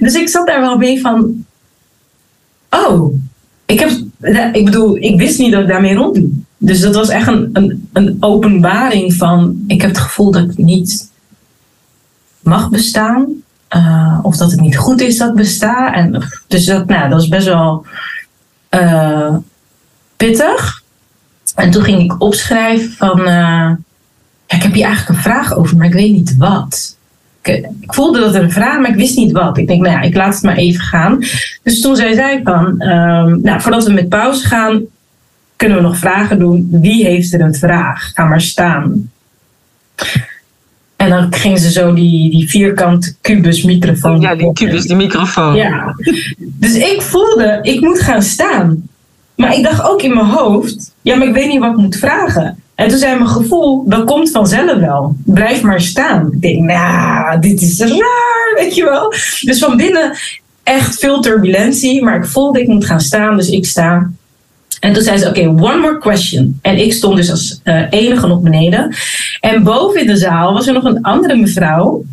dus 0.00 0.14
ik 0.14 0.28
zat 0.28 0.46
daar 0.46 0.60
wel 0.60 0.76
mee 0.76 1.00
van, 1.00 1.44
oh, 2.70 3.14
ik 3.66 3.80
heb, 3.80 3.90
ik 4.52 4.64
bedoel, 4.64 4.96
ik 4.96 5.18
wist 5.18 5.38
niet 5.38 5.52
dat 5.52 5.62
ik 5.62 5.68
daarmee 5.68 5.94
rond 5.94 6.14
doe. 6.14 6.30
Dus 6.56 6.80
dat 6.80 6.94
was 6.94 7.08
echt 7.08 7.26
een, 7.26 7.50
een, 7.52 7.88
een 7.92 8.16
openbaring 8.20 9.14
van, 9.14 9.64
ik 9.66 9.80
heb 9.80 9.90
het 9.90 9.98
gevoel 9.98 10.30
dat 10.30 10.50
ik 10.50 10.56
niet 10.56 11.10
mag 12.40 12.70
bestaan. 12.70 13.26
of 14.22 14.36
dat 14.36 14.50
het 14.50 14.60
niet 14.60 14.76
goed 14.76 15.00
is 15.00 15.18
dat 15.18 15.28
ik 15.28 15.34
besta. 15.34 15.94
En, 15.94 16.24
dus 16.48 16.64
dat, 16.64 16.86
nou, 16.86 17.08
dat 17.08 17.22
is 17.22 17.28
best 17.28 17.46
wel 17.46 17.86
pittig. 20.16 20.79
En 21.54 21.70
toen 21.70 21.82
ging 21.82 22.00
ik 22.00 22.22
opschrijven 22.22 22.92
van, 22.92 23.20
uh, 23.20 23.26
ja, 23.26 24.56
ik 24.56 24.62
heb 24.62 24.72
hier 24.72 24.84
eigenlijk 24.84 25.16
een 25.16 25.22
vraag 25.22 25.56
over, 25.56 25.76
maar 25.76 25.86
ik 25.86 25.92
weet 25.92 26.12
niet 26.12 26.36
wat. 26.36 26.96
Ik, 27.42 27.68
ik, 27.80 27.94
voelde 27.94 28.20
dat 28.20 28.34
er 28.34 28.42
een 28.42 28.52
vraag, 28.52 28.78
maar 28.80 28.90
ik 28.90 28.96
wist 28.96 29.16
niet 29.16 29.32
wat. 29.32 29.58
Ik 29.58 29.66
denk, 29.66 29.82
nou 29.82 29.94
ja, 29.94 30.00
ik 30.00 30.14
laat 30.14 30.34
het 30.34 30.42
maar 30.42 30.56
even 30.56 30.80
gaan. 30.80 31.18
Dus 31.62 31.80
toen 31.80 31.96
zei 31.96 32.14
zij 32.14 32.40
van, 32.44 32.66
um, 32.66 33.40
nou, 33.42 33.60
voordat 33.60 33.84
we 33.84 33.92
met 33.92 34.08
pauze 34.08 34.46
gaan, 34.46 34.82
kunnen 35.56 35.76
we 35.76 35.82
nog 35.82 35.96
vragen 35.96 36.38
doen. 36.38 36.68
Wie 36.70 37.04
heeft 37.04 37.32
er 37.32 37.40
een 37.40 37.54
vraag? 37.54 38.10
Ga 38.14 38.24
maar 38.24 38.40
staan. 38.40 39.10
En 40.96 41.08
dan 41.08 41.34
ging 41.34 41.58
ze 41.58 41.70
zo 41.70 41.94
die, 41.94 42.30
die 42.30 42.48
vierkante 42.48 43.14
kubus 43.20 43.62
microfoon. 43.62 44.20
Ja, 44.20 44.34
die 44.34 44.52
kubus, 44.52 44.84
die 44.84 44.96
microfoon. 44.96 45.54
Ja. 45.54 45.94
Dus 46.38 46.74
ik 46.74 47.02
voelde, 47.02 47.58
ik 47.62 47.80
moet 47.80 48.00
gaan 48.00 48.22
staan. 48.22 48.88
Maar 49.34 49.54
ik 49.56 49.62
dacht 49.62 49.88
ook 49.88 50.02
in 50.02 50.14
mijn 50.14 50.26
hoofd, 50.26 50.94
ja, 51.02 51.16
maar 51.16 51.26
ik 51.26 51.34
weet 51.34 51.48
niet 51.48 51.60
wat 51.60 51.70
ik 51.70 51.76
moet 51.76 51.96
vragen. 51.96 52.62
En 52.74 52.88
toen 52.88 52.98
zei 52.98 53.14
mijn 53.14 53.28
gevoel, 53.28 53.84
dat 53.88 54.04
komt 54.04 54.30
vanzelf 54.30 54.78
wel. 54.78 55.14
Blijf 55.24 55.62
maar 55.62 55.80
staan. 55.80 56.28
Ik 56.32 56.40
denk, 56.40 56.60
nou, 56.60 57.40
dit 57.40 57.62
is 57.62 57.80
raar, 57.80 58.54
weet 58.56 58.74
je 58.74 58.84
wel. 58.84 59.12
Dus 59.40 59.58
van 59.58 59.76
binnen 59.76 60.16
echt 60.62 60.98
veel 60.98 61.20
turbulentie, 61.20 62.02
maar 62.02 62.16
ik 62.16 62.24
voelde 62.24 62.60
ik 62.60 62.68
moet 62.68 62.84
gaan 62.84 63.00
staan, 63.00 63.36
dus 63.36 63.48
ik 63.48 63.66
sta. 63.66 64.10
En 64.80 64.92
toen 64.92 65.02
zei 65.02 65.18
ze, 65.18 65.28
oké, 65.28 65.48
one 65.48 65.76
more 65.76 65.98
question. 65.98 66.58
En 66.62 66.76
ik 66.76 66.92
stond 66.92 67.16
dus 67.16 67.30
als 67.30 67.60
uh, 67.64 67.82
enige 67.90 68.26
nog 68.26 68.40
beneden. 68.40 68.94
En 69.40 69.62
boven 69.62 70.00
in 70.00 70.06
de 70.06 70.16
zaal 70.16 70.52
was 70.52 70.66
er 70.66 70.72
nog 70.72 70.84
een 70.84 71.02
andere 71.02 71.36
mevrouw 71.36 72.04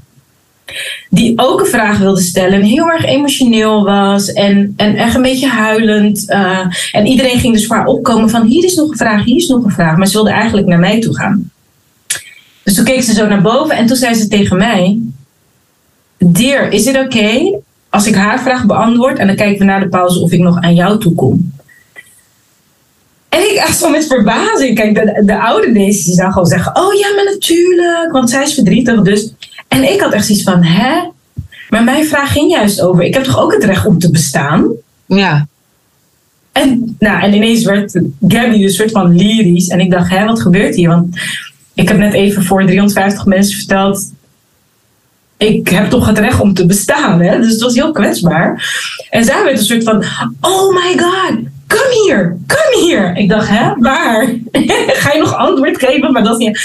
die 1.10 1.34
ook 1.36 1.60
een 1.60 1.66
vraag 1.66 1.98
wilde 1.98 2.22
stellen 2.22 2.54
en 2.54 2.62
heel 2.62 2.90
erg 2.90 3.06
emotioneel 3.06 3.84
was 3.84 4.34
en, 4.34 4.74
en 4.78 4.96
echt 4.96 5.16
een 5.16 5.22
beetje 5.22 5.48
huilend. 5.48 6.26
Uh, 6.30 6.66
en 6.92 7.06
iedereen 7.06 7.40
ging 7.40 7.54
dus 7.54 7.68
voor 7.68 7.76
haar 7.76 7.86
opkomen 7.86 8.30
van 8.30 8.46
hier 8.46 8.64
is 8.64 8.76
nog 8.76 8.90
een 8.90 8.98
vraag, 8.98 9.24
hier 9.24 9.36
is 9.36 9.48
nog 9.48 9.64
een 9.64 9.72
vraag. 9.72 9.98
Maar 9.98 10.08
ze 10.08 10.14
wilde 10.14 10.30
eigenlijk 10.30 10.68
naar 10.68 10.80
mij 10.80 11.02
toe 11.02 11.16
gaan. 11.16 11.52
Dus 12.64 12.76
toen 12.76 12.86
keek 12.86 13.04
ze 13.04 13.14
zo 13.14 13.28
naar 13.28 13.42
boven 13.42 13.76
en 13.76 13.86
toen 13.86 13.96
zei 13.96 14.14
ze 14.14 14.28
tegen 14.28 14.58
mij: 14.58 15.00
Dear, 16.18 16.72
is 16.72 16.86
het 16.86 16.98
oké 16.98 17.60
als 17.90 18.08
ik 18.08 18.16
haar 18.16 18.42
vraag 18.42 18.66
beantwoord 18.66 19.18
en 19.18 19.28
dan 19.28 19.36
kijken 19.36 19.60
we 19.60 19.66
na 19.66 19.80
de 19.80 19.90
pauze 19.90 20.20
of 20.20 20.32
ik 20.32 20.40
nog 20.40 20.62
aan 20.62 20.76
jou 20.76 21.00
toe 21.00 21.16
kom? 21.16 21.52
En 23.30 23.40
ik 23.40 23.56
echt 23.56 23.78
zo 23.78 23.90
met 23.90 24.08
verbazing. 24.08 24.76
Kijk, 24.76 24.96
de, 24.96 25.22
de 25.26 25.40
oude 25.40 25.72
deze 25.72 26.14
zou 26.14 26.32
gewoon 26.32 26.48
zeggen: 26.48 26.76
Oh 26.76 26.94
ja, 26.94 27.14
maar 27.16 27.26
natuurlijk, 27.26 28.12
want 28.12 28.30
zij 28.30 28.44
is 28.44 28.54
verdrietig. 28.54 29.02
Dus 29.02 29.34
en 29.68 29.94
ik 29.94 30.00
had 30.02 30.14
echt 30.14 30.26
zoiets 30.26 30.44
van, 30.44 30.64
hè? 30.64 31.02
Maar 31.70 31.84
mijn 31.84 32.06
vraag 32.06 32.32
ging 32.32 32.52
juist 32.52 32.82
over, 32.82 33.04
ik 33.04 33.14
heb 33.14 33.24
toch 33.24 33.40
ook 33.40 33.54
het 33.54 33.64
recht 33.64 33.86
om 33.86 34.00
te 34.00 34.12
bestaan? 34.12 34.68
Ja. 35.06 35.48
En, 36.52 36.96
nou, 37.00 37.22
en 37.22 37.34
ineens 37.34 37.64
werd 37.64 38.02
Gabby 38.28 38.64
een 38.64 38.70
soort 38.70 38.92
van 38.92 39.16
lyrisch. 39.16 39.68
En 39.68 39.80
ik 39.80 39.92
dacht, 39.92 40.10
hè, 40.10 40.26
wat 40.26 40.42
gebeurt 40.42 40.76
hier? 40.76 40.90
Want 40.90 41.20
ik 41.74 41.88
heb 41.88 41.98
net 41.98 42.14
even 42.14 42.44
voor 42.44 42.66
350 42.66 43.26
mensen 43.26 43.58
verteld... 43.58 44.12
Ik 45.38 45.68
heb 45.68 45.90
toch 45.90 46.08
het 46.08 46.18
recht 46.18 46.40
om 46.40 46.54
te 46.54 46.66
bestaan, 46.66 47.22
hè? 47.22 47.40
Dus 47.40 47.52
het 47.52 47.62
was 47.62 47.76
heel 47.76 47.92
kwetsbaar. 47.92 48.76
En 49.10 49.24
zij 49.24 49.44
werd 49.44 49.58
een 49.58 49.66
soort 49.66 49.84
van, 49.84 50.04
oh 50.42 50.74
my 50.74 50.98
god, 50.98 51.38
kom 51.68 52.06
hier, 52.06 52.38
kom 52.48 52.82
hier. 52.82 53.16
Ik 53.16 53.30
dacht, 53.30 53.50
hè, 53.50 53.74
waar? 53.76 54.26
Ga 55.02 55.14
je 55.14 55.20
nog 55.20 55.36
antwoord 55.36 55.80
geven? 55.80 56.12
Maar 56.12 56.24
dat 56.24 56.38
niet... 56.38 56.60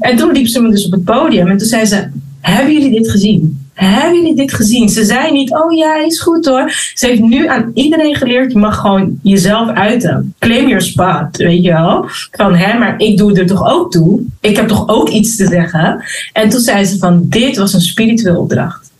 En 0.00 0.16
toen 0.16 0.32
liep 0.32 0.46
ze 0.46 0.60
me 0.60 0.70
dus 0.70 0.86
op 0.86 0.92
het 0.92 1.04
podium 1.04 1.46
en 1.46 1.56
toen 1.56 1.66
zei 1.66 1.84
ze, 1.84 2.08
hebben 2.50 2.72
jullie 2.72 2.90
dit 2.90 3.10
gezien? 3.10 3.66
Hebben 3.74 4.14
jullie 4.14 4.36
dit 4.36 4.54
gezien? 4.54 4.88
Ze 4.88 5.04
zei 5.04 5.32
niet, 5.32 5.54
oh 5.54 5.76
ja, 5.76 6.04
is 6.04 6.20
goed 6.20 6.46
hoor. 6.46 6.70
Ze 6.94 7.06
heeft 7.06 7.20
nu 7.20 7.46
aan 7.46 7.70
iedereen 7.74 8.14
geleerd, 8.14 8.52
je 8.52 8.58
mag 8.58 8.76
gewoon 8.76 9.18
jezelf 9.22 9.70
uiten. 9.70 10.34
Claim 10.38 10.68
your 10.68 10.82
spot, 10.82 11.36
weet 11.36 11.62
je 11.62 11.72
wel. 11.72 12.04
Van, 12.30 12.54
hè, 12.54 12.78
maar 12.78 13.00
ik 13.00 13.18
doe 13.18 13.38
er 13.38 13.46
toch 13.46 13.70
ook 13.70 13.90
toe. 13.90 14.20
Ik 14.40 14.56
heb 14.56 14.68
toch 14.68 14.88
ook 14.88 15.08
iets 15.08 15.36
te 15.36 15.46
zeggen. 15.46 16.04
En 16.32 16.48
toen 16.48 16.60
zei 16.60 16.84
ze 16.84 16.98
van, 16.98 17.28
dit 17.28 17.56
was 17.56 17.72
een 17.72 17.80
spirituele 17.80 18.38
opdracht. 18.38 18.90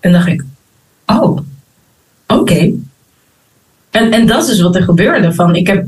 En 0.00 0.12
dacht 0.12 0.26
ik, 0.26 0.44
oh, 1.06 1.38
oké. 2.26 2.72
En, 3.90 4.12
en 4.12 4.26
dat 4.26 4.42
is 4.42 4.48
dus 4.48 4.60
wat 4.60 4.76
er 4.76 4.82
gebeurde. 4.82 5.34
Van, 5.34 5.54
ik 5.54 5.66
heb 5.66 5.86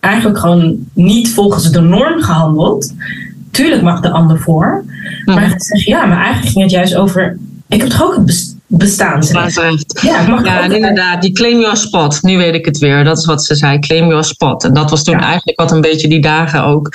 eigenlijk 0.00 0.38
gewoon 0.38 0.88
niet 0.92 1.30
volgens 1.30 1.70
de 1.70 1.80
norm 1.80 2.22
gehandeld. 2.22 2.92
Tuurlijk 3.54 3.82
mag 3.82 4.00
de 4.00 4.10
ander 4.10 4.38
voor. 4.38 4.84
Maar 5.24 5.50
ik 5.50 5.62
zeg, 5.62 5.84
ja, 5.84 6.06
maar 6.06 6.24
eigenlijk 6.24 6.52
ging 6.52 6.62
het 6.62 6.72
juist 6.72 6.94
over. 6.94 7.36
Ik 7.68 7.80
heb 7.80 7.90
toch 7.90 8.02
ook 8.02 8.16
een 8.16 8.30
bestaansrecht. 8.66 10.00
Ja, 10.02 10.26
mag 10.28 10.44
ja 10.44 10.62
inderdaad, 10.64 11.22
die 11.22 11.32
claim 11.32 11.60
your 11.60 11.76
spot. 11.76 12.22
Nu 12.22 12.36
weet 12.36 12.54
ik 12.54 12.64
het 12.64 12.78
weer. 12.78 13.04
Dat 13.04 13.18
is 13.18 13.26
wat 13.26 13.44
ze 13.44 13.54
zei, 13.54 13.78
claim 13.78 14.06
your 14.06 14.24
spot. 14.24 14.64
En 14.64 14.74
dat 14.74 14.90
was 14.90 15.04
toen 15.04 15.20
eigenlijk 15.20 15.60
wat 15.60 15.72
een 15.72 15.80
beetje 15.80 16.08
die 16.08 16.20
dagen 16.20 16.64
ook. 16.64 16.94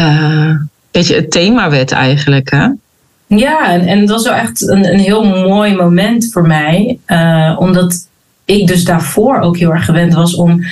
Uh, 0.00 0.46
een 0.48 0.70
beetje 0.90 1.14
het 1.14 1.30
thema 1.30 1.70
werd 1.70 1.92
eigenlijk. 1.92 2.50
Hè? 2.50 2.66
Ja, 3.26 3.70
en, 3.70 3.86
en 3.86 4.00
dat 4.00 4.08
was 4.08 4.24
wel 4.24 4.34
echt 4.34 4.68
een, 4.68 4.92
een 4.92 4.98
heel 4.98 5.24
mooi 5.24 5.74
moment 5.74 6.32
voor 6.32 6.46
mij. 6.46 6.98
Uh, 7.06 7.56
omdat 7.58 8.08
ik 8.44 8.66
dus 8.66 8.84
daarvoor 8.84 9.38
ook 9.38 9.56
heel 9.56 9.72
erg 9.72 9.84
gewend 9.84 10.14
was 10.14 10.34
om 10.34 10.64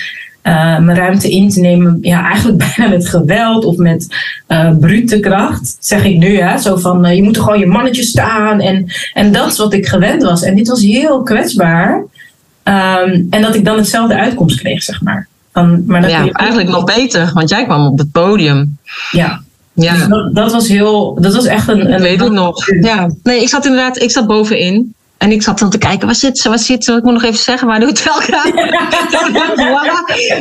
mijn 0.42 0.94
ruimte 0.94 1.30
in 1.30 1.48
te 1.48 1.60
nemen, 1.60 1.98
ja, 2.00 2.24
eigenlijk 2.24 2.58
bijna 2.76 2.90
met 2.90 3.08
geweld 3.08 3.64
of 3.64 3.76
met 3.76 4.06
uh, 4.48 4.76
brute 4.80 5.20
kracht, 5.20 5.76
zeg 5.80 6.04
ik 6.04 6.16
nu. 6.16 6.36
Hè? 6.40 6.58
Zo 6.58 6.76
van, 6.76 7.06
uh, 7.06 7.14
je 7.14 7.22
moet 7.22 7.36
er 7.36 7.42
gewoon 7.42 7.58
je 7.58 7.66
mannetje 7.66 8.02
staan. 8.02 8.60
En, 8.60 8.92
en 9.12 9.32
dat 9.32 9.52
is 9.52 9.58
wat 9.58 9.72
ik 9.72 9.86
gewend 9.86 10.22
was. 10.22 10.42
En 10.42 10.56
dit 10.56 10.68
was 10.68 10.82
heel 10.82 11.22
kwetsbaar. 11.22 12.04
Um, 12.64 13.26
en 13.30 13.42
dat 13.42 13.54
ik 13.54 13.64
dan 13.64 13.76
hetzelfde 13.76 14.14
uitkomst 14.14 14.58
kreeg, 14.58 14.82
zeg 14.82 15.02
maar. 15.02 15.28
Maar 15.86 16.00
dat 16.00 16.10
ja, 16.10 16.28
eigenlijk 16.30 16.68
nog 16.68 16.84
beter, 16.84 17.30
want 17.34 17.48
jij 17.48 17.64
kwam 17.64 17.86
op 17.86 17.98
het 17.98 18.12
podium. 18.12 18.78
Ja, 19.10 19.40
ja. 19.72 19.92
Dus 19.92 20.06
dat, 20.06 20.34
dat, 20.34 20.52
was 20.52 20.68
heel, 20.68 21.18
dat 21.20 21.34
was 21.34 21.44
echt 21.44 21.68
een. 21.68 21.80
een 21.80 21.92
ik 21.92 21.98
weet 21.98 22.20
het 22.20 22.32
nog. 22.32 22.66
Ja. 22.80 23.10
Nee, 23.22 23.42
ik 23.42 23.48
zat 23.48 23.64
inderdaad, 23.64 24.02
ik 24.02 24.10
zat 24.10 24.26
bovenin. 24.26 24.94
En 25.20 25.32
ik 25.32 25.42
zat 25.42 25.58
dan 25.58 25.70
te 25.70 25.78
kijken, 25.78 26.06
waar 26.06 26.14
zit 26.14 26.38
ze, 26.38 26.48
waar 26.48 26.58
zit 26.58 26.84
ze? 26.84 26.92
Ik 26.92 27.02
moet 27.02 27.12
nog 27.12 27.22
even 27.22 27.38
zeggen, 27.38 27.68
waar 27.68 27.80
doet 27.80 27.88
het 27.88 28.04
wel 28.04 28.20
gaat. 28.20 28.52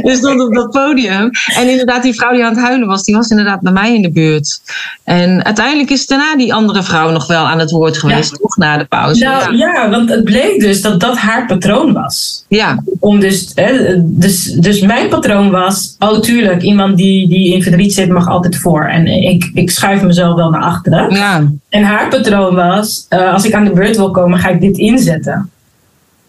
dus 0.05 0.17
stond 0.17 0.41
op 0.41 0.53
dat 0.53 0.69
podium. 0.69 1.29
En 1.55 1.69
inderdaad, 1.69 2.03
die 2.03 2.13
vrouw 2.13 2.31
die 2.31 2.43
aan 2.43 2.55
het 2.55 2.63
huilen 2.63 2.87
was, 2.87 3.03
die 3.03 3.15
was 3.15 3.29
inderdaad 3.29 3.61
bij 3.61 3.71
mij 3.71 3.95
in 3.95 4.01
de 4.01 4.11
buurt. 4.11 4.61
En 5.03 5.45
uiteindelijk 5.45 5.89
is 5.89 6.05
daarna 6.05 6.35
die 6.35 6.53
andere 6.53 6.83
vrouw 6.83 7.11
nog 7.11 7.27
wel 7.27 7.45
aan 7.45 7.59
het 7.59 7.71
woord 7.71 7.97
geweest, 7.97 8.39
na 8.59 8.77
de 8.77 8.85
pauze. 8.85 9.23
Nou, 9.23 9.57
ja. 9.57 9.73
ja. 9.73 9.89
want 9.89 10.09
het 10.09 10.23
bleek 10.23 10.59
dus 10.59 10.81
dat 10.81 10.99
dat 10.99 11.17
haar 11.17 11.45
patroon 11.45 11.93
was. 11.93 12.45
Ja. 12.47 12.83
Om 12.99 13.19
dus, 13.19 13.51
hè, 13.55 13.73
dus, 14.03 14.43
dus 14.43 14.81
mijn 14.81 15.09
patroon 15.09 15.51
was, 15.51 15.95
oh 15.99 16.19
tuurlijk, 16.19 16.61
iemand 16.61 16.97
die, 16.97 17.29
die 17.29 17.53
in 17.53 17.63
verdriet 17.63 17.93
zit 17.93 18.09
mag 18.09 18.27
altijd 18.27 18.57
voor. 18.57 18.83
En 18.85 19.07
ik, 19.07 19.51
ik 19.53 19.71
schuif 19.71 20.01
mezelf 20.01 20.35
wel 20.35 20.49
naar 20.49 20.61
achteren. 20.61 21.15
Ja. 21.15 21.51
En 21.69 21.83
haar 21.83 22.09
patroon 22.09 22.55
was, 22.55 23.05
uh, 23.09 23.33
als 23.33 23.45
ik 23.45 23.53
aan 23.53 23.65
de 23.65 23.73
beurt 23.73 23.97
wil 23.97 24.11
komen, 24.11 24.39
ga 24.39 24.49
ik 24.49 24.61
dit 24.61 24.77
inzetten. 24.77 25.49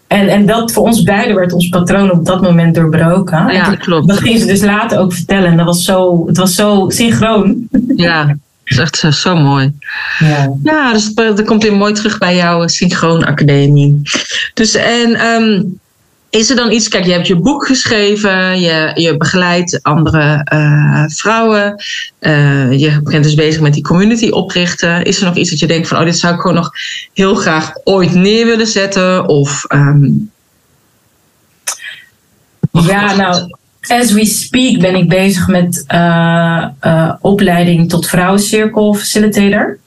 En, 0.07 0.27
en 0.27 0.45
dat 0.45 0.71
voor 0.71 0.83
ons 0.83 1.03
beiden 1.03 1.35
werd 1.35 1.53
ons 1.53 1.69
patroon 1.69 2.11
op 2.11 2.25
dat 2.25 2.41
moment 2.41 2.75
doorbroken. 2.75 3.53
Ja, 3.53 3.75
klopt. 3.75 4.07
Dat 4.07 4.17
ging 4.17 4.39
ze 4.39 4.45
dus 4.45 4.63
later 4.63 4.99
ook 4.99 5.13
vertellen. 5.13 5.51
En 5.51 5.57
dat 5.57 5.65
was 5.65 5.83
zo, 5.83 6.27
het 6.27 6.37
was 6.37 6.55
zo 6.55 6.85
synchroon. 6.89 7.67
Ja, 7.95 8.35
is 8.71 8.77
echt 8.77 8.95
zo, 8.95 9.11
zo 9.11 9.35
mooi. 9.35 9.73
Ja, 10.19 10.53
ja 10.63 10.93
dus 10.93 11.13
dat 11.13 11.43
komt 11.43 11.63
weer 11.63 11.75
mooi 11.75 11.93
terug 11.93 12.17
bij 12.17 12.35
jouw 12.35 12.67
Synchroon 12.67 13.25
Academie. 13.25 14.01
Dus 14.53 14.75
en 14.75 15.25
um, 15.25 15.79
is 16.29 16.49
er 16.49 16.55
dan 16.55 16.71
iets, 16.71 16.87
kijk, 16.87 17.05
je 17.05 17.11
hebt 17.11 17.27
je 17.27 17.35
boek 17.35 17.65
geschreven, 17.65 18.59
je, 18.59 18.91
je 18.93 19.17
begeleidt 19.17 19.79
andere 19.83 20.47
uh, 20.53 21.03
vrouwen, 21.07 21.83
uh, 22.19 22.79
je 22.79 22.99
bent 23.03 23.23
dus 23.23 23.33
bezig 23.33 23.61
met 23.61 23.73
die 23.73 23.83
community 23.83 24.29
oprichten. 24.29 25.03
Is 25.03 25.19
er 25.19 25.25
nog 25.25 25.35
iets 25.35 25.49
dat 25.49 25.59
je 25.59 25.67
denkt 25.67 25.87
van, 25.87 25.97
oh, 25.97 26.05
dit 26.05 26.17
zou 26.17 26.33
ik 26.33 26.39
gewoon 26.39 26.55
nog 26.55 26.71
heel 27.13 27.35
graag 27.35 27.71
ooit 27.83 28.13
neer 28.13 28.45
willen 28.45 28.67
zetten? 28.67 29.27
Of, 29.27 29.65
um... 29.73 30.31
Ja, 32.71 33.15
nou, 33.15 33.55
as 33.87 34.11
we 34.11 34.25
speak 34.25 34.79
ben 34.79 34.95
ik 34.95 35.09
bezig 35.09 35.47
met 35.47 35.85
uh, 35.93 37.13
opleiding 37.21 37.89
tot 37.89 38.07
vrouwencirkel 38.07 38.93
facilitator 38.93 39.79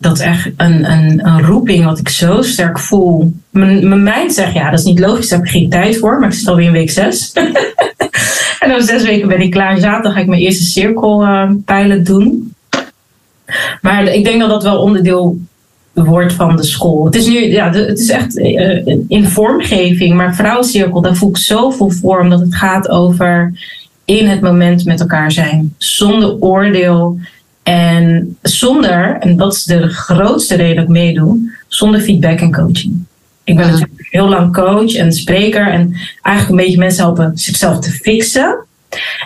dat 0.00 0.12
is 0.12 0.20
echt 0.20 0.50
een, 0.56 0.90
een, 0.90 1.26
een 1.26 1.42
roeping 1.42 1.84
wat 1.84 1.98
ik 1.98 2.08
zo 2.08 2.42
sterk 2.42 2.78
voel. 2.78 3.34
Mijn, 3.50 3.88
mijn 3.88 4.02
mind 4.02 4.32
zegt, 4.32 4.52
ja, 4.52 4.70
dat 4.70 4.78
is 4.78 4.84
niet 4.84 4.98
logisch, 4.98 5.28
daar 5.28 5.38
heb 5.38 5.48
ik 5.48 5.54
geen 5.54 5.70
tijd 5.70 5.98
voor. 5.98 6.18
Maar 6.18 6.28
het 6.28 6.38
is 6.38 6.48
alweer 6.48 6.66
in 6.66 6.72
week 6.72 6.90
zes. 6.90 7.32
en 8.60 8.70
over 8.70 8.82
zes 8.82 9.02
weken 9.02 9.28
ben 9.28 9.40
ik 9.40 9.50
klaar. 9.50 9.78
Zaterdag 9.78 10.12
ga 10.12 10.20
ik 10.20 10.26
mijn 10.26 10.40
eerste 10.40 10.64
cirkelpijlen 10.64 11.98
uh, 11.98 12.04
doen. 12.04 12.54
Maar 13.80 14.04
ik 14.04 14.24
denk 14.24 14.40
dat 14.40 14.48
dat 14.48 14.62
wel 14.62 14.78
onderdeel 14.78 15.38
wordt 16.04 16.32
van 16.32 16.56
de 16.56 16.64
school. 16.64 17.04
Het 17.04 17.14
is 17.14 17.26
nu, 17.26 17.52
ja, 17.52 17.72
het 17.72 17.98
is 17.98 18.10
echt 18.10 18.38
uh, 18.38 18.86
in 19.08 19.24
vormgeving. 19.24 20.14
Maar 20.14 20.34
vrouwencirkel, 20.34 21.00
daar 21.00 21.16
voel 21.16 21.28
ik 21.28 21.36
zoveel 21.36 21.90
voor. 21.90 22.20
Omdat 22.20 22.40
het 22.40 22.54
gaat 22.54 22.88
over 22.88 23.52
in 24.04 24.28
het 24.28 24.40
moment 24.40 24.84
met 24.84 25.00
elkaar 25.00 25.32
zijn. 25.32 25.74
Zonder 25.78 26.40
oordeel 26.40 27.18
en 27.62 28.36
zonder, 28.42 29.16
en 29.20 29.36
dat 29.36 29.54
is 29.54 29.64
de 29.64 29.88
grootste 29.88 30.54
reden 30.54 30.76
dat 30.76 30.84
ik 30.84 30.90
meedoe, 30.90 31.50
zonder 31.68 32.00
feedback 32.00 32.40
en 32.40 32.52
coaching. 32.52 33.04
Ik 33.44 33.56
ben 33.56 33.66
natuurlijk 33.66 34.08
heel 34.10 34.28
lang 34.28 34.52
coach 34.52 34.94
en 34.94 35.12
spreker 35.12 35.68
en 35.70 35.96
eigenlijk 36.22 36.48
een 36.48 36.66
beetje 36.66 36.78
mensen 36.78 37.04
helpen 37.04 37.32
zichzelf 37.34 37.78
te 37.78 37.90
fixen. 37.90 38.64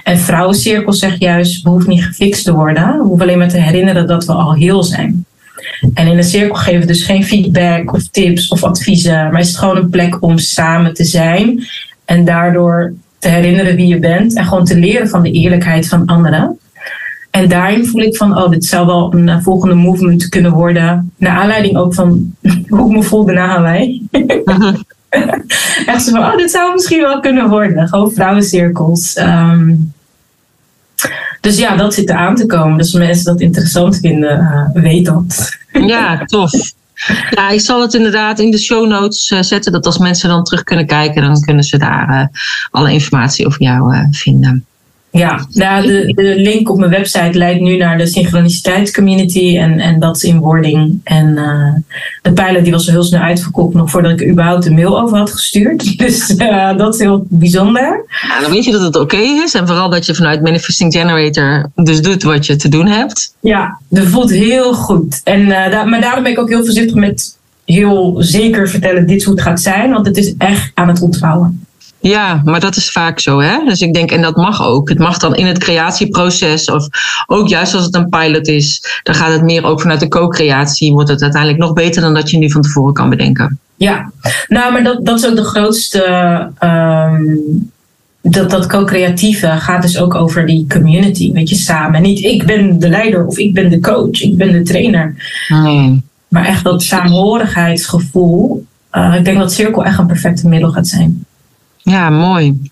En 0.03 0.19
Vrouwencirkel 0.19 0.93
zegt 0.93 1.21
juist, 1.21 1.63
we 1.63 1.71
hoeven 1.71 1.91
niet 1.91 2.05
gefixt 2.05 2.45
te 2.45 2.53
worden. 2.53 2.99
We 2.99 3.05
hoeven 3.05 3.27
alleen 3.27 3.39
maar 3.39 3.49
te 3.49 3.59
herinneren 3.59 4.07
dat 4.07 4.25
we 4.25 4.33
al 4.33 4.55
heel 4.55 4.83
zijn. 4.83 5.25
En 5.95 6.07
in 6.07 6.17
een 6.17 6.25
cirkel 6.25 6.55
geven 6.55 6.81
we 6.81 6.87
dus 6.87 7.03
geen 7.03 7.25
feedback 7.25 7.93
of 7.93 8.09
tips 8.09 8.49
of 8.49 8.65
adviezen, 8.65 9.31
maar 9.31 9.41
is 9.41 9.49
het 9.49 9.57
gewoon 9.57 9.77
een 9.77 9.91
plek 9.91 10.23
om 10.23 10.39
samen 10.39 10.95
te 10.95 11.05
zijn 11.05 11.67
en 12.05 12.25
daardoor 12.25 12.93
te 13.19 13.29
herinneren 13.29 13.77
wie 13.77 13.87
je 13.87 13.99
bent 13.99 14.37
en 14.37 14.45
gewoon 14.45 14.65
te 14.65 14.79
leren 14.79 15.09
van 15.09 15.23
de 15.23 15.31
eerlijkheid 15.31 15.89
van 15.89 16.07
anderen. 16.07 16.59
En 17.31 17.49
daarin 17.49 17.87
voel 17.87 18.03
ik 18.03 18.17
van, 18.17 18.39
oh, 18.39 18.51
dit 18.51 18.65
zou 18.65 18.87
wel 18.87 19.15
een 19.15 19.29
uh, 19.29 19.43
volgende 19.43 19.75
movement 19.75 20.29
kunnen 20.29 20.53
worden. 20.53 21.13
Naar 21.17 21.37
aanleiding 21.37 21.77
ook 21.77 21.95
van 21.95 22.35
hoe 22.69 22.91
ik 22.91 22.97
me 22.97 23.03
voelde 23.03 23.33
na 23.33 23.47
Hawaii. 23.47 24.07
Echt 25.87 26.03
zo 26.05 26.11
van, 26.11 26.21
oh, 26.21 26.37
dit 26.37 26.51
zou 26.51 26.73
misschien 26.73 27.01
wel 27.01 27.21
kunnen 27.21 27.49
worden. 27.49 27.89
Gewoon 27.89 28.13
vrouwencirkels. 28.13 29.17
Um, 29.17 29.94
dus 31.45 31.59
ja, 31.59 31.77
dat 31.77 31.95
zit 31.95 32.11
er 32.11 32.17
aan 32.17 32.35
te 32.35 32.47
komen. 32.47 32.79
Dus 32.79 32.93
mensen 32.93 33.25
dat 33.25 33.41
interessant 33.41 33.99
vinden, 33.99 34.39
uh, 34.75 34.83
weet 34.83 35.05
dat. 35.05 35.59
ja, 35.73 36.25
tof. 36.25 36.53
Ja, 37.31 37.51
ik 37.51 37.61
zal 37.61 37.81
het 37.81 37.95
inderdaad 37.95 38.39
in 38.39 38.51
de 38.51 38.59
show 38.59 38.87
notes 38.87 39.31
uh, 39.31 39.43
zetten. 39.43 39.73
Dat 39.73 39.87
als 39.87 39.99
mensen 39.99 40.29
dan 40.29 40.45
terug 40.45 40.63
kunnen 40.63 40.87
kijken, 40.87 41.23
dan 41.23 41.41
kunnen 41.41 41.65
ze 41.65 41.79
daar 41.79 42.31
alle 42.71 42.93
informatie 42.93 43.47
over 43.47 43.63
jou 43.63 44.07
vinden. 44.11 44.65
Ja, 45.19 45.47
nou, 45.51 45.87
de, 45.87 46.13
de, 46.15 46.35
link 46.37 46.71
op 46.71 46.79
mijn 46.79 46.91
website 46.91 47.39
leidt 47.39 47.61
nu 47.61 47.77
naar 47.77 47.99
de 47.99 48.07
synchroniciteitscommunity 48.07 49.59
en, 49.59 49.81
en 49.81 50.01
dat 50.01 50.17
is 50.17 50.25
in 50.25 50.39
wording. 50.39 51.01
En 51.05 51.27
uh, 51.37 51.75
de 52.23 52.33
pijler 52.33 52.63
die 52.63 52.73
was 52.73 52.87
heel 52.87 53.03
snel 53.03 53.21
uitverkocht 53.21 53.75
nog 53.75 53.91
voordat 53.91 54.21
ik 54.21 54.29
überhaupt 54.29 54.67
een 54.67 54.75
mail 54.75 55.01
over 55.01 55.17
had 55.17 55.31
gestuurd. 55.31 55.83
Dus 56.05 56.31
uh, 56.31 56.77
dat 56.77 56.95
is 56.95 57.01
heel 57.01 57.27
bijzonder. 57.29 58.05
Ja, 58.29 58.41
dan 58.41 58.51
weet 58.51 58.65
je 58.65 58.73
dat 58.73 58.81
het 58.81 58.97
oké 58.97 59.15
okay 59.15 59.43
is 59.45 59.55
en 59.55 59.67
vooral 59.67 59.91
dat 59.91 60.07
je 60.07 60.15
vanuit 60.15 60.43
Manifesting 60.43 60.93
Generator 60.93 61.71
dus 61.75 62.03
doet 62.03 62.23
wat 62.23 62.47
je 62.47 62.57
te 62.57 62.69
doen 62.69 62.87
hebt. 62.87 63.35
Ja, 63.41 63.79
dat 63.89 64.07
voelt 64.07 64.31
heel 64.31 64.75
goed. 64.75 65.21
En, 65.25 65.41
uh, 65.41 65.71
da 65.71 65.85
maar 65.85 66.01
daarom 66.01 66.23
ben 66.23 66.33
ik 66.33 66.39
ook 66.39 66.49
heel 66.49 66.65
voorzichtig 66.65 66.95
met 66.95 67.37
heel 67.65 68.17
zeker 68.19 68.69
vertellen 68.69 69.07
dit 69.07 69.17
is 69.17 69.25
hoe 69.25 69.35
het 69.35 69.43
gaat 69.43 69.61
zijn, 69.61 69.91
want 69.91 70.07
het 70.07 70.17
is 70.17 70.35
echt 70.39 70.71
aan 70.75 70.89
het 70.89 71.01
ontvouwen. 71.01 71.64
Ja, 72.11 72.41
maar 72.45 72.61
dat 72.61 72.77
is 72.77 72.91
vaak 72.91 73.21
zo, 73.21 73.41
hè? 73.41 73.65
Dus 73.65 73.81
ik 73.81 73.95
denk, 73.95 74.11
en 74.11 74.23
dat 74.23 74.37
mag 74.37 74.67
ook. 74.67 74.89
Het 74.89 74.99
mag 74.99 75.19
dan 75.19 75.35
in 75.35 75.47
het 75.47 75.59
creatieproces, 75.59 76.71
of 76.71 76.89
ook 77.27 77.49
juist 77.49 77.75
als 77.75 77.85
het 77.85 77.95
een 77.95 78.09
pilot 78.09 78.49
is, 78.49 79.01
dan 79.03 79.15
gaat 79.15 79.33
het 79.33 79.43
meer 79.43 79.65
ook 79.65 79.81
vanuit 79.81 80.01
de 80.01 80.09
co-creatie, 80.09 80.93
wordt 80.93 81.09
het 81.09 81.23
uiteindelijk 81.23 81.61
nog 81.61 81.73
beter 81.73 82.03
dan 82.03 82.15
dat 82.15 82.31
je 82.31 82.39
nu 82.39 82.51
van 82.51 82.63
tevoren 82.63 82.95
kan 82.95 83.11
bedenken. 83.11 83.59
Ja, 83.77 84.11
nou, 84.49 84.73
maar 84.73 84.83
dat, 84.83 85.07
dat 85.07 85.19
is 85.19 85.27
ook 85.27 85.37
de 85.37 85.45
grootste. 85.45 86.03
Um, 86.61 87.71
dat, 88.21 88.51
dat 88.51 88.67
co-creatieve 88.67 89.47
gaat 89.47 89.83
dus 89.83 89.99
ook 89.99 90.15
over 90.15 90.47
die 90.47 90.67
community, 90.69 91.33
weet 91.33 91.49
je, 91.49 91.57
samen. 91.57 92.03
Niet 92.03 92.25
ik 92.25 92.47
ben 92.47 92.79
de 92.79 92.89
leider 92.89 93.27
of 93.27 93.39
ik 93.39 93.55
ben 93.55 93.71
de 93.71 93.81
coach, 93.81 94.23
ik 94.23 94.37
ben 94.37 94.53
de 94.53 94.63
trainer. 94.63 95.15
Nee. 95.49 96.03
Maar 96.29 96.45
echt 96.45 96.65
dat 96.65 96.83
saamhorigheidsgevoel. 96.83 98.67
Uh, 98.93 99.15
ik 99.15 99.25
denk 99.25 99.39
dat 99.39 99.53
cirkel 99.53 99.85
echt 99.85 99.99
een 99.99 100.07
perfecte 100.07 100.49
middel 100.49 100.71
gaat 100.71 100.87
zijn. 100.87 101.25
Ja, 101.85 102.11
mooi. 102.11 102.71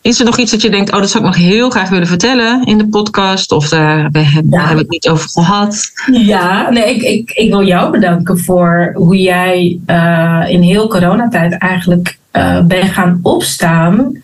Is 0.00 0.18
er 0.18 0.24
nog 0.24 0.38
iets 0.38 0.50
dat 0.50 0.62
je 0.62 0.70
denkt, 0.70 0.92
oh, 0.92 1.00
dat 1.00 1.10
zou 1.10 1.24
ik 1.24 1.30
nog 1.30 1.38
heel 1.38 1.70
graag 1.70 1.88
willen 1.88 2.06
vertellen 2.06 2.64
in 2.64 2.78
de 2.78 2.88
podcast? 2.88 3.52
Of 3.52 3.68
daar 3.68 4.08
we 4.10 4.18
hebben, 4.18 4.60
ja. 4.60 4.76
het 4.76 4.88
niet 4.88 5.08
over 5.08 5.28
gehad? 5.28 5.92
Ja, 6.12 6.70
nee, 6.70 6.94
ik, 6.94 7.02
ik, 7.02 7.30
ik 7.30 7.50
wil 7.50 7.66
jou 7.66 7.90
bedanken 7.90 8.38
voor 8.38 8.92
hoe 8.94 9.16
jij 9.16 9.78
uh, 9.86 10.44
in 10.46 10.62
heel 10.62 10.88
coronatijd 10.88 11.58
eigenlijk 11.58 12.18
uh, 12.32 12.60
bent 12.60 12.90
gaan 12.90 13.18
opstaan 13.22 14.22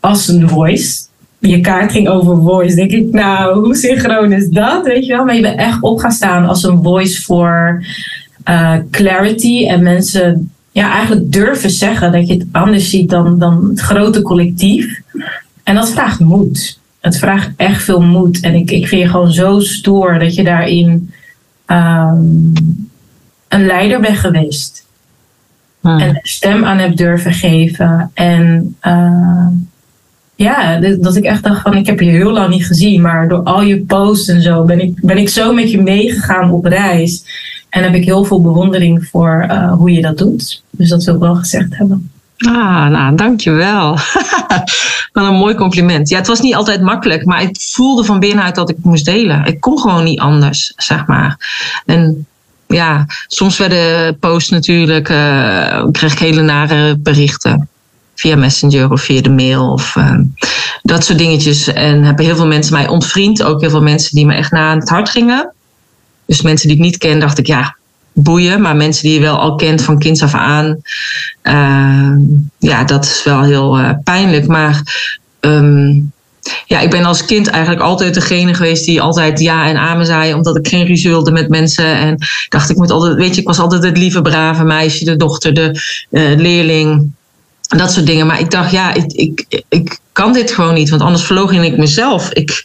als 0.00 0.28
een 0.28 0.48
voice. 0.48 1.04
Je 1.38 1.60
kaart 1.60 1.92
ging 1.92 2.08
over 2.08 2.42
voice. 2.42 2.74
Denk 2.74 2.90
ik, 2.90 3.12
nou, 3.12 3.58
hoe 3.58 3.76
synchroon 3.76 4.32
is 4.32 4.48
dat? 4.48 4.86
Weet 4.86 5.06
je 5.06 5.12
wel? 5.12 5.24
Maar 5.24 5.34
je 5.34 5.42
bent 5.42 5.58
echt 5.58 5.82
op 5.82 5.98
gaan 5.98 6.12
staan 6.12 6.46
als 6.46 6.62
een 6.62 6.82
voice 6.82 7.22
voor 7.22 7.84
clarity 8.90 9.66
en 9.66 9.82
mensen 9.82 10.50
ja, 10.76 10.92
eigenlijk 10.92 11.32
durven 11.32 11.70
zeggen 11.70 12.12
dat 12.12 12.28
je 12.28 12.34
het 12.34 12.46
anders 12.52 12.90
ziet 12.90 13.10
dan, 13.10 13.38
dan 13.38 13.68
het 13.68 13.80
grote 13.80 14.22
collectief. 14.22 15.00
En 15.62 15.74
dat 15.74 15.90
vraagt 15.90 16.20
moed. 16.20 16.78
Het 17.00 17.18
vraagt 17.18 17.50
echt 17.56 17.82
veel 17.82 18.00
moed. 18.00 18.40
En 18.40 18.54
ik, 18.54 18.70
ik 18.70 18.88
vind 18.88 19.02
je 19.02 19.08
gewoon 19.08 19.32
zo 19.32 19.60
stoer 19.60 20.18
dat 20.18 20.34
je 20.34 20.44
daarin 20.44 21.12
um, 21.66 22.52
een 23.48 23.66
leider 23.66 24.00
bent 24.00 24.18
geweest. 24.18 24.86
Hmm. 25.80 25.98
En 25.98 26.08
een 26.08 26.20
stem 26.22 26.64
aan 26.64 26.78
hebt 26.78 26.96
durven 26.96 27.32
geven. 27.32 28.10
En 28.14 28.76
uh, 28.82 29.46
ja, 30.34 30.78
dat 30.78 31.16
ik 31.16 31.24
echt 31.24 31.42
dacht 31.42 31.62
van 31.62 31.74
ik 31.74 31.86
heb 31.86 32.00
je 32.00 32.10
heel 32.10 32.32
lang 32.32 32.48
niet 32.48 32.66
gezien. 32.66 33.00
Maar 33.00 33.28
door 33.28 33.42
al 33.42 33.62
je 33.62 33.78
posts 33.78 34.28
en 34.28 34.42
zo 34.42 34.64
ben 34.64 34.80
ik, 34.80 35.00
ben 35.00 35.18
ik 35.18 35.28
zo 35.28 35.52
met 35.52 35.70
je 35.70 35.82
meegegaan 35.82 36.50
op 36.50 36.64
reis. 36.64 37.24
En 37.68 37.82
heb 37.82 37.94
ik 37.94 38.04
heel 38.04 38.24
veel 38.24 38.40
bewondering 38.40 39.06
voor 39.06 39.46
uh, 39.50 39.72
hoe 39.72 39.92
je 39.92 40.00
dat 40.00 40.18
doet. 40.18 40.62
Dus 40.70 40.88
dat 40.88 41.04
wil 41.04 41.14
ik 41.14 41.20
wel 41.20 41.34
gezegd 41.34 41.76
hebben. 41.76 42.10
Ah, 42.36 42.86
nou, 42.86 43.16
dankjewel. 43.16 43.90
Wat 45.12 45.24
een 45.24 45.34
mooi 45.34 45.54
compliment. 45.54 46.08
Ja, 46.08 46.16
het 46.16 46.26
was 46.26 46.40
niet 46.40 46.54
altijd 46.54 46.80
makkelijk, 46.80 47.24
maar 47.24 47.42
ik 47.42 47.56
voelde 47.60 48.04
van 48.04 48.18
binnenuit 48.18 48.54
dat 48.54 48.70
ik 48.70 48.76
moest 48.82 49.04
delen. 49.04 49.44
Ik 49.44 49.60
kon 49.60 49.78
gewoon 49.78 50.04
niet 50.04 50.20
anders, 50.20 50.72
zeg 50.76 51.06
maar. 51.06 51.36
En 51.86 52.26
ja, 52.66 53.06
soms 53.26 53.58
werden 53.58 54.18
posts 54.18 54.50
natuurlijk, 54.50 55.08
uh, 55.08 55.86
kreeg 55.90 56.12
ik 56.12 56.18
hele 56.18 56.42
nare 56.42 56.96
berichten. 56.98 57.68
Via 58.14 58.36
Messenger 58.36 58.90
of 58.90 59.00
via 59.02 59.20
de 59.20 59.30
mail 59.30 59.72
of 59.72 59.96
uh, 59.96 60.18
dat 60.82 61.04
soort 61.04 61.18
dingetjes. 61.18 61.72
En 61.72 62.02
hebben 62.02 62.24
heel 62.24 62.36
veel 62.36 62.46
mensen 62.46 62.72
mij 62.72 62.88
ontvriend. 62.88 63.42
Ook 63.42 63.60
heel 63.60 63.70
veel 63.70 63.82
mensen 63.82 64.14
die 64.14 64.26
me 64.26 64.34
echt 64.34 64.50
na 64.50 64.74
het 64.74 64.88
hart 64.88 65.08
gingen. 65.08 65.54
Dus 66.26 66.42
mensen 66.42 66.68
die 66.68 66.76
ik 66.76 66.82
niet 66.82 66.98
ken, 66.98 67.20
dacht 67.20 67.38
ik, 67.38 67.46
ja, 67.46 67.76
boeien. 68.12 68.60
Maar 68.60 68.76
mensen 68.76 69.02
die 69.02 69.14
je 69.14 69.20
wel 69.20 69.38
al 69.38 69.54
kent 69.54 69.82
van 69.82 69.98
kinds 69.98 70.22
af 70.22 70.34
aan. 70.34 70.80
Uh, 71.42 72.12
ja, 72.58 72.84
dat 72.84 73.04
is 73.04 73.22
wel 73.24 73.42
heel 73.42 73.78
uh, 73.78 73.90
pijnlijk. 74.04 74.46
Maar 74.46 74.80
um, 75.40 76.12
ja, 76.66 76.80
ik 76.80 76.90
ben 76.90 77.04
als 77.04 77.24
kind 77.24 77.46
eigenlijk 77.46 77.82
altijd 77.82 78.14
degene 78.14 78.54
geweest 78.54 78.84
die 78.84 79.00
altijd 79.00 79.40
ja 79.40 79.66
en 79.66 79.76
amen 79.76 80.06
zei, 80.06 80.34
omdat 80.34 80.56
ik 80.56 80.68
geen 80.68 80.86
ruzie 80.86 81.10
wilde 81.10 81.30
met 81.30 81.48
mensen. 81.48 81.96
En 81.96 82.18
dacht, 82.48 82.70
ik 82.70 82.76
moet 82.76 82.90
altijd, 82.90 83.16
weet 83.16 83.34
je, 83.34 83.40
ik 83.40 83.46
was 83.46 83.58
altijd 83.58 83.82
het 83.82 83.98
lieve, 83.98 84.22
brave 84.22 84.64
meisje, 84.64 85.04
de 85.04 85.16
dochter, 85.16 85.54
de 85.54 85.80
uh, 86.10 86.36
leerling. 86.36 87.12
Dat 87.60 87.92
soort 87.92 88.06
dingen. 88.06 88.26
Maar 88.26 88.40
ik 88.40 88.50
dacht, 88.50 88.70
ja, 88.70 88.94
ik, 88.94 89.12
ik, 89.12 89.64
ik 89.68 89.98
kan 90.12 90.32
dit 90.32 90.52
gewoon 90.52 90.74
niet, 90.74 90.88
want 90.88 91.02
anders 91.02 91.24
verlogen 91.24 91.62
ik 91.62 91.76
mezelf. 91.76 92.32
Ik, 92.32 92.64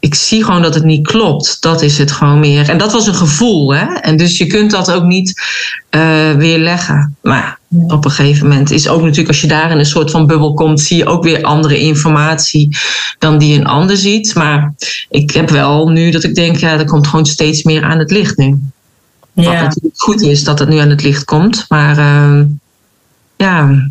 ik 0.00 0.14
zie 0.14 0.44
gewoon 0.44 0.62
dat 0.62 0.74
het 0.74 0.84
niet 0.84 1.06
klopt. 1.06 1.56
Dat 1.60 1.82
is 1.82 1.98
het 1.98 2.12
gewoon 2.12 2.40
meer. 2.40 2.68
En 2.68 2.78
dat 2.78 2.92
was 2.92 3.06
een 3.06 3.14
gevoel. 3.14 3.74
Hè? 3.74 3.84
En 3.84 4.16
dus 4.16 4.38
je 4.38 4.46
kunt 4.46 4.70
dat 4.70 4.90
ook 4.90 5.04
niet 5.04 5.42
uh, 5.90 6.32
weerleggen. 6.32 7.16
Maar 7.22 7.58
op 7.86 8.04
een 8.04 8.10
gegeven 8.10 8.48
moment 8.48 8.70
is 8.70 8.88
ook 8.88 9.00
natuurlijk 9.00 9.28
als 9.28 9.40
je 9.40 9.46
daar 9.46 9.70
in 9.70 9.78
een 9.78 9.86
soort 9.86 10.10
van 10.10 10.26
bubbel 10.26 10.54
komt, 10.54 10.80
zie 10.80 10.96
je 10.96 11.06
ook 11.06 11.24
weer 11.24 11.42
andere 11.42 11.78
informatie 11.78 12.76
dan 13.18 13.38
die 13.38 13.58
een 13.58 13.66
ander 13.66 13.96
ziet. 13.96 14.34
Maar 14.34 14.74
ik 15.10 15.30
heb 15.30 15.50
wel 15.50 15.88
nu 15.88 16.10
dat 16.10 16.24
ik 16.24 16.34
denk, 16.34 16.56
ja, 16.56 16.78
er 16.78 16.84
komt 16.84 17.06
gewoon 17.06 17.26
steeds 17.26 17.62
meer 17.62 17.82
aan 17.82 17.98
het 17.98 18.10
licht 18.10 18.36
nu. 18.36 18.58
Ja. 19.32 19.44
Wat 19.44 19.60
natuurlijk 19.60 20.00
goed 20.00 20.22
is 20.22 20.44
dat 20.44 20.58
het 20.58 20.68
nu 20.68 20.78
aan 20.78 20.90
het 20.90 21.02
licht 21.02 21.24
komt. 21.24 21.64
Maar 21.68 21.98
uh, 21.98 22.40
ja, 23.36 23.88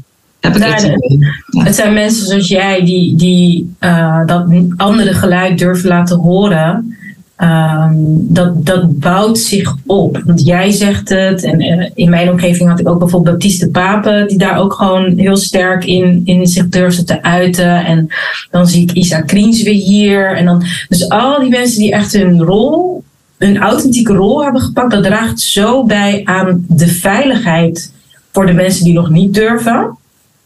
het 1.49 1.75
zijn 1.75 1.93
mensen 1.93 2.25
zoals 2.25 2.47
jij 2.47 2.85
die, 2.85 3.15
die 3.15 3.75
uh, 3.79 4.25
dat 4.25 4.45
andere 4.77 5.13
geluid 5.13 5.59
durven 5.59 5.89
laten 5.89 6.17
horen. 6.17 6.97
Um, 7.41 8.25
dat, 8.33 8.65
dat 8.65 8.99
bouwt 8.99 9.37
zich 9.37 9.75
op. 9.85 10.21
Want 10.25 10.45
jij 10.45 10.71
zegt 10.71 11.09
het. 11.09 11.43
En 11.43 11.61
uh, 11.61 11.89
in 11.93 12.09
mijn 12.09 12.29
omgeving 12.29 12.69
had 12.69 12.79
ik 12.79 12.89
ook 12.89 12.99
bijvoorbeeld 12.99 13.37
Baptiste 13.37 13.69
Papen, 13.69 14.27
die 14.27 14.37
daar 14.37 14.57
ook 14.57 14.73
gewoon 14.73 15.17
heel 15.17 15.37
sterk 15.37 15.85
in, 15.85 16.21
in 16.25 16.47
zich 16.47 16.67
durfde 16.67 17.03
te 17.03 17.23
uiten. 17.23 17.85
En 17.85 18.07
dan 18.51 18.67
zie 18.67 18.81
ik 18.81 18.91
Isa 18.91 19.21
Kriens 19.21 19.63
weer 19.63 19.73
hier. 19.73 20.35
En 20.35 20.45
dan, 20.45 20.63
dus 20.89 21.09
al 21.09 21.39
die 21.39 21.49
mensen 21.49 21.79
die 21.79 21.91
echt 21.91 22.13
hun 22.13 22.43
rol, 22.43 23.03
hun 23.37 23.57
authentieke 23.57 24.13
rol 24.13 24.43
hebben 24.43 24.61
gepakt, 24.61 24.91
dat 24.91 25.03
draagt 25.03 25.39
zo 25.39 25.83
bij 25.83 26.21
aan 26.23 26.65
de 26.67 26.87
veiligheid 26.87 27.91
voor 28.31 28.45
de 28.45 28.53
mensen 28.53 28.83
die 28.83 28.93
nog 28.93 29.09
niet 29.09 29.33
durven 29.33 29.96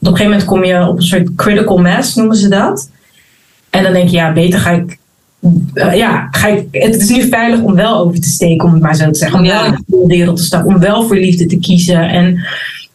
op 0.02 0.08
een 0.08 0.18
gegeven 0.18 0.32
moment 0.32 0.46
kom 0.46 0.64
je 0.64 0.88
op 0.88 0.98
een 0.98 1.04
soort 1.04 1.36
critical 1.36 1.78
mass, 1.78 2.16
noemen 2.16 2.36
ze 2.36 2.48
dat. 2.48 2.90
En 3.70 3.84
dan 3.84 3.94
denk 3.94 4.10
je, 4.10 4.16
ja, 4.16 4.34
beter 4.34 4.60
ga 4.60 4.70
ik. 4.70 5.00
Uh, 5.74 5.96
ja, 5.96 6.28
ga 6.32 6.48
ik, 6.48 6.68
het 6.72 6.96
is 6.96 7.10
nu 7.10 7.28
veilig 7.30 7.62
om 7.62 7.76
wel 7.76 7.98
over 7.98 8.22
te 8.22 8.30
steken, 8.30 8.68
om 8.68 8.74
het 8.74 8.82
maar 8.82 8.96
zo 8.96 9.12
te 9.12 9.18
zeggen. 9.18 9.40
Om 9.40 9.46
wel 9.46 9.66
in 9.66 9.84
de 9.86 10.06
wereld 10.08 10.38
te 10.38 10.44
stappen, 10.44 10.74
om 10.74 10.80
wel 10.80 11.04
voor 11.04 11.16
liefde 11.16 11.46
te 11.46 11.60
kiezen. 11.60 12.10
En 12.10 12.46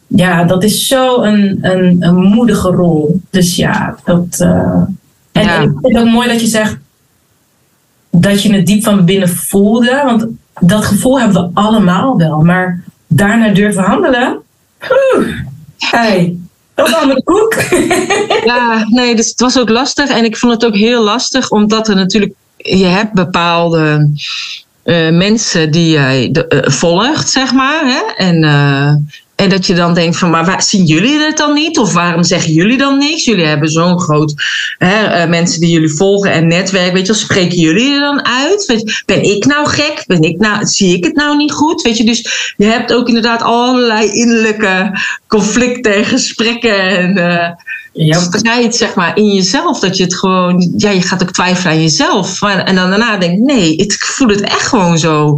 ja, 0.07 0.43
dat 0.43 0.63
is 0.63 0.87
zo 0.87 1.21
een, 1.21 1.57
een, 1.61 1.97
een 1.99 2.15
moedige 2.15 2.69
rol. 2.69 3.21
Dus 3.29 3.55
ja, 3.55 3.97
dat. 4.05 4.39
Uh, 4.41 4.49
en, 5.31 5.43
ja. 5.43 5.57
en 5.57 5.63
ik 5.63 5.71
vind 5.81 5.93
het 5.93 6.03
ook 6.03 6.11
mooi 6.11 6.27
dat 6.27 6.41
je 6.41 6.47
zegt 6.47 6.77
dat 8.11 8.41
je 8.43 8.53
het 8.53 8.65
diep 8.65 8.83
van 8.83 9.05
binnen 9.05 9.29
voelde. 9.29 10.01
Want 10.05 10.27
dat 10.59 10.85
gevoel 10.85 11.19
hebben 11.19 11.43
we 11.43 11.49
allemaal 11.53 12.17
wel. 12.17 12.41
Maar 12.41 12.83
daarna 13.07 13.49
durven 13.49 13.83
handelen. 13.83 14.37
Hey, 15.77 16.37
dat 16.77 16.89
was 16.89 17.05
de 17.05 17.21
koek. 17.23 17.55
ja, 18.45 18.85
nee, 18.89 19.15
dus 19.15 19.29
het 19.29 19.39
was 19.39 19.59
ook 19.59 19.69
lastig. 19.69 20.09
En 20.09 20.25
ik 20.25 20.37
vond 20.37 20.53
het 20.53 20.65
ook 20.65 20.75
heel 20.75 21.03
lastig, 21.03 21.49
omdat 21.49 21.87
er 21.87 21.95
natuurlijk, 21.95 22.33
je 22.57 22.85
hebt 22.85 23.13
bepaalde 23.13 24.09
uh, 24.87 25.09
mensen 25.09 25.71
die 25.71 25.89
jij 25.89 26.29
uh, 26.31 26.59
volgt, 26.63 27.29
zeg 27.29 27.53
maar. 27.53 27.85
Hè? 27.85 28.25
En, 28.25 28.43
uh, 28.43 28.89
en 29.35 29.49
dat 29.49 29.65
je 29.65 29.73
dan 29.73 29.93
denkt 29.93 30.17
van, 30.17 30.29
maar 30.29 30.45
waar, 30.45 30.61
zien 30.61 30.85
jullie 30.85 31.19
het 31.19 31.37
dan 31.37 31.53
niet? 31.53 31.77
Of 31.77 31.93
waarom 31.93 32.23
zeggen 32.23 32.53
jullie 32.53 32.77
dan 32.77 32.97
niks? 32.97 33.25
Jullie 33.25 33.45
hebben 33.45 33.69
zo'n 33.69 33.99
groot 33.99 34.33
hè, 34.77 35.27
mensen 35.27 35.59
die 35.59 35.71
jullie 35.71 35.93
volgen 35.93 36.31
en 36.31 36.47
netwerk. 36.47 36.93
Weet 36.93 37.07
je, 37.07 37.13
spreken 37.13 37.57
jullie 37.57 37.93
er 37.93 37.99
dan 37.99 38.25
uit? 38.25 38.65
Weet, 38.65 39.03
ben 39.05 39.23
ik 39.23 39.45
nou 39.45 39.67
gek? 39.67 40.03
Ben 40.07 40.21
ik 40.21 40.39
nou, 40.39 40.65
zie 40.65 40.97
ik 40.97 41.03
het 41.03 41.15
nou 41.15 41.37
niet 41.37 41.51
goed? 41.51 41.81
Weet 41.81 41.97
je, 41.97 42.03
dus 42.03 42.53
je 42.57 42.65
hebt 42.65 42.93
ook 42.93 43.07
inderdaad 43.07 43.41
allerlei 43.41 44.11
innerlijke 44.11 44.99
conflicten 45.27 45.95
en 45.95 46.05
gesprekken. 46.05 46.89
En, 46.97 47.17
uh, 47.17 47.49
ja. 48.05 48.19
strijd 48.19 48.75
zeg 48.75 48.95
maar, 48.95 49.17
in 49.17 49.33
jezelf. 49.33 49.79
Dat 49.79 49.97
je 49.97 50.03
het 50.03 50.15
gewoon, 50.15 50.73
ja, 50.77 50.89
je 50.89 51.01
gaat 51.01 51.21
ook 51.21 51.31
twijfelen 51.31 51.73
aan 51.73 51.81
jezelf. 51.81 52.41
En 52.41 52.75
dan 52.75 52.89
daarna 52.89 53.17
denk 53.17 53.39
nee, 53.39 53.75
ik 53.75 53.93
voel 53.93 54.27
het 54.27 54.41
echt 54.41 54.67
gewoon 54.67 54.97
zo. 54.97 55.37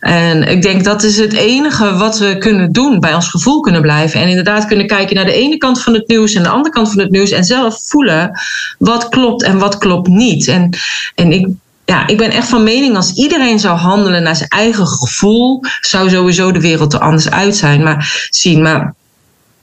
En 0.00 0.42
ik 0.48 0.62
denk 0.62 0.84
dat 0.84 1.02
is 1.02 1.18
het 1.18 1.32
enige 1.32 1.96
wat 1.96 2.18
we 2.18 2.38
kunnen 2.38 2.72
doen, 2.72 3.00
bij 3.00 3.14
ons 3.14 3.28
gevoel 3.28 3.60
kunnen 3.60 3.82
blijven. 3.82 4.20
En 4.20 4.28
inderdaad 4.28 4.66
kunnen 4.66 4.86
kijken 4.86 5.16
naar 5.16 5.24
de 5.24 5.32
ene 5.32 5.56
kant 5.56 5.82
van 5.82 5.94
het 5.94 6.08
nieuws 6.08 6.34
en 6.34 6.42
de 6.42 6.48
andere 6.48 6.74
kant 6.74 6.88
van 6.88 6.98
het 6.98 7.10
nieuws. 7.10 7.30
En 7.30 7.44
zelf 7.44 7.88
voelen 7.88 8.40
wat 8.78 9.08
klopt 9.08 9.42
en 9.42 9.58
wat 9.58 9.78
klopt 9.78 10.08
niet. 10.08 10.48
En, 10.48 10.76
en 11.14 11.32
ik, 11.32 11.48
ja, 11.84 12.06
ik 12.06 12.16
ben 12.16 12.30
echt 12.30 12.48
van 12.48 12.62
mening 12.62 12.96
als 12.96 13.12
iedereen 13.14 13.58
zou 13.58 13.78
handelen 13.78 14.22
naar 14.22 14.36
zijn 14.36 14.48
eigen 14.48 14.86
gevoel, 14.86 15.60
zou 15.80 16.10
sowieso 16.10 16.52
de 16.52 16.60
wereld 16.60 16.92
er 16.92 17.00
anders 17.00 17.30
uit 17.30 17.56
zijn. 17.56 17.82
Maar 17.82 18.26
zien, 18.30 18.62
maar 18.62 18.94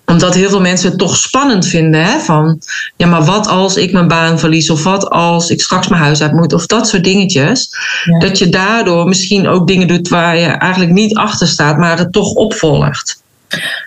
omdat 0.10 0.34
heel 0.34 0.50
veel 0.50 0.62
mensen 0.62 0.90
het 0.90 1.00
toch 1.00 1.18
spannend 1.18 1.68
vinden. 1.68 2.04
Hè? 2.04 2.20
Van, 2.20 2.62
ja, 2.96 3.08
maar 3.08 3.24
wat 3.24 3.48
als 3.48 3.76
ik 3.76 3.92
mijn 3.92 4.08
baan 4.08 4.40
verlies? 4.40 4.70
Of 4.70 4.84
wat 4.84 5.10
als 5.10 5.50
ik 5.50 5.62
straks 5.62 5.88
mijn 5.88 6.02
huis 6.02 6.22
uit 6.22 6.34
moet? 6.34 6.54
Of 6.54 6.66
dat 6.66 6.88
soort 6.88 7.04
dingetjes. 7.04 7.70
Ja. 8.04 8.20
Dat 8.20 8.38
je 8.38 8.50
daardoor 8.50 9.08
misschien 9.08 9.48
ook 9.48 9.68
dingen 9.68 9.88
doet 9.88 10.08
waar 10.08 10.38
je 10.38 10.46
eigenlijk 10.46 10.92
niet 10.92 11.16
achter 11.16 11.48
staat, 11.48 11.78
maar 11.78 11.98
het 11.98 12.12
toch 12.12 12.34
opvolgt. 12.34 13.24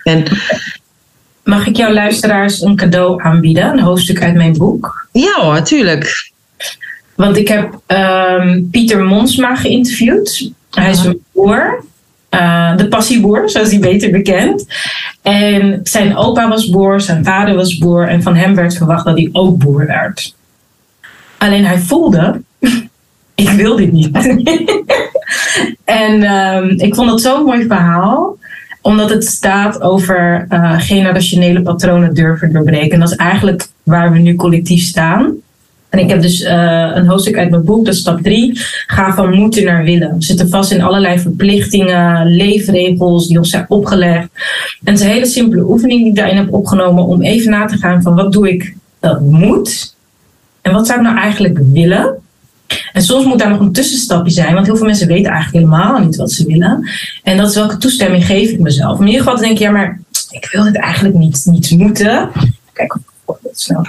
En, 0.02 0.24
Mag 1.44 1.66
ik 1.66 1.76
jouw 1.76 1.92
luisteraars 1.92 2.60
een 2.60 2.76
cadeau 2.76 3.22
aanbieden? 3.22 3.64
Een 3.64 3.80
hoofdstuk 3.80 4.22
uit 4.22 4.34
mijn 4.34 4.56
boek? 4.56 5.08
Ja 5.12 5.40
hoor, 5.40 5.52
natuurlijk. 5.52 6.30
Want 7.14 7.36
ik 7.36 7.48
heb 7.48 7.80
um, 7.86 8.68
Pieter 8.70 9.04
Monsma 9.04 9.56
geïnterviewd. 9.56 10.50
Hij 10.70 10.90
is 10.90 11.04
een 11.04 11.22
boer. 11.32 11.84
Uh, 12.34 12.76
de 12.76 12.88
passieboer, 12.88 13.50
zoals 13.50 13.70
hij 13.70 13.78
beter 13.78 14.10
bekend. 14.10 14.66
En 15.22 15.80
zijn 15.82 16.16
opa 16.16 16.48
was 16.48 16.70
boer, 16.70 17.00
zijn 17.00 17.24
vader 17.24 17.54
was 17.54 17.78
boer 17.78 18.08
en 18.08 18.22
van 18.22 18.34
hem 18.34 18.54
werd 18.54 18.76
verwacht 18.76 19.04
dat 19.04 19.16
hij 19.16 19.28
ook 19.32 19.58
boer 19.58 19.86
werd. 19.86 20.34
Alleen 21.38 21.64
hij 21.64 21.78
voelde, 21.78 22.42
ik 23.34 23.48
wil 23.48 23.76
dit 23.76 23.92
niet. 23.92 24.16
en 25.84 26.36
um, 26.36 26.70
ik 26.78 26.94
vond 26.94 27.08
dat 27.08 27.20
zo'n 27.20 27.44
mooi 27.44 27.66
verhaal, 27.66 28.36
omdat 28.80 29.10
het 29.10 29.24
staat 29.24 29.80
over 29.80 30.46
uh, 30.48 30.80
generationele 30.80 31.62
patronen 31.62 32.14
durven 32.14 32.52
doorbreken. 32.52 32.90
En 32.90 33.00
dat 33.00 33.10
is 33.10 33.16
eigenlijk 33.16 33.68
waar 33.82 34.12
we 34.12 34.18
nu 34.18 34.34
collectief 34.34 34.82
staan. 34.82 35.34
En 35.92 35.98
ik 35.98 36.08
heb 36.08 36.22
dus 36.22 36.40
uh, 36.40 36.90
een 36.94 37.06
hoofdstuk 37.06 37.38
uit 37.38 37.50
mijn 37.50 37.64
boek, 37.64 37.84
dat 37.84 37.94
is 37.94 38.00
stap 38.00 38.22
3. 38.22 38.60
Ga 38.86 39.14
van 39.14 39.34
moeten 39.34 39.64
naar 39.64 39.84
willen. 39.84 40.14
We 40.18 40.24
zitten 40.24 40.48
vast 40.48 40.72
in 40.72 40.82
allerlei 40.82 41.18
verplichtingen, 41.18 42.26
leefregels 42.26 43.28
die 43.28 43.38
ons 43.38 43.50
zijn 43.50 43.64
opgelegd. 43.68 44.28
En 44.84 44.92
het 44.92 45.00
is 45.00 45.04
een 45.04 45.12
hele 45.12 45.26
simpele 45.26 45.62
oefening 45.62 46.00
die 46.00 46.08
ik 46.08 46.16
daarin 46.16 46.36
heb 46.36 46.52
opgenomen 46.52 47.04
om 47.04 47.22
even 47.22 47.50
na 47.50 47.66
te 47.66 47.76
gaan 47.76 48.02
van 48.02 48.14
wat 48.14 48.32
doe 48.32 48.50
ik 48.50 48.74
dat 49.00 49.20
moet 49.20 49.96
en 50.60 50.72
wat 50.72 50.86
zou 50.86 50.98
ik 50.98 51.04
nou 51.04 51.18
eigenlijk 51.18 51.58
willen. 51.72 52.16
En 52.92 53.02
soms 53.02 53.24
moet 53.24 53.38
daar 53.38 53.50
nog 53.50 53.60
een 53.60 53.72
tussenstapje 53.72 54.32
zijn, 54.32 54.54
want 54.54 54.66
heel 54.66 54.76
veel 54.76 54.86
mensen 54.86 55.06
weten 55.06 55.30
eigenlijk 55.32 55.64
helemaal 55.64 55.98
niet 55.98 56.16
wat 56.16 56.32
ze 56.32 56.46
willen. 56.46 56.88
En 57.22 57.36
dat 57.36 57.48
is 57.48 57.54
welke 57.54 57.76
toestemming 57.76 58.26
geef 58.26 58.50
ik 58.50 58.60
mezelf. 58.60 59.00
In 59.00 59.06
ieder 59.06 59.22
geval 59.22 59.38
denk 59.38 59.58
je, 59.58 59.64
ja, 59.64 59.70
maar 59.70 60.00
ik 60.30 60.48
wil 60.52 60.64
dit 60.64 60.76
eigenlijk 60.76 61.14
niet, 61.14 61.42
niet 61.44 61.70
moeten. 61.70 62.30
Kijk 62.72 62.98
of 63.24 63.36
ik 63.36 63.42
dat 63.42 63.60
snel. 63.60 63.86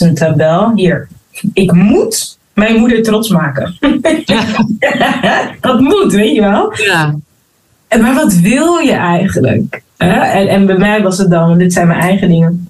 Een 0.00 0.14
tabel. 0.14 0.72
Hier. 0.74 1.08
Ik 1.52 1.72
moet 1.72 2.38
mijn 2.54 2.78
moeder 2.78 3.02
trots 3.02 3.28
maken. 3.28 3.76
dat 5.60 5.80
moet, 5.80 6.12
weet 6.12 6.34
je 6.34 6.40
wel? 6.40 6.72
Ja. 6.76 7.14
En 7.88 8.00
maar 8.00 8.14
wat 8.14 8.34
wil 8.34 8.76
je 8.76 8.92
eigenlijk? 8.92 9.82
En, 9.96 10.48
en 10.48 10.66
bij 10.66 10.78
mij 10.78 11.02
was 11.02 11.18
het 11.18 11.30
dan, 11.30 11.58
dit 11.58 11.72
zijn 11.72 11.86
mijn 11.86 12.00
eigen 12.00 12.28
dingen. 12.28 12.68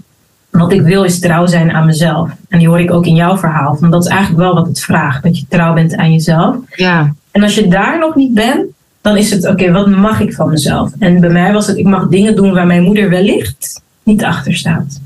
Wat 0.51 0.73
ik 0.73 0.83
wil 0.83 1.05
is 1.05 1.21
trouw 1.21 1.47
zijn 1.47 1.73
aan 1.73 1.87
mezelf. 1.87 2.31
En 2.49 2.59
die 2.59 2.69
hoor 2.69 2.81
ik 2.81 2.93
ook 2.93 3.07
in 3.07 3.15
jouw 3.15 3.39
verhaal. 3.39 3.77
Want 3.81 3.93
dat 3.93 4.05
is 4.05 4.11
eigenlijk 4.11 4.41
wel 4.41 4.55
wat 4.55 4.67
het 4.67 4.81
vraagt. 4.81 5.23
Dat 5.23 5.39
je 5.39 5.45
trouw 5.49 5.75
bent 5.75 5.97
aan 5.97 6.13
jezelf. 6.13 6.57
Ja. 6.75 7.15
En 7.31 7.43
als 7.43 7.55
je 7.55 7.69
daar 7.69 7.99
nog 7.99 8.15
niet 8.15 8.35
bent, 8.35 8.65
dan 9.01 9.17
is 9.17 9.31
het 9.31 9.47
oké, 9.47 9.73
wat 9.73 9.89
mag 9.89 10.21
ik 10.21 10.35
van 10.35 10.49
mezelf? 10.49 10.91
En 10.99 11.21
bij 11.21 11.31
mij 11.31 11.53
was 11.53 11.67
het, 11.67 11.77
ik 11.77 11.85
mag 11.85 12.09
dingen 12.09 12.37
doen 12.37 12.53
waar 12.53 12.67
mijn 12.67 12.83
moeder 12.83 13.11
wellicht 13.11 13.83
niet 14.03 14.25
achter 14.25 14.55
staat. 14.55 15.01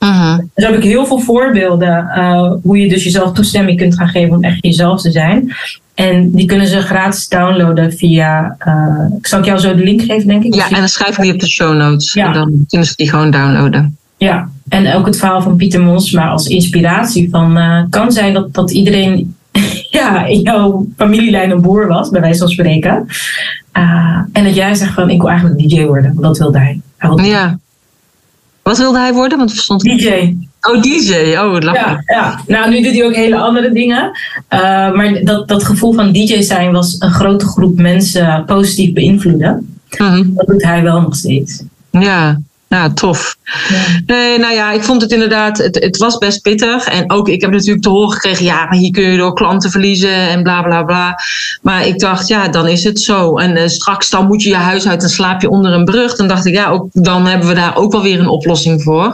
Mhm. 0.00 0.40
Dus 0.54 0.64
heb 0.66 0.76
ik 0.76 0.82
heel 0.82 1.06
veel 1.06 1.18
voorbeelden 1.18 2.10
uh, 2.16 2.52
hoe 2.62 2.78
je 2.78 2.88
dus 2.88 3.04
jezelf 3.04 3.32
toestemming 3.32 3.78
kunt 3.78 3.94
gaan 3.94 4.08
geven 4.08 4.36
om 4.36 4.44
echt 4.44 4.64
jezelf 4.64 5.00
te 5.00 5.10
zijn. 5.10 5.52
En 5.94 6.30
die 6.30 6.46
kunnen 6.46 6.66
ze 6.66 6.80
gratis 6.80 7.28
downloaden 7.28 7.92
via. 7.92 8.56
Uh, 8.66 9.18
ik 9.18 9.26
zal 9.26 9.38
ik 9.38 9.44
jou 9.44 9.58
zo 9.58 9.74
de 9.74 9.82
link 9.82 10.00
geven, 10.02 10.28
denk 10.28 10.44
ik. 10.44 10.54
Ja, 10.54 10.68
en 10.68 10.74
dan 10.74 10.88
schrijf 10.88 11.16
ik 11.16 11.22
die 11.22 11.32
op 11.32 11.40
de 11.40 11.48
show 11.48 11.76
notes. 11.76 12.12
Ja. 12.12 12.26
En 12.26 12.32
dan 12.32 12.64
kunnen 12.68 12.86
ze 12.86 12.92
die 12.96 13.10
gewoon 13.10 13.30
downloaden. 13.30 13.96
Ja, 14.16 14.48
en 14.68 14.94
ook 14.94 15.06
het 15.06 15.18
verhaal 15.18 15.42
van 15.42 15.56
Pieter 15.56 15.80
Monsma 15.80 16.28
als 16.28 16.46
inspiratie 16.46 17.30
van. 17.30 17.58
Uh, 17.58 17.82
kan 17.90 18.12
zijn 18.12 18.34
dat, 18.34 18.54
dat 18.54 18.70
iedereen 18.70 19.34
ja, 19.98 20.24
in 20.24 20.40
jouw 20.40 20.86
familielijn 20.96 21.50
een 21.50 21.62
boer 21.62 21.86
was, 21.86 22.08
bij 22.08 22.20
wijze 22.20 22.38
van 22.38 22.48
spreken. 22.48 23.06
Uh, 23.76 24.18
en 24.32 24.44
dat 24.44 24.54
jij 24.54 24.74
zegt 24.74 24.94
van 24.94 25.10
ik 25.10 25.20
wil 25.20 25.30
eigenlijk 25.30 25.58
DJ 25.58 25.84
worden, 25.84 26.10
want 26.10 26.22
dat 26.22 26.38
wilde 26.38 26.58
hij. 26.58 26.80
hij 26.96 27.08
wilde 27.08 27.24
Ja. 27.24 27.58
Wat 28.70 28.78
wilde 28.78 28.98
hij 28.98 29.12
worden? 29.12 29.38
Want 29.38 29.50
verstond 29.50 29.82
DJ. 29.82 30.34
Oh, 30.60 30.82
DJ. 30.82 31.36
Oh, 31.36 31.58
lachen. 31.58 31.72
Ja, 31.72 32.02
ja, 32.06 32.40
nou 32.46 32.70
nu 32.70 32.82
doet 32.82 32.92
hij 32.92 33.04
ook 33.04 33.14
hele 33.14 33.36
andere 33.36 33.72
dingen. 33.72 34.10
Uh, 34.50 34.60
maar 34.92 35.20
dat, 35.24 35.48
dat 35.48 35.64
gevoel 35.64 35.92
van 35.92 36.12
DJ 36.12 36.40
zijn 36.42 36.72
was 36.72 36.96
een 36.98 37.10
grote 37.10 37.46
groep 37.46 37.76
mensen 37.76 38.44
positief 38.44 38.92
beïnvloeden. 38.92 39.80
Mhm. 39.98 40.34
Dat 40.34 40.46
doet 40.46 40.62
hij 40.62 40.82
wel 40.82 41.00
nog 41.00 41.16
steeds. 41.16 41.62
Ja. 41.90 42.40
Ja, 42.74 42.90
tof. 42.92 43.36
Ja. 43.68 43.78
Nee, 44.06 44.38
nou 44.38 44.54
ja, 44.54 44.72
ik 44.72 44.82
vond 44.82 45.02
het 45.02 45.12
inderdaad, 45.12 45.58
het, 45.58 45.74
het 45.74 45.96
was 45.96 46.18
best 46.18 46.42
pittig. 46.42 46.86
En 46.86 47.10
ook, 47.10 47.28
ik 47.28 47.40
heb 47.40 47.50
natuurlijk 47.50 47.82
te 47.82 47.88
horen 47.88 48.12
gekregen, 48.12 48.44
ja, 48.44 48.64
maar 48.64 48.78
hier 48.78 48.90
kun 48.90 49.02
je 49.02 49.16
door 49.16 49.34
klanten 49.34 49.70
verliezen 49.70 50.28
en 50.28 50.42
bla 50.42 50.62
bla 50.62 50.82
bla. 50.82 51.18
Maar 51.62 51.86
ik 51.86 51.98
dacht, 51.98 52.28
ja, 52.28 52.48
dan 52.48 52.68
is 52.68 52.84
het 52.84 53.00
zo. 53.00 53.36
En 53.36 53.56
uh, 53.56 53.66
straks 53.66 54.10
dan 54.10 54.26
moet 54.26 54.42
je 54.42 54.48
je 54.48 54.56
huis 54.56 54.88
uit 54.88 55.02
en 55.02 55.08
slaap 55.08 55.40
je 55.40 55.48
onder 55.48 55.72
een 55.72 55.84
brug. 55.84 56.16
Dan 56.16 56.28
dacht 56.28 56.46
ik, 56.46 56.54
ja, 56.54 56.68
ook, 56.68 56.86
dan 56.92 57.26
hebben 57.26 57.48
we 57.48 57.54
daar 57.54 57.76
ook 57.76 57.92
wel 57.92 58.02
weer 58.02 58.20
een 58.20 58.28
oplossing 58.28 58.82
voor. 58.82 59.04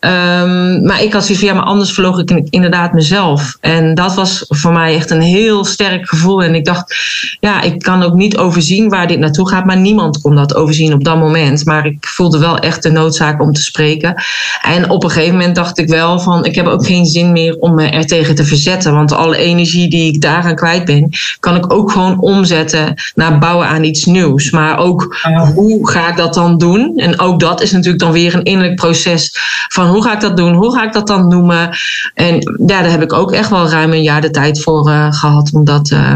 Um, 0.00 0.82
maar 0.86 1.02
ik 1.02 1.12
had 1.12 1.22
zoiets 1.22 1.44
van, 1.44 1.48
ja, 1.48 1.54
maar 1.54 1.70
anders 1.70 1.92
verloog 1.92 2.18
ik 2.18 2.46
inderdaad 2.50 2.92
mezelf. 2.92 3.56
En 3.60 3.94
dat 3.94 4.14
was 4.14 4.44
voor 4.48 4.72
mij 4.72 4.94
echt 4.94 5.10
een 5.10 5.20
heel 5.20 5.64
sterk 5.64 6.08
gevoel. 6.08 6.42
En 6.42 6.54
ik 6.54 6.64
dacht, 6.64 6.96
ja, 7.40 7.62
ik 7.62 7.78
kan 7.78 8.02
ook 8.02 8.14
niet 8.14 8.36
overzien 8.36 8.88
waar 8.88 9.06
dit 9.06 9.18
naartoe 9.18 9.48
gaat. 9.48 9.64
Maar 9.64 9.78
niemand 9.78 10.20
kon 10.20 10.34
dat 10.34 10.54
overzien 10.54 10.92
op 10.92 11.04
dat 11.04 11.18
moment. 11.18 11.64
Maar 11.64 11.86
ik 11.86 12.06
voelde 12.06 12.38
wel 12.38 12.58
echt 12.58 12.74
de 12.82 12.90
noodzaak 12.90 13.42
om 13.42 13.52
te 13.52 13.62
spreken. 13.62 14.14
En 14.62 14.90
op 14.90 15.04
een 15.04 15.10
gegeven 15.10 15.36
moment 15.36 15.54
dacht 15.54 15.78
ik 15.78 15.88
wel 15.88 16.20
van, 16.20 16.44
ik 16.44 16.54
heb 16.54 16.66
ook 16.66 16.86
geen 16.86 17.06
zin 17.06 17.32
meer 17.32 17.56
om 17.58 17.74
me 17.74 17.88
er 17.88 18.06
tegen 18.06 18.34
te 18.34 18.44
verzetten. 18.44 18.94
Want 18.94 19.12
alle 19.12 19.36
energie 19.36 19.90
die 19.90 20.12
ik 20.12 20.20
daaraan 20.20 20.54
kwijt 20.54 20.84
ben, 20.84 21.08
kan 21.40 21.56
ik 21.56 21.72
ook 21.72 21.90
gewoon 21.90 22.20
omzetten 22.20 22.94
naar 23.14 23.38
bouwen 23.38 23.66
aan 23.66 23.84
iets 23.84 24.04
nieuws. 24.04 24.50
Maar 24.50 24.78
ook, 24.78 25.16
hoe 25.54 25.90
ga 25.90 26.08
ik 26.08 26.16
dat 26.16 26.34
dan 26.34 26.58
doen? 26.58 26.92
En 26.96 27.20
ook 27.20 27.40
dat 27.40 27.62
is 27.62 27.72
natuurlijk 27.72 28.02
dan 28.02 28.12
weer 28.12 28.34
een 28.34 28.42
innerlijk 28.42 28.76
proces 28.76 29.30
van, 29.68 29.86
hoe 29.86 30.02
ga 30.02 30.12
ik 30.12 30.20
dat 30.20 30.36
doen? 30.36 30.54
Hoe 30.54 30.74
ga 30.74 30.84
ik 30.84 30.92
dat 30.92 31.06
dan 31.06 31.28
noemen? 31.28 31.76
En 32.14 32.34
ja, 32.66 32.82
daar 32.82 32.90
heb 32.90 33.02
ik 33.02 33.12
ook 33.12 33.32
echt 33.32 33.50
wel 33.50 33.68
ruim 33.68 33.92
een 33.92 34.02
jaar 34.02 34.20
de 34.20 34.30
tijd 34.30 34.62
voor 34.62 34.88
uh, 34.88 35.12
gehad 35.12 35.50
om 35.52 35.64
dat... 35.64 35.90
Uh, 35.90 36.12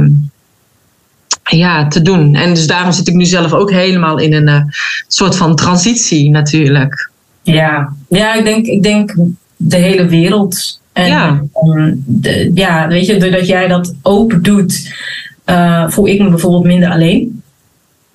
ja, 1.43 1.89
te 1.89 2.03
doen. 2.03 2.35
En 2.35 2.55
dus 2.55 2.67
daarom 2.67 2.93
zit 2.93 3.09
ik 3.09 3.15
nu 3.15 3.25
zelf 3.25 3.53
ook 3.53 3.71
helemaal 3.71 4.19
in 4.19 4.33
een 4.33 4.49
uh, 4.49 4.63
soort 5.09 5.37
van 5.37 5.57
transitie 5.57 6.31
natuurlijk. 6.31 7.11
Ja, 7.43 7.93
ja 8.09 8.35
ik, 8.35 8.45
denk, 8.45 8.67
ik 8.67 8.83
denk 8.83 9.15
de 9.57 9.77
hele 9.77 10.07
wereld. 10.07 10.81
En, 10.93 11.07
ja. 11.07 11.43
Um, 11.65 12.05
de, 12.07 12.51
ja, 12.55 12.89
weet 12.89 13.07
je, 13.07 13.17
doordat 13.17 13.47
jij 13.47 13.69
dat 13.69 13.95
open 14.03 14.43
doet, 14.43 14.95
uh, 15.47 15.89
voel 15.89 16.09
ik 16.09 16.21
me 16.21 16.29
bijvoorbeeld 16.29 16.65
minder 16.65 16.91
alleen. 16.91 17.43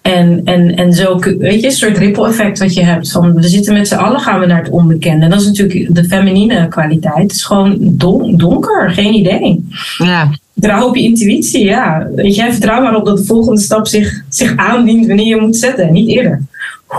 En, 0.02 0.42
en, 0.44 0.76
en 0.76 0.94
zo, 0.94 1.20
weet 1.20 1.62
je, 1.62 1.68
een 1.68 1.72
soort 1.72 1.98
ripple 1.98 2.28
effect 2.28 2.60
wat 2.60 2.74
je 2.74 2.84
hebt. 2.84 3.12
Van 3.12 3.34
we 3.34 3.48
zitten 3.48 3.74
met 3.74 3.88
z'n 3.88 3.96
allen, 3.96 4.20
gaan 4.20 4.40
we 4.40 4.46
naar 4.46 4.64
het 4.64 4.70
onbekende. 4.70 5.24
En 5.24 5.30
dat 5.30 5.42
is 5.42 5.46
natuurlijk 5.46 5.96
de 5.96 6.04
feminine 6.04 6.68
kwaliteit. 6.68 7.22
Het 7.22 7.32
is 7.32 7.44
gewoon 7.44 7.78
don, 7.80 8.38
donker, 8.38 8.92
geen 8.92 9.14
idee. 9.14 9.68
Ja. 9.98 10.30
Vertrouw 10.56 10.88
op 10.88 10.95
je 10.95 11.03
intuïtie, 11.03 11.66
ja. 11.66 12.10
Jij, 12.16 12.51
vertrouw 12.51 12.82
maar 12.82 12.95
op 12.95 13.06
dat 13.06 13.18
de 13.18 13.24
volgende 13.24 13.62
stap 13.62 13.88
zich, 13.88 14.24
zich 14.30 14.58
aandient 14.58 15.08
wanneer 15.08 15.26
je 15.26 15.41
moet 15.41 15.56
zetten, 15.56 15.91
niet 15.91 16.10
eerder. 16.10 16.41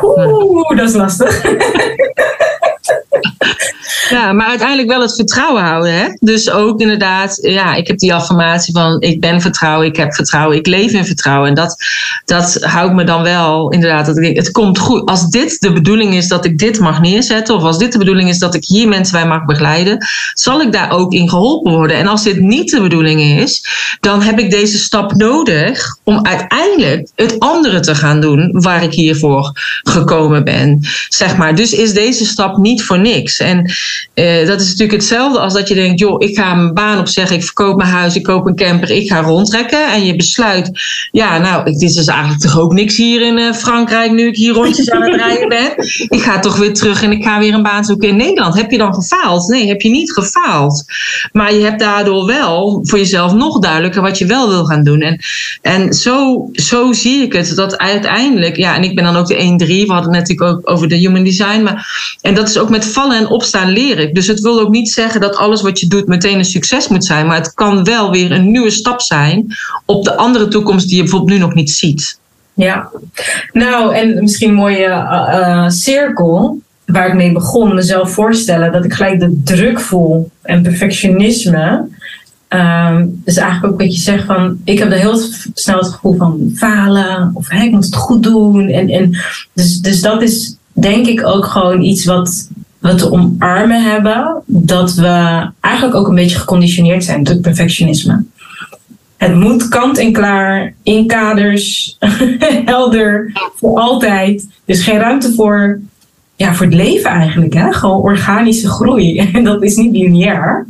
Oeh, 0.02 0.76
dat 0.76 0.88
is 0.88 0.94
lastig. 0.94 1.42
Ja, 4.09 4.32
maar 4.32 4.47
uiteindelijk 4.47 4.89
wel 4.89 5.01
het 5.01 5.14
vertrouwen 5.14 5.62
houden. 5.62 5.93
Hè? 5.93 6.07
Dus 6.20 6.51
ook 6.51 6.80
inderdaad, 6.80 7.39
ja, 7.43 7.74
ik 7.74 7.87
heb 7.87 7.99
die 7.99 8.14
affirmatie 8.14 8.74
van 8.74 9.01
ik 9.01 9.20
ben 9.20 9.41
vertrouwen, 9.41 9.87
ik 9.87 9.97
heb 9.97 10.14
vertrouwen, 10.14 10.57
ik 10.57 10.66
leef 10.66 10.93
in 10.93 11.07
vertrouwen. 11.07 11.49
En 11.49 11.55
dat, 11.55 11.76
dat 12.24 12.59
houdt 12.61 12.95
me 12.95 13.05
dan 13.05 13.22
wel 13.22 13.70
inderdaad, 13.70 14.07
dat 14.07 14.16
het 14.16 14.51
komt 14.51 14.78
goed. 14.78 15.09
Als 15.09 15.28
dit 15.28 15.61
de 15.61 15.72
bedoeling 15.72 16.14
is 16.14 16.28
dat 16.28 16.45
ik 16.45 16.59
dit 16.59 16.78
mag 16.78 17.01
neerzetten, 17.01 17.55
of 17.55 17.62
als 17.62 17.78
dit 17.78 17.93
de 17.93 17.99
bedoeling 17.99 18.28
is 18.28 18.39
dat 18.39 18.55
ik 18.55 18.64
hier 18.64 18.89
mensen 18.89 19.12
bij 19.12 19.26
mag 19.26 19.45
begeleiden, 19.45 20.07
zal 20.32 20.61
ik 20.61 20.72
daar 20.72 20.91
ook 20.91 21.12
in 21.12 21.28
geholpen 21.28 21.72
worden. 21.72 21.97
En 21.97 22.07
als 22.07 22.22
dit 22.22 22.41
niet 22.41 22.70
de 22.70 22.80
bedoeling 22.80 23.20
is, 23.20 23.64
dan 24.01 24.22
heb 24.22 24.39
ik 24.39 24.51
deze 24.51 24.78
stap 24.78 25.14
nodig 25.14 25.99
om 26.03 26.26
uiteindelijk 26.26 27.09
het 27.14 27.39
andere 27.39 27.80
te 27.80 27.95
gaan 27.95 28.20
doen 28.20 28.49
waar 28.53 28.82
ik 28.82 28.93
hiervoor 28.93 29.53
gekomen 29.82 30.45
ben. 30.45 30.80
Zeg 31.09 31.37
maar. 31.37 31.55
Dus 31.55 31.72
is 31.72 31.93
deze 31.93 32.26
stap 32.26 32.57
niet 32.57 32.82
voor 32.82 32.99
niks. 32.99 33.39
En 33.39 33.70
uh, 34.14 34.47
dat 34.47 34.61
is 34.61 34.66
natuurlijk 34.66 34.99
hetzelfde 34.99 35.39
als 35.39 35.53
dat 35.53 35.68
je 35.68 35.74
denkt, 35.74 36.01
joh, 36.01 36.22
ik 36.22 36.37
ga 36.37 36.55
mijn 36.55 36.74
baan 36.74 36.99
opzeggen, 36.99 37.37
ik 37.37 37.45
verkoop 37.45 37.77
mijn 37.77 37.89
huis, 37.89 38.16
ik 38.16 38.22
koop 38.22 38.47
een 38.47 38.57
camper, 38.57 38.91
ik 38.91 39.09
ga 39.09 39.20
rondtrekken. 39.20 39.93
En 39.93 40.05
je 40.05 40.16
besluit, 40.16 40.70
ja, 41.11 41.39
nou, 41.39 41.64
dit 41.64 41.83
is 41.83 42.07
eigenlijk 42.07 42.41
toch 42.41 42.59
ook 42.59 42.72
niks 42.72 42.97
hier 42.97 43.20
in 43.22 43.39
uh, 43.39 43.53
Frankrijk 43.53 44.11
nu 44.11 44.27
ik 44.27 44.37
hier 44.37 44.53
rondjes 44.53 44.91
aan 44.91 45.03
het 45.03 45.14
rijden 45.14 45.49
ben. 45.49 45.72
Ik 46.09 46.22
ga 46.22 46.39
toch 46.39 46.57
weer 46.57 46.74
terug 46.74 47.03
en 47.03 47.12
ik 47.12 47.24
ga 47.24 47.39
weer 47.39 47.55
een 47.55 47.62
baan 47.62 47.85
zoeken 47.85 48.09
in 48.09 48.16
Nederland. 48.16 48.55
Heb 48.55 48.70
je 48.70 48.79
dan 48.79 48.95
gefaald? 48.95 49.49
Nee, 49.49 49.68
heb 49.68 49.81
je 49.81 49.91
niet 49.91 50.12
gefaald. 50.12 50.85
Maar 51.33 51.55
je 51.55 51.64
hebt 51.64 51.81
daardoor 51.81 52.27
wel 52.27 52.81
voor 52.83 52.99
jezelf 52.99 53.33
nog 53.33 53.59
duidelijker 53.59 54.03
wat 54.03 54.18
je 54.18 54.27
wel 54.27 54.49
wil 54.49 54.64
gaan 54.64 54.85
doen. 54.85 55.01
En, 55.01 55.20
en 55.62 55.93
zo, 55.93 56.49
zo 56.53 56.93
zie 56.93 57.22
ik 57.22 57.33
het, 57.33 57.55
dat 57.55 57.79
uiteindelijk, 57.79 58.57
ja, 58.57 58.74
en 58.74 58.83
ik 58.83 58.95
ben 58.95 59.05
dan 59.05 59.16
ook 59.16 59.27
de 59.27 59.35
1-3, 59.35 59.66
we 59.66 59.93
hadden 59.93 60.14
het 60.14 60.29
natuurlijk 60.29 60.57
ook 60.59 60.70
over 60.70 60.89
de 60.89 60.97
human 60.97 61.24
design, 61.24 61.62
maar, 61.62 61.87
en 62.20 62.35
dat 62.35 62.49
is 62.49 62.59
ook 62.59 62.70
met 62.70 62.87
vallen 62.87 63.16
en 63.16 63.29
opstaan 63.29 63.65
leren. 63.72 64.14
Dus 64.14 64.26
het 64.26 64.40
wil 64.40 64.60
ook 64.60 64.70
niet 64.70 64.90
zeggen 64.90 65.20
dat 65.20 65.36
alles 65.36 65.62
wat 65.62 65.80
je 65.80 65.86
doet 65.86 66.06
meteen 66.06 66.38
een 66.38 66.44
succes 66.44 66.88
moet 66.88 67.04
zijn. 67.04 67.26
Maar 67.26 67.36
het 67.36 67.54
kan 67.54 67.84
wel 67.84 68.10
weer 68.10 68.32
een 68.32 68.50
nieuwe 68.50 68.70
stap 68.70 69.00
zijn 69.00 69.46
op 69.84 70.04
de 70.04 70.16
andere 70.16 70.48
toekomst 70.48 70.88
die 70.88 70.96
je 70.96 71.02
bijvoorbeeld 71.02 71.32
nu 71.32 71.38
nog 71.38 71.54
niet 71.54 71.70
ziet. 71.70 72.18
Ja, 72.54 72.90
nou 73.52 73.94
en 73.94 74.22
misschien 74.22 74.48
een 74.48 74.54
mooie 74.54 74.86
uh, 74.86 75.38
uh, 75.40 75.68
cirkel 75.68 76.60
waar 76.86 77.08
ik 77.08 77.14
mee 77.14 77.32
begon. 77.32 77.74
Mezelf 77.74 78.10
voorstellen 78.10 78.72
dat 78.72 78.84
ik 78.84 78.92
gelijk 78.92 79.20
de 79.20 79.40
druk 79.44 79.80
voel 79.80 80.30
en 80.42 80.62
perfectionisme. 80.62 81.88
Um, 82.48 83.22
dus 83.24 83.36
eigenlijk 83.36 83.72
ook 83.72 83.80
wat 83.80 83.94
je 83.94 84.00
zegt 84.00 84.24
van, 84.24 84.58
ik 84.64 84.78
heb 84.78 84.92
er 84.92 84.98
heel 84.98 85.18
snel 85.54 85.78
het 85.78 85.92
gevoel 85.92 86.16
van 86.16 86.52
falen 86.54 87.30
of 87.34 87.52
ik 87.52 87.70
moet 87.70 87.84
het 87.84 87.96
goed 87.96 88.22
doen. 88.22 88.68
En, 88.68 88.88
en 88.88 89.16
dus, 89.52 89.80
dus 89.80 90.00
dat 90.00 90.22
is 90.22 90.56
denk 90.72 91.06
ik 91.06 91.26
ook 91.26 91.44
gewoon 91.44 91.82
iets 91.82 92.04
wat 92.04 92.48
we 92.79 92.95
te 92.95 93.12
omarmen 93.12 93.83
hebben, 93.83 94.43
dat 94.47 94.95
we 94.95 95.47
eigenlijk 95.61 95.95
ook 95.95 96.09
een 96.09 96.14
beetje 96.14 96.39
geconditioneerd 96.39 97.05
zijn 97.05 97.24
door 97.24 97.37
perfectionisme. 97.37 98.24
Het 99.16 99.35
moet 99.35 99.68
kant 99.68 99.99
en 99.99 100.12
klaar, 100.12 100.74
in 100.83 101.07
kaders, 101.07 101.97
helder, 102.64 103.33
voor 103.57 103.81
altijd. 103.81 104.49
Dus 104.64 104.83
geen 104.83 104.99
ruimte 104.99 105.35
voor, 105.35 105.81
ja, 106.37 106.55
voor 106.55 106.66
het 106.66 106.74
leven 106.74 107.11
eigenlijk. 107.11 107.55
Hè? 107.55 107.72
Gewoon 107.72 108.01
organische 108.01 108.68
groei. 108.68 109.18
En 109.33 109.45
dat 109.45 109.62
is 109.62 109.77
niet 109.77 109.93
lineair. 109.93 110.66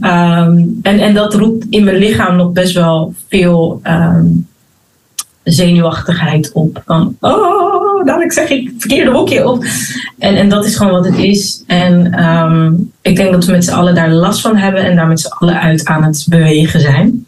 Um, 0.00 0.78
en, 0.82 0.98
en 0.98 1.14
dat 1.14 1.34
roept 1.34 1.66
in 1.70 1.84
mijn 1.84 1.96
lichaam 1.96 2.36
nog 2.36 2.52
best 2.52 2.74
wel 2.74 3.14
veel 3.28 3.80
um, 3.84 4.46
zenuwachtigheid 5.42 6.52
op. 6.52 6.82
Van, 6.86 7.16
oh, 7.20 7.73
dadelijk 8.04 8.32
zeg 8.32 8.48
ik 8.48 8.66
het 8.66 8.74
verkeerde 8.78 9.10
hokje 9.10 9.48
op. 9.48 9.64
En, 10.18 10.36
en 10.36 10.48
dat 10.48 10.64
is 10.64 10.76
gewoon 10.76 10.92
wat 10.92 11.04
het 11.04 11.16
is. 11.16 11.62
En 11.66 12.24
um, 12.24 12.92
ik 13.02 13.16
denk 13.16 13.32
dat 13.32 13.44
we 13.44 13.52
met 13.52 13.64
z'n 13.64 13.72
allen 13.72 13.94
daar 13.94 14.10
last 14.10 14.40
van 14.40 14.56
hebben 14.56 14.84
en 14.84 14.96
daar 14.96 15.06
met 15.06 15.20
z'n 15.20 15.32
allen 15.32 15.60
uit 15.60 15.84
aan 15.84 16.04
het 16.04 16.26
bewegen 16.28 16.80
zijn. 16.80 17.26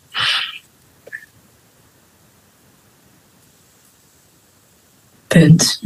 Punt. 5.27 5.81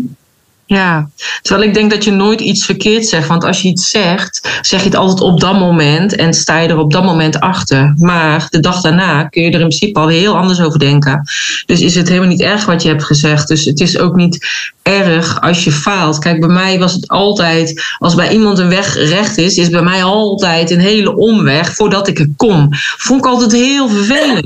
Ja, 0.70 1.10
terwijl 1.42 1.68
ik 1.68 1.74
denk 1.74 1.90
dat 1.90 2.04
je 2.04 2.10
nooit 2.10 2.40
iets 2.40 2.64
verkeerd 2.64 3.06
zegt. 3.06 3.28
Want 3.28 3.44
als 3.44 3.62
je 3.62 3.68
iets 3.68 3.88
zegt, 3.88 4.58
zeg 4.60 4.80
je 4.80 4.86
het 4.86 4.96
altijd 4.96 5.20
op 5.20 5.40
dat 5.40 5.58
moment 5.58 6.14
en 6.14 6.34
sta 6.34 6.58
je 6.58 6.68
er 6.68 6.78
op 6.78 6.92
dat 6.92 7.04
moment 7.04 7.40
achter. 7.40 7.94
Maar 7.96 8.46
de 8.50 8.60
dag 8.60 8.80
daarna 8.80 9.24
kun 9.24 9.42
je 9.42 9.48
er 9.48 9.60
in 9.60 9.66
principe 9.66 10.00
al 10.00 10.08
heel 10.08 10.36
anders 10.36 10.60
over 10.60 10.78
denken. 10.78 11.22
Dus 11.66 11.80
is 11.80 11.94
het 11.94 12.08
helemaal 12.08 12.28
niet 12.28 12.40
erg 12.40 12.64
wat 12.64 12.82
je 12.82 12.88
hebt 12.88 13.04
gezegd. 13.04 13.48
Dus 13.48 13.64
het 13.64 13.80
is 13.80 13.98
ook 13.98 14.16
niet 14.16 14.46
erg 14.90 15.40
als 15.40 15.64
je 15.64 15.72
faalt. 15.72 16.18
Kijk, 16.18 16.40
bij 16.40 16.48
mij 16.48 16.78
was 16.78 16.92
het 16.92 17.08
altijd, 17.08 17.82
als 17.98 18.14
bij 18.14 18.32
iemand 18.32 18.58
een 18.58 18.68
weg 18.68 18.94
recht 18.94 19.38
is, 19.38 19.56
is 19.56 19.68
bij 19.68 19.82
mij 19.82 20.04
altijd 20.04 20.70
een 20.70 20.80
hele 20.80 21.16
omweg 21.16 21.74
voordat 21.74 22.08
ik 22.08 22.18
er 22.18 22.28
kom. 22.36 22.68
Vond 22.96 23.24
ik 23.24 23.30
altijd 23.30 23.52
heel 23.52 23.88
vervelend. 23.88 24.44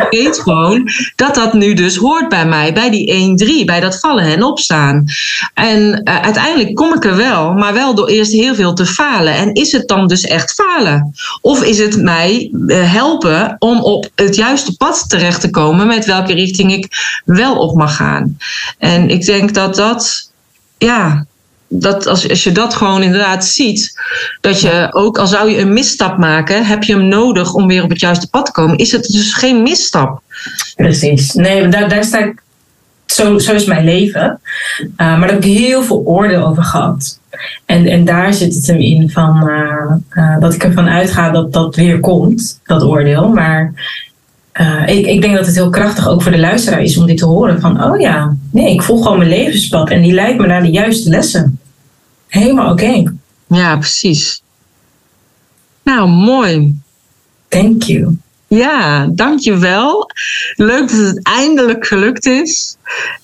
ik 0.00 0.06
weet 0.10 0.40
gewoon 0.40 0.88
dat 1.16 1.34
dat 1.34 1.52
nu 1.52 1.74
dus 1.74 1.96
hoort 1.96 2.28
bij 2.28 2.46
mij, 2.46 2.72
bij 2.72 2.90
die 2.90 3.62
1-3, 3.62 3.64
bij 3.64 3.80
dat 3.80 4.00
vallen 4.00 4.24
en 4.24 4.42
opstaan. 4.42 5.04
En 5.54 5.80
uh, 6.04 6.20
uiteindelijk 6.20 6.74
kom 6.74 6.94
ik 6.94 7.04
er 7.04 7.16
wel, 7.16 7.52
maar 7.52 7.74
wel 7.74 7.94
door 7.94 8.08
eerst 8.08 8.32
heel 8.32 8.54
veel 8.54 8.74
te 8.74 8.86
falen. 8.86 9.34
En 9.34 9.52
is 9.52 9.72
het 9.72 9.88
dan 9.88 10.06
dus 10.06 10.22
echt 10.22 10.52
falen? 10.52 11.14
Of 11.40 11.62
is 11.62 11.78
het 11.78 12.02
mij 12.02 12.50
uh, 12.52 12.92
helpen 12.92 13.56
om 13.58 13.80
op 13.82 14.08
het 14.14 14.36
juiste 14.36 14.76
pad 14.76 15.04
terecht 15.08 15.40
te 15.40 15.50
komen 15.50 15.86
met 15.86 16.04
welke 16.04 16.32
richting 16.32 16.72
ik 16.72 16.88
wel 17.24 17.56
op 17.56 17.76
mag 17.76 17.96
gaan? 17.96 18.36
En 18.78 19.08
ik 19.08 19.24
denk 19.24 19.54
dat 19.54 19.64
dat, 19.64 19.76
ja, 20.78 21.26
dat 21.68 22.06
als, 22.06 22.28
als 22.28 22.44
je 22.44 22.52
dat 22.52 22.74
gewoon 22.74 23.02
inderdaad 23.02 23.44
ziet, 23.44 24.00
dat 24.40 24.60
je 24.60 24.88
ook 24.90 25.18
al 25.18 25.26
zou 25.26 25.50
je 25.50 25.58
een 25.58 25.72
misstap 25.72 26.18
maken, 26.18 26.66
heb 26.66 26.82
je 26.82 26.92
hem 26.92 27.08
nodig 27.08 27.54
om 27.54 27.66
weer 27.66 27.82
op 27.82 27.90
het 27.90 28.00
juiste 28.00 28.28
pad 28.28 28.46
te 28.46 28.52
komen. 28.52 28.78
Is 28.78 28.92
het 28.92 29.02
dus 29.02 29.34
geen 29.34 29.62
misstap? 29.62 30.22
Precies. 30.76 31.32
Nee, 31.32 31.68
daar, 31.68 31.88
daar 31.88 32.04
sta 32.04 32.18
ik. 32.18 32.42
Zo, 33.06 33.38
zo 33.38 33.52
is 33.52 33.64
mijn 33.64 33.84
leven. 33.84 34.40
Uh, 34.80 34.88
maar 34.96 35.20
daar 35.20 35.28
heb 35.28 35.44
ik 35.44 35.58
heel 35.58 35.82
veel 35.82 36.02
oordeel 36.04 36.46
over 36.46 36.64
gehad. 36.64 37.18
En, 37.66 37.86
en 37.86 38.04
daar 38.04 38.34
zit 38.34 38.54
het 38.54 38.66
hem 38.66 38.78
in 38.78 39.10
van 39.10 39.48
uh, 39.48 39.92
uh, 40.10 40.40
dat 40.40 40.54
ik 40.54 40.64
ervan 40.64 40.88
uitga 40.88 41.30
dat 41.30 41.52
dat 41.52 41.76
weer 41.76 42.00
komt, 42.00 42.60
dat 42.64 42.82
oordeel. 42.82 43.28
Maar 43.28 43.72
uh, 44.60 44.88
ik, 44.88 45.06
ik, 45.06 45.20
denk 45.20 45.36
dat 45.36 45.46
het 45.46 45.54
heel 45.54 45.70
krachtig 45.70 46.08
ook 46.08 46.22
voor 46.22 46.32
de 46.32 46.38
luisteraar 46.38 46.82
is 46.82 46.96
om 46.96 47.06
dit 47.06 47.16
te 47.16 47.26
horen. 47.26 47.60
Van, 47.60 47.84
oh 47.84 48.00
ja, 48.00 48.36
nee, 48.50 48.72
ik 48.72 48.82
volg 48.82 49.02
gewoon 49.02 49.18
mijn 49.18 49.30
levenspad 49.30 49.90
en 49.90 50.02
die 50.02 50.12
leidt 50.12 50.38
me 50.38 50.46
naar 50.46 50.62
de 50.62 50.70
juiste 50.70 51.08
lessen. 51.08 51.58
Helemaal 52.28 52.72
oké. 52.72 52.84
Okay. 52.84 53.08
Ja, 53.46 53.76
precies. 53.76 54.42
Nou, 55.82 56.08
mooi. 56.08 56.78
Thank 57.48 57.82
you. 57.82 58.18
Ja, 58.46 59.06
dankjewel. 59.06 60.10
Leuk 60.54 60.88
dat 60.88 61.06
het 61.06 61.20
eindelijk 61.22 61.86
gelukt 61.86 62.26
is. 62.26 62.76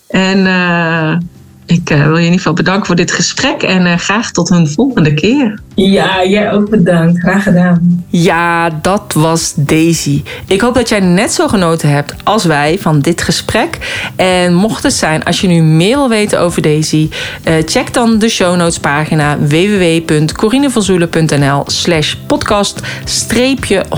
En 0.07 0.37
uh, 0.37 1.17
ik 1.71 1.89
uh, 1.89 2.03
wil 2.03 2.11
je 2.11 2.17
in 2.17 2.23
ieder 2.23 2.37
geval 2.37 2.53
bedanken 2.53 2.85
voor 2.85 2.95
dit 2.95 3.11
gesprek 3.11 3.63
en 3.63 3.85
uh, 3.85 3.97
graag 3.97 4.31
tot 4.31 4.49
een 4.49 4.67
volgende 4.67 5.13
keer. 5.13 5.59
Ja, 5.75 6.25
jij 6.25 6.51
ook 6.51 6.69
bedankt. 6.69 7.19
Graag 7.19 7.43
gedaan. 7.43 8.05
Ja, 8.09 8.69
dat 8.81 9.13
was 9.13 9.53
Daisy. 9.55 10.23
Ik 10.47 10.61
hoop 10.61 10.73
dat 10.73 10.89
jij 10.89 10.99
net 10.99 11.33
zo 11.33 11.47
genoten 11.47 11.89
hebt 11.89 12.13
als 12.23 12.45
wij 12.45 12.77
van 12.79 12.99
dit 12.99 13.21
gesprek. 13.21 13.77
En 14.15 14.53
mocht 14.53 14.83
het 14.83 14.93
zijn, 14.93 15.23
als 15.23 15.41
je 15.41 15.47
nu 15.47 15.61
meer 15.61 15.95
wil 15.95 16.09
weten 16.09 16.39
over 16.39 16.61
Daisy, 16.61 17.09
uh, 17.47 17.53
check 17.65 17.93
dan 17.93 18.19
de 18.19 18.29
show 18.29 18.55
notes 18.55 18.79
pagina 18.79 19.37
www.corinevanzoelen.nl 19.39 21.63
slash 21.65 22.15
podcast 22.27 22.79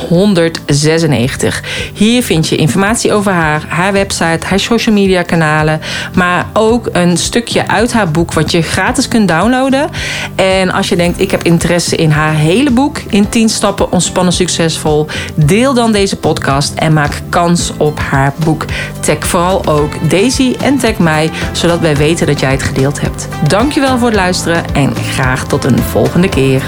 196. 0.09 1.63
Hier 1.93 2.24
vind 2.24 2.47
je 2.47 2.55
informatie 2.55 3.13
over 3.13 3.32
haar, 3.32 3.65
haar 3.67 3.93
website, 3.93 4.47
haar 4.47 4.59
social 4.59 4.95
media 4.95 5.21
kanalen, 5.21 5.80
maar 6.13 6.45
ook 6.53 6.89
een 6.91 7.17
stukje 7.17 7.62
uit 7.68 7.93
haar 7.93 8.11
boek 8.11 8.34
wat 8.34 8.51
je 8.51 8.61
gratis 8.61 9.07
kunt 9.07 9.28
downloaden. 9.28 9.89
En 10.36 10.72
als 10.72 10.89
je 10.89 10.95
denkt, 10.95 11.20
ik 11.20 11.32
heb 11.32 11.43
interesse 11.43 11.95
in 11.95 12.09
haar 12.09 12.34
hele 12.34 12.72
boek, 12.72 12.97
in 13.09 13.30
10 13.30 13.49
stappen 13.49 13.91
ontspannen 13.91 14.34
succesvol, 14.34 15.07
deel 15.36 15.74
dan 15.74 15.91
deze 15.91 16.16
podcast 16.16 16.74
en 16.74 16.93
maak 16.93 17.22
kans 17.30 17.72
op 17.78 17.99
haar 17.99 18.34
boek. 18.43 18.66
Tag 18.99 19.28
vooral 19.28 19.66
ook 19.66 20.09
Daisy 20.09 20.55
en 20.61 20.78
tag 20.78 20.97
mij, 20.97 21.30
zodat 21.51 21.80
wij 21.80 21.95
weten 21.95 22.28
dat 22.28 22.39
jij 22.39 22.51
het 22.51 22.64
gedeeld 22.64 23.01
hebt. 23.01 23.28
Dankjewel 23.47 23.97
voor 23.97 24.07
het 24.07 24.18
luisteren 24.18 24.64
en 24.74 24.95
graag 24.95 25.45
tot 25.47 25.64
een 25.64 25.80
volgende 25.80 26.30
keer. 26.30 26.64